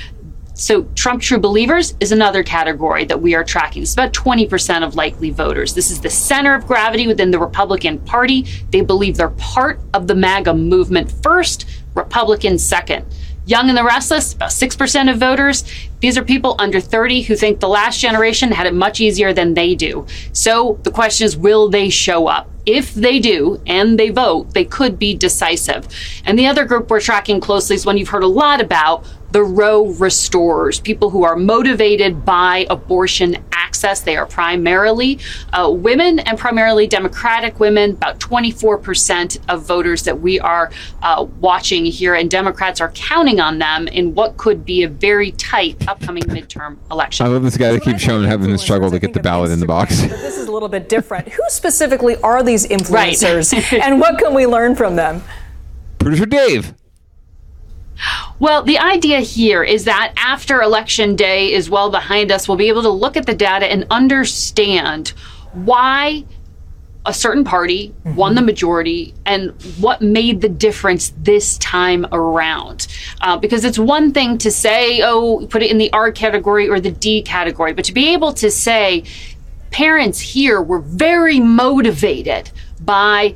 [0.60, 3.80] So, Trump True Believers is another category that we are tracking.
[3.80, 5.72] It's about 20% of likely voters.
[5.72, 8.44] This is the center of gravity within the Republican Party.
[8.68, 11.64] They believe they're part of the MAGA movement first,
[11.94, 13.06] Republicans second.
[13.46, 15.64] Young and the Restless, about 6% of voters.
[16.00, 19.54] These are people under 30 who think the last generation had it much easier than
[19.54, 20.06] they do.
[20.32, 22.50] So the question is, will they show up?
[22.66, 25.88] If they do and they vote, they could be decisive.
[26.24, 29.42] And the other group we're tracking closely is one you've heard a lot about the
[29.42, 34.00] Roe restorers, people who are motivated by abortion access.
[34.00, 35.18] They are primarily
[35.52, 40.70] uh, women and primarily Democratic women, about 24% of voters that we are
[41.02, 42.14] uh, watching here.
[42.14, 46.78] And Democrats are counting on them in what could be a very tight upcoming midterm
[46.90, 47.26] election.
[47.26, 49.60] I love this guy that keeps showing having the struggle to get the ballot in
[49.60, 50.00] the box.
[50.00, 51.28] This is a little bit different.
[51.28, 55.22] Who specifically are these influencers and what can we learn from them?
[55.98, 56.74] Producer Dave.
[58.38, 62.68] Well, the idea here is that after election day is well behind us, we'll be
[62.68, 65.08] able to look at the data and understand
[65.52, 66.24] why
[67.06, 72.86] a certain party won the majority and what made the difference this time around.
[73.22, 76.78] Uh, because it's one thing to say, oh, put it in the R category or
[76.78, 79.04] the D category, but to be able to say,
[79.70, 82.50] parents here were very motivated
[82.82, 83.34] by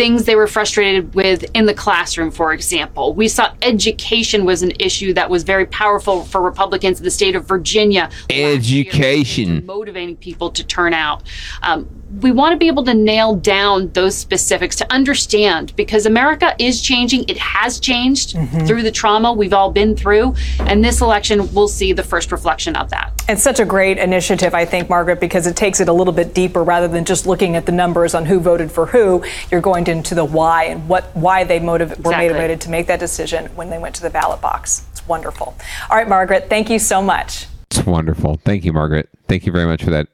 [0.00, 3.12] things they were frustrated with in the classroom, for example.
[3.12, 7.36] We saw education was an issue that was very powerful for Republicans in the state
[7.36, 8.08] of Virginia.
[8.30, 9.66] Education.
[9.66, 11.24] Motivating people to turn out.
[11.60, 11.86] Um,
[12.22, 16.80] we want to be able to nail down those specifics to understand because America is
[16.80, 17.28] changing.
[17.28, 18.36] It has changed
[18.66, 20.34] through the trauma we've all been through.
[20.60, 23.12] And this election will see the first reflection of that.
[23.28, 26.34] It's such a great initiative, I think, Margaret, because it takes it a little bit
[26.34, 29.22] deeper rather than just looking at the numbers on who voted for who.
[29.52, 33.00] You're going into the why and what why they motiv- were motivated to make that
[33.00, 34.86] decision when they went to the ballot box.
[34.92, 35.54] It's wonderful.
[35.90, 37.46] All right, Margaret, thank you so much.
[37.70, 38.40] It's wonderful.
[38.44, 39.08] Thank you, Margaret.
[39.28, 40.08] Thank you very much for that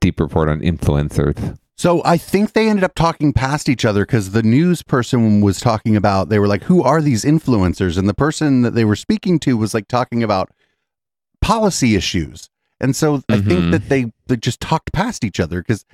[0.00, 1.58] deep report on influencers.
[1.76, 5.58] So I think they ended up talking past each other because the news person was
[5.58, 8.96] talking about they were like, "Who are these influencers?" And the person that they were
[8.96, 10.50] speaking to was like talking about
[11.40, 12.48] policy issues.
[12.80, 13.70] And so I think mm-hmm.
[13.70, 15.84] that they, they just talked past each other because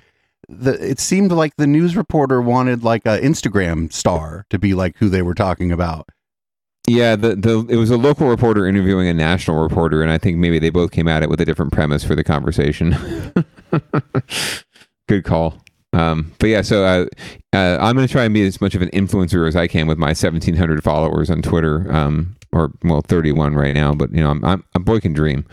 [0.49, 4.97] the it seemed like the news reporter wanted like a Instagram star to be like
[4.97, 6.09] who they were talking about.
[6.89, 10.39] Yeah, the, the it was a local reporter interviewing a national reporter, and I think
[10.39, 12.97] maybe they both came at it with a different premise for the conversation.
[15.09, 15.63] Good call.
[15.93, 17.07] Um, but yeah, so uh,
[17.53, 19.87] uh, I'm going to try and be as much of an influencer as I can
[19.87, 23.95] with my 1,700 followers on Twitter, um, or well, 31 right now.
[23.95, 25.45] But you know, I'm, I'm a boy can dream.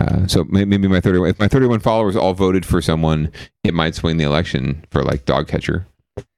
[0.00, 3.32] Uh, so maybe my 31, if my 31 followers all voted for someone,
[3.64, 5.86] it might swing the election for like dog catcher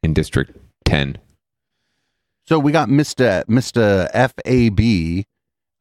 [0.03, 0.57] in District
[0.87, 1.19] 10.
[2.47, 3.45] So we got Mr.
[3.45, 4.11] Mr.
[4.13, 5.25] FAB.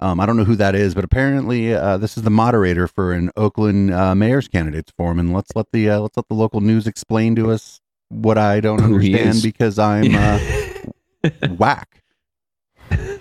[0.01, 3.11] Um, I don't know who that is, but apparently uh, this is the moderator for
[3.11, 6.61] an Oakland uh, mayor's candidates forum, and let's let the uh, let's let the local
[6.61, 10.39] news explain to us what I don't understand because I'm uh,
[11.57, 12.03] whack.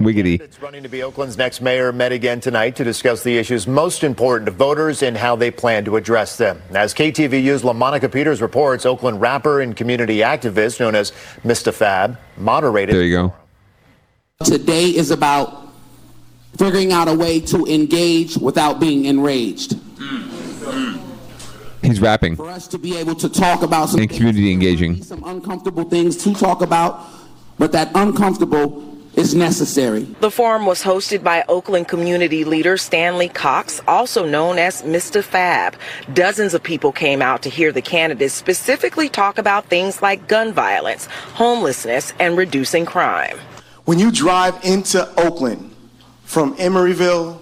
[0.00, 0.40] Wiggity.
[0.40, 4.04] It's running to be Oakland's next mayor met again tonight to discuss the issues most
[4.04, 6.62] important to voters and how they plan to address them.
[6.70, 11.12] As KTVU's LaMonica Peters reports, Oakland rapper and community activist known as
[11.44, 11.72] Mr.
[11.72, 12.94] Fab moderated.
[12.94, 13.34] There you go.
[14.44, 15.68] Today is about
[16.56, 19.76] figuring out a way to engage without being enraged.
[21.82, 25.02] He's rapping For us to be able to talk about some, and community engaging.
[25.02, 27.04] some uncomfortable things to talk about,
[27.58, 30.04] but that uncomfortable is necessary.
[30.20, 35.22] The forum was hosted by Oakland community leader Stanley Cox, also known as Mr.
[35.22, 35.76] Fab.
[36.14, 40.52] Dozens of people came out to hear the candidates specifically talk about things like gun
[40.52, 43.38] violence, homelessness, and reducing crime.
[43.84, 45.74] When you drive into Oakland
[46.24, 47.40] from Emeryville,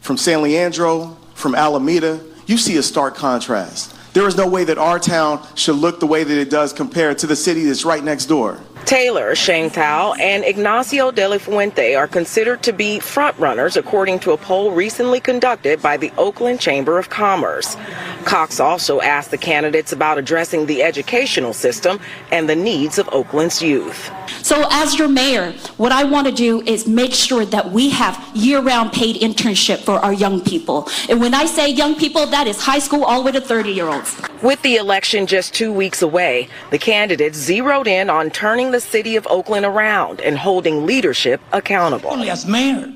[0.00, 3.94] from San Leandro, from Alameda, you see a stark contrast.
[4.12, 7.18] There is no way that our town should look the way that it does compared
[7.18, 8.60] to the city that's right next door.
[8.84, 14.32] Taylor, Sheng Thao, and Ignacio de la Fuente are considered to be frontrunners according to
[14.32, 17.76] a poll recently conducted by the Oakland Chamber of Commerce.
[18.24, 22.00] Cox also asked the candidates about addressing the educational system
[22.32, 24.10] and the needs of Oakland's youth.
[24.42, 28.30] So, as your mayor, what I want to do is make sure that we have
[28.34, 30.88] year round paid internship for our young people.
[31.08, 33.70] And when I say young people, that is high school all the way to 30
[33.70, 34.20] year olds.
[34.42, 39.16] With the election just two weeks away, the candidates zeroed in on turning the city
[39.16, 42.10] of Oakland around and holding leadership accountable.
[42.10, 42.92] Only as mayor,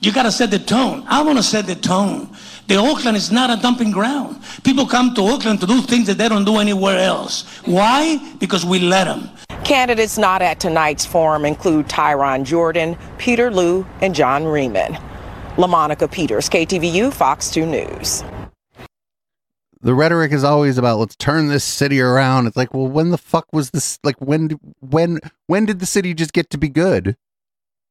[0.00, 1.04] you got to set the tone.
[1.06, 2.28] I want to set the tone.
[2.66, 4.42] The Oakland is not a dumping ground.
[4.62, 7.44] People come to Oakland to do things that they don't do anywhere else.
[7.64, 8.18] Why?
[8.38, 9.30] Because we let them.
[9.64, 15.00] Candidates not at tonight's forum include Tyron Jordan, Peter Liu, and John Reimann.
[15.56, 18.24] LaMonica Peters, KTVU, Fox 2 News.
[19.84, 22.46] The rhetoric is always about let's turn this city around.
[22.46, 23.98] It's like, well, when the fuck was this?
[24.02, 27.16] Like, when when when did the city just get to be good?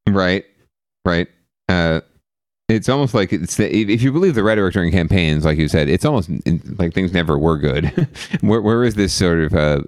[0.08, 0.44] Right,
[1.04, 1.28] right.
[1.68, 2.00] Uh,
[2.68, 5.88] it's almost like it's the, if you believe the rhetoric during campaigns, like you said,
[5.88, 6.30] it's almost
[6.78, 8.08] like things never were good.
[8.40, 9.82] where, where is this sort of uh,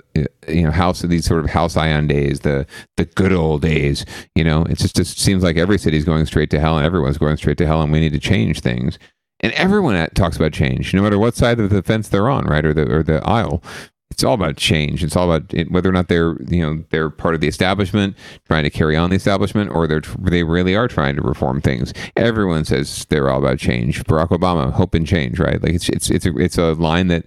[0.47, 2.67] you know house of these sort of house ion days, the
[2.99, 4.07] the good old days?
[4.37, 7.19] You know, it just just seems like every city's going straight to hell, and everyone's
[7.19, 8.97] going straight to hell, and we need to change things.
[9.41, 12.65] And everyone talks about change, no matter what side of the fence they're on, right,
[12.65, 13.63] or the or the aisle.
[14.11, 15.05] It's all about change.
[15.05, 18.17] It's all about it, whether or not they're you know they're part of the establishment,
[18.47, 21.93] trying to carry on the establishment, or they're they really are trying to reform things.
[22.17, 24.03] Everyone says they're all about change.
[24.05, 25.63] Barack Obama, hope and change, right?
[25.63, 27.27] Like it's it's it's a, it's a line that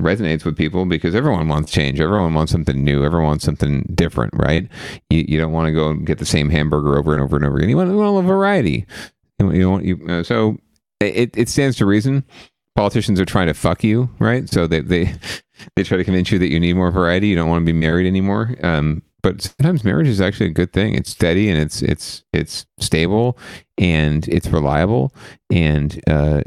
[0.00, 2.00] resonates with people because everyone wants change.
[2.00, 3.02] Everyone wants something new.
[3.04, 4.68] Everyone wants something different, right?
[5.08, 7.46] You, you don't want to go and get the same hamburger over and over and
[7.46, 7.70] over again.
[7.70, 8.86] You want, you want a variety.
[9.38, 10.58] You, you want you uh, so
[11.00, 12.24] it it stands to reason.
[12.74, 14.48] Politicians are trying to fuck you, right?
[14.48, 15.14] So they they
[15.76, 17.28] they try to convince you that you need more variety.
[17.28, 18.54] You don't want to be married anymore.
[18.62, 20.94] Um, but sometimes marriage is actually a good thing.
[20.94, 23.38] It's steady and it's it's it's stable
[23.76, 25.12] and it's reliable
[25.50, 26.42] and uh,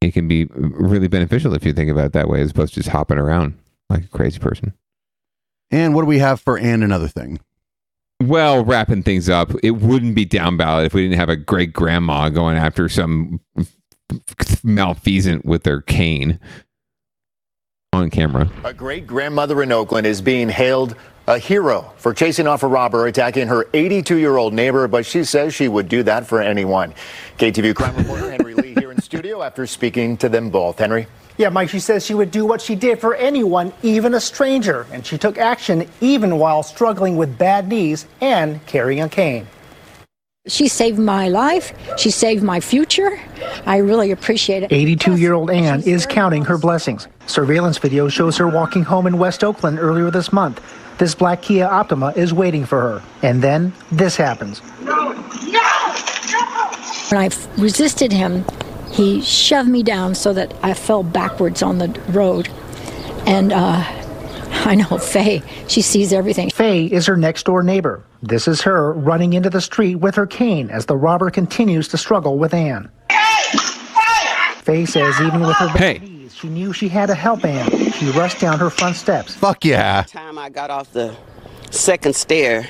[0.00, 2.80] it can be really beneficial if you think about it that way, as opposed to
[2.80, 3.56] just hopping around
[3.88, 4.74] like a crazy person.
[5.70, 7.40] And what do we have for and another thing?
[8.22, 11.72] Well, wrapping things up, it wouldn't be down ballot if we didn't have a great
[11.72, 13.40] grandma going after some
[14.64, 16.40] malfeasant with their cane
[17.92, 18.50] on camera.
[18.64, 23.06] A great grandmother in Oakland is being hailed a hero for chasing off a robber
[23.06, 26.92] attacking her 82 year old neighbor, but she says she would do that for anyone.
[27.38, 30.78] KTVU crime reporter Henry Lee here in studio after speaking to them both.
[30.78, 31.06] Henry?
[31.36, 34.86] Yeah, Mike, she says she would do what she did for anyone, even a stranger.
[34.92, 39.48] And she took action even while struggling with bad knees and carrying a cane.
[40.46, 41.72] She saved my life.
[41.96, 43.18] She saved my future.
[43.64, 44.70] I really appreciate it.
[44.70, 47.08] 82 year old Ann is counting her blessings.
[47.26, 50.60] Surveillance video shows her walking home in West Oakland earlier this month.
[50.98, 53.02] This black Kia Optima is waiting for her.
[53.22, 54.60] And then this happens.
[54.82, 55.94] No, no,
[56.30, 56.70] no.
[57.08, 58.44] When I resisted him,
[58.92, 62.50] he shoved me down so that I fell backwards on the road.
[63.26, 63.82] And uh,
[64.66, 66.48] I know Faye, she sees everything.
[66.48, 68.02] Faye is her next door neighbor.
[68.22, 71.98] This is her running into the street with her cane as the robber continues to
[71.98, 72.90] struggle with Ann.
[74.62, 77.70] Faye says even with her bad knees, she knew she had to help Ann.
[77.92, 79.34] She rushed down her front steps.
[79.34, 80.04] Fuck yeah.
[80.04, 81.14] time I got off the
[81.70, 82.66] second stair,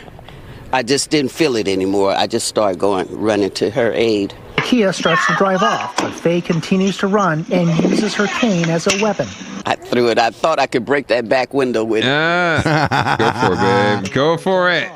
[0.73, 2.11] I just didn't feel it anymore.
[2.11, 4.35] I just started going, running to her aid.
[4.65, 8.71] The Kia starts to drive off, but Faye continues to run and uses her cane
[8.71, 9.29] as a weapon.
[9.67, 10.19] I threw it.
[10.19, 12.65] I thought I could break that back window with it.
[12.65, 14.13] Go for it, babe.
[14.15, 14.91] Go for it.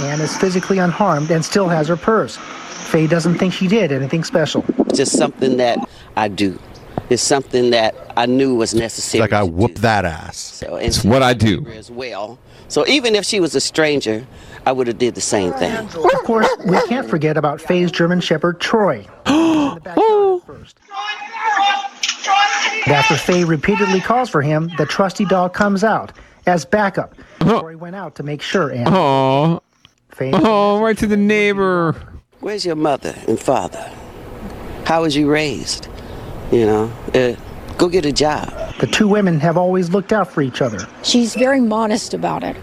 [0.00, 2.36] Ann is physically unharmed and still has her purse.
[2.36, 4.62] Faye doesn't think she did anything special.
[4.80, 5.78] It's just something that
[6.14, 6.58] I do.
[7.08, 9.22] It's something that I knew was necessary.
[9.22, 10.36] Like I whoop that ass.
[10.36, 11.66] So, It's what I do.
[11.68, 12.38] As well.
[12.68, 14.26] So even if she was a stranger,
[14.66, 15.72] I would have did the same thing.
[15.76, 15.94] Of
[16.24, 19.06] course, we can't forget about Faye's German Shepherd, Troy.
[19.26, 20.16] In the.
[22.86, 26.12] And After Faye repeatedly calls for him, the trusty dog comes out
[26.46, 27.14] as backup.
[27.40, 28.86] Troy went out to make sure Ann.
[28.88, 29.62] Oh,
[30.10, 31.94] Faye oh, right to the neighbor.
[32.40, 33.90] Where's your mother and father?
[34.84, 35.88] How was you raised?
[36.52, 37.34] You know, uh,
[37.76, 38.48] go get a job.
[38.78, 40.86] The two women have always looked out for each other.
[41.02, 42.56] She's very modest about it.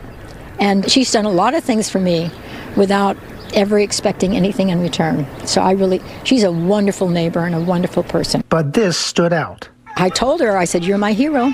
[0.64, 2.31] And she's done a lot of things for me
[2.77, 3.18] without
[3.53, 5.27] ever expecting anything in return.
[5.45, 8.45] So I really, she's a wonderful neighbor and a wonderful person.
[8.48, 9.68] But this stood out.
[9.98, 11.52] I told her, I said, You're my hero.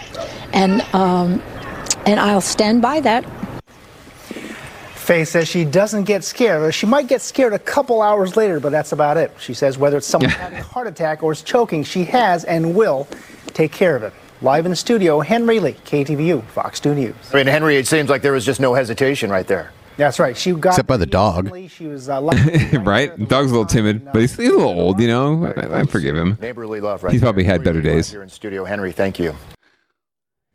[0.53, 1.41] And, um,
[2.05, 3.25] and I'll stand by that.
[4.93, 6.71] Faye says she doesn't get scared.
[6.75, 9.31] She might get scared a couple hours later, but that's about it.
[9.39, 12.75] She says whether it's someone having a heart attack or is choking, she has and
[12.75, 13.07] will
[13.55, 14.13] take care of it.
[14.41, 17.13] Live in the studio, Henry Lee, KTVU, Fox 2 News.
[17.33, 19.73] I mean, Henry, it seems like there was just no hesitation right there.
[19.97, 20.37] That's right.
[20.37, 21.53] She got Except by the dog.
[21.67, 22.77] She was uh, lucky.
[22.77, 23.13] right?
[23.17, 25.53] The dog's a little timid, but he's, he's a little old, you know?
[25.57, 26.37] I, I forgive him.
[26.39, 28.09] Neighborly love right He's probably had better days.
[28.09, 29.35] Here in studio, Henry, thank you.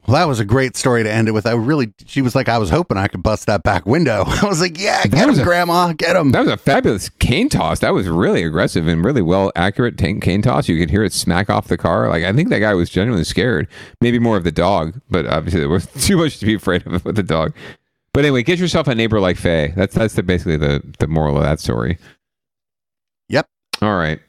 [0.07, 1.47] Well, that was a great story to end it with.
[1.47, 4.25] I really, she was like, I was hoping I could bust that back window.
[4.27, 6.33] I was like, yeah, get him, a- Grandma, get him.
[6.33, 7.79] That was a fabulous cane toss.
[7.79, 10.69] That was really aggressive and really well accurate cane toss.
[10.69, 12.11] You could hear it smack off the car.
[12.11, 13.67] Like I think that guy was genuinely scared.
[14.03, 17.03] Maybe more of the dog, but obviously there was too much to be afraid of
[17.05, 17.55] with the dog.
[18.13, 19.73] But anyway, get yourself a neighbor like Faye.
[19.75, 21.99] That's that's the, basically the the moral of that story.
[23.31, 23.49] Yep.
[23.81, 24.21] All right.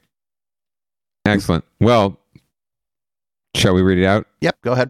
[1.25, 1.65] Excellent.
[1.81, 2.17] Well,
[3.55, 4.25] shall we read it out?
[4.41, 4.89] Yep, go ahead.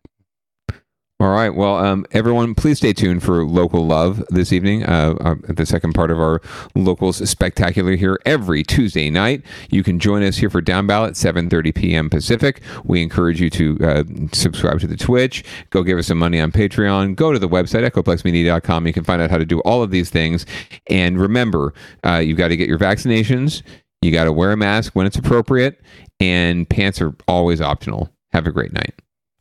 [1.22, 1.52] All right.
[1.52, 4.84] Well, um, everyone, please stay tuned for Local Love this evening.
[4.84, 6.42] Uh, uh, the second part of our
[6.76, 9.42] Locals Spectacular here every Tuesday night.
[9.70, 12.10] You can join us here for Down Ballot, 7.30 p.m.
[12.10, 12.62] Pacific.
[12.84, 15.46] We encourage you to uh, subscribe to the Twitch.
[15.70, 17.16] Go give us some money on Patreon.
[17.16, 18.86] Go to the website, echoplexmedia.com.
[18.86, 20.46] You can find out how to do all of these things.
[20.90, 21.74] And remember,
[22.06, 23.64] uh, you've got to get your vaccinations.
[24.02, 25.80] You got to wear a mask when it's appropriate.
[26.20, 28.10] And pants are always optional.
[28.34, 28.94] Have a great night.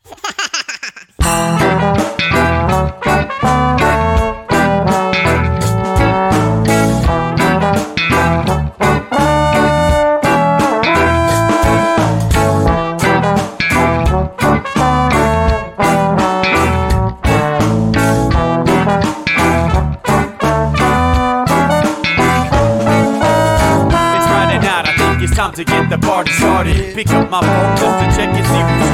[25.54, 26.94] to get the party started.
[26.94, 28.93] Pick up my phone just to check and see who's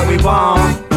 [0.00, 0.92] What we want.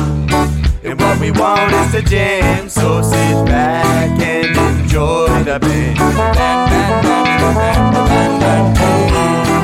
[0.81, 2.69] And what we want is to jam.
[2.69, 5.99] So sit back and enjoy the band.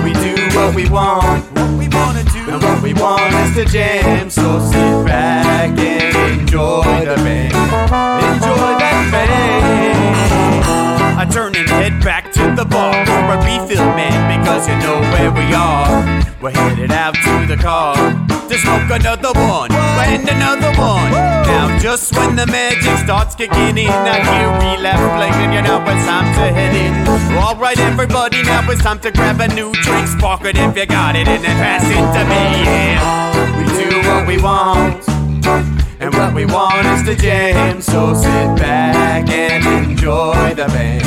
[0.04, 1.46] We do what we want.
[1.56, 4.30] And what we want is to jam.
[4.30, 7.54] So sit back and enjoy the band.
[7.54, 10.99] Enjoy that band.
[11.20, 15.02] I turn and head back to the bar for a refill, man, because you know
[15.12, 16.00] where we are.
[16.42, 17.94] We're headed out to the car
[18.48, 21.12] to smoke another one and another one.
[21.12, 25.52] Now, just when the magic starts kicking in, I hear relapse playing.
[25.52, 27.36] You know it's time to head in.
[27.38, 30.86] All right, everybody, now it's time to grab a new drink, spark it if you
[30.86, 32.64] got it, and then pass it to me.
[32.64, 35.89] Yeah, we do what we want.
[36.02, 41.04] And what we want is to jam, so sit back and enjoy the band.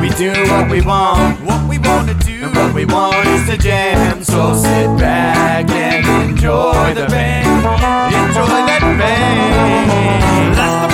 [0.00, 3.58] We do what we want, what we wanna do, and what we want is to
[3.58, 7.46] jam, so sit back and enjoy the band.
[8.14, 10.87] Enjoy that band.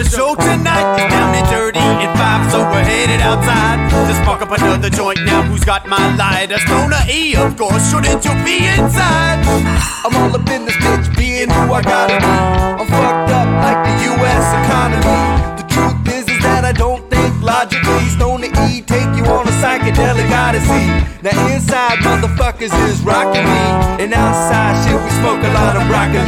[0.00, 4.40] The show tonight is down and dirty at five, so we're headed outside to spark
[4.40, 5.18] up another joint.
[5.26, 6.58] Now who's got my lighter?
[6.58, 7.90] Stoner E, of course.
[7.90, 9.44] Shouldn't you be inside?
[10.02, 12.69] I'm all up in this bitch, being who I gotta be.
[19.90, 20.86] Psychedelic odyssey.
[21.22, 26.26] Now inside motherfuckers is rocking me, and outside shit we smoke a lot of broccoli.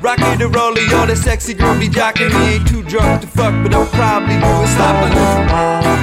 [0.00, 2.54] Rocky the roller, all the sexy girl be jocking me.
[2.54, 5.10] Ain't too drunk to fuck, but I'm probably doing sloppily.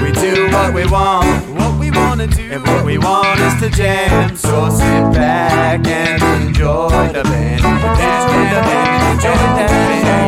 [0.03, 1.27] We do what we want,
[1.57, 4.35] what we wanna do, and what we want is to jam.
[4.35, 9.19] So sit back and enjoy the band, enjoy the band,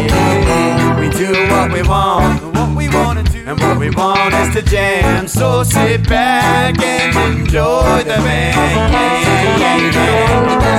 [0.09, 0.99] band.
[0.99, 2.40] We do what we want,
[3.45, 5.27] and what we want is to jam.
[5.27, 8.93] So sit back and enjoy the band.
[8.93, 9.17] Yeah,
[9.57, 10.71] yeah, yeah.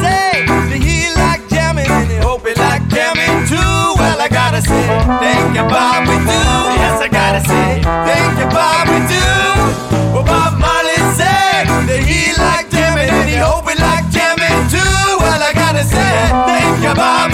[0.00, 3.56] Say that he like jamming and he hope he like jamming too.
[4.00, 4.86] Well, I gotta say,
[5.20, 5.64] thank you,
[6.08, 6.40] we do.
[6.80, 8.48] Yes, I gotta say, thank you,
[8.88, 9.26] we do.
[10.14, 13.36] Well, Bob Marley say that he like jamming and he
[14.10, 15.18] jamming too.
[15.20, 16.32] Well, I gotta say,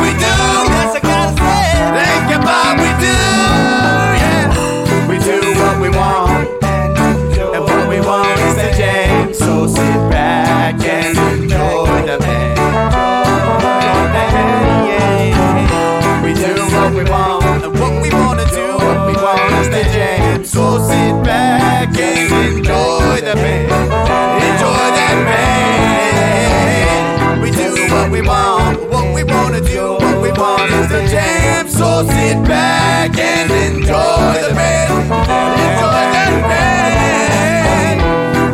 [0.01, 0.26] we do.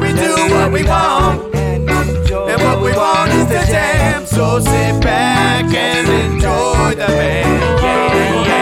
[0.01, 1.52] We do what we want,
[4.35, 7.83] So sit back and enjoy the band.
[7.83, 8.62] Yeah, yeah.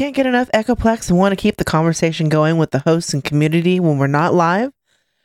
[0.00, 3.22] Can't get enough Echoplex and want to keep the conversation going with the hosts and
[3.22, 4.72] community when we're not live?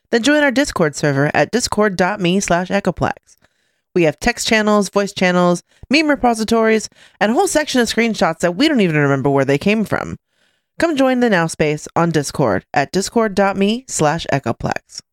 [0.10, 3.38] Then join our Discord server at discord.me slash Echoplex.
[3.93, 6.89] We have text channels, voice channels, meme repositories,
[7.22, 10.18] and a whole section of screenshots that we don't even remember where they came from.
[10.77, 15.03] Come join the Now Space on Discord at discord.me slash Echoplex.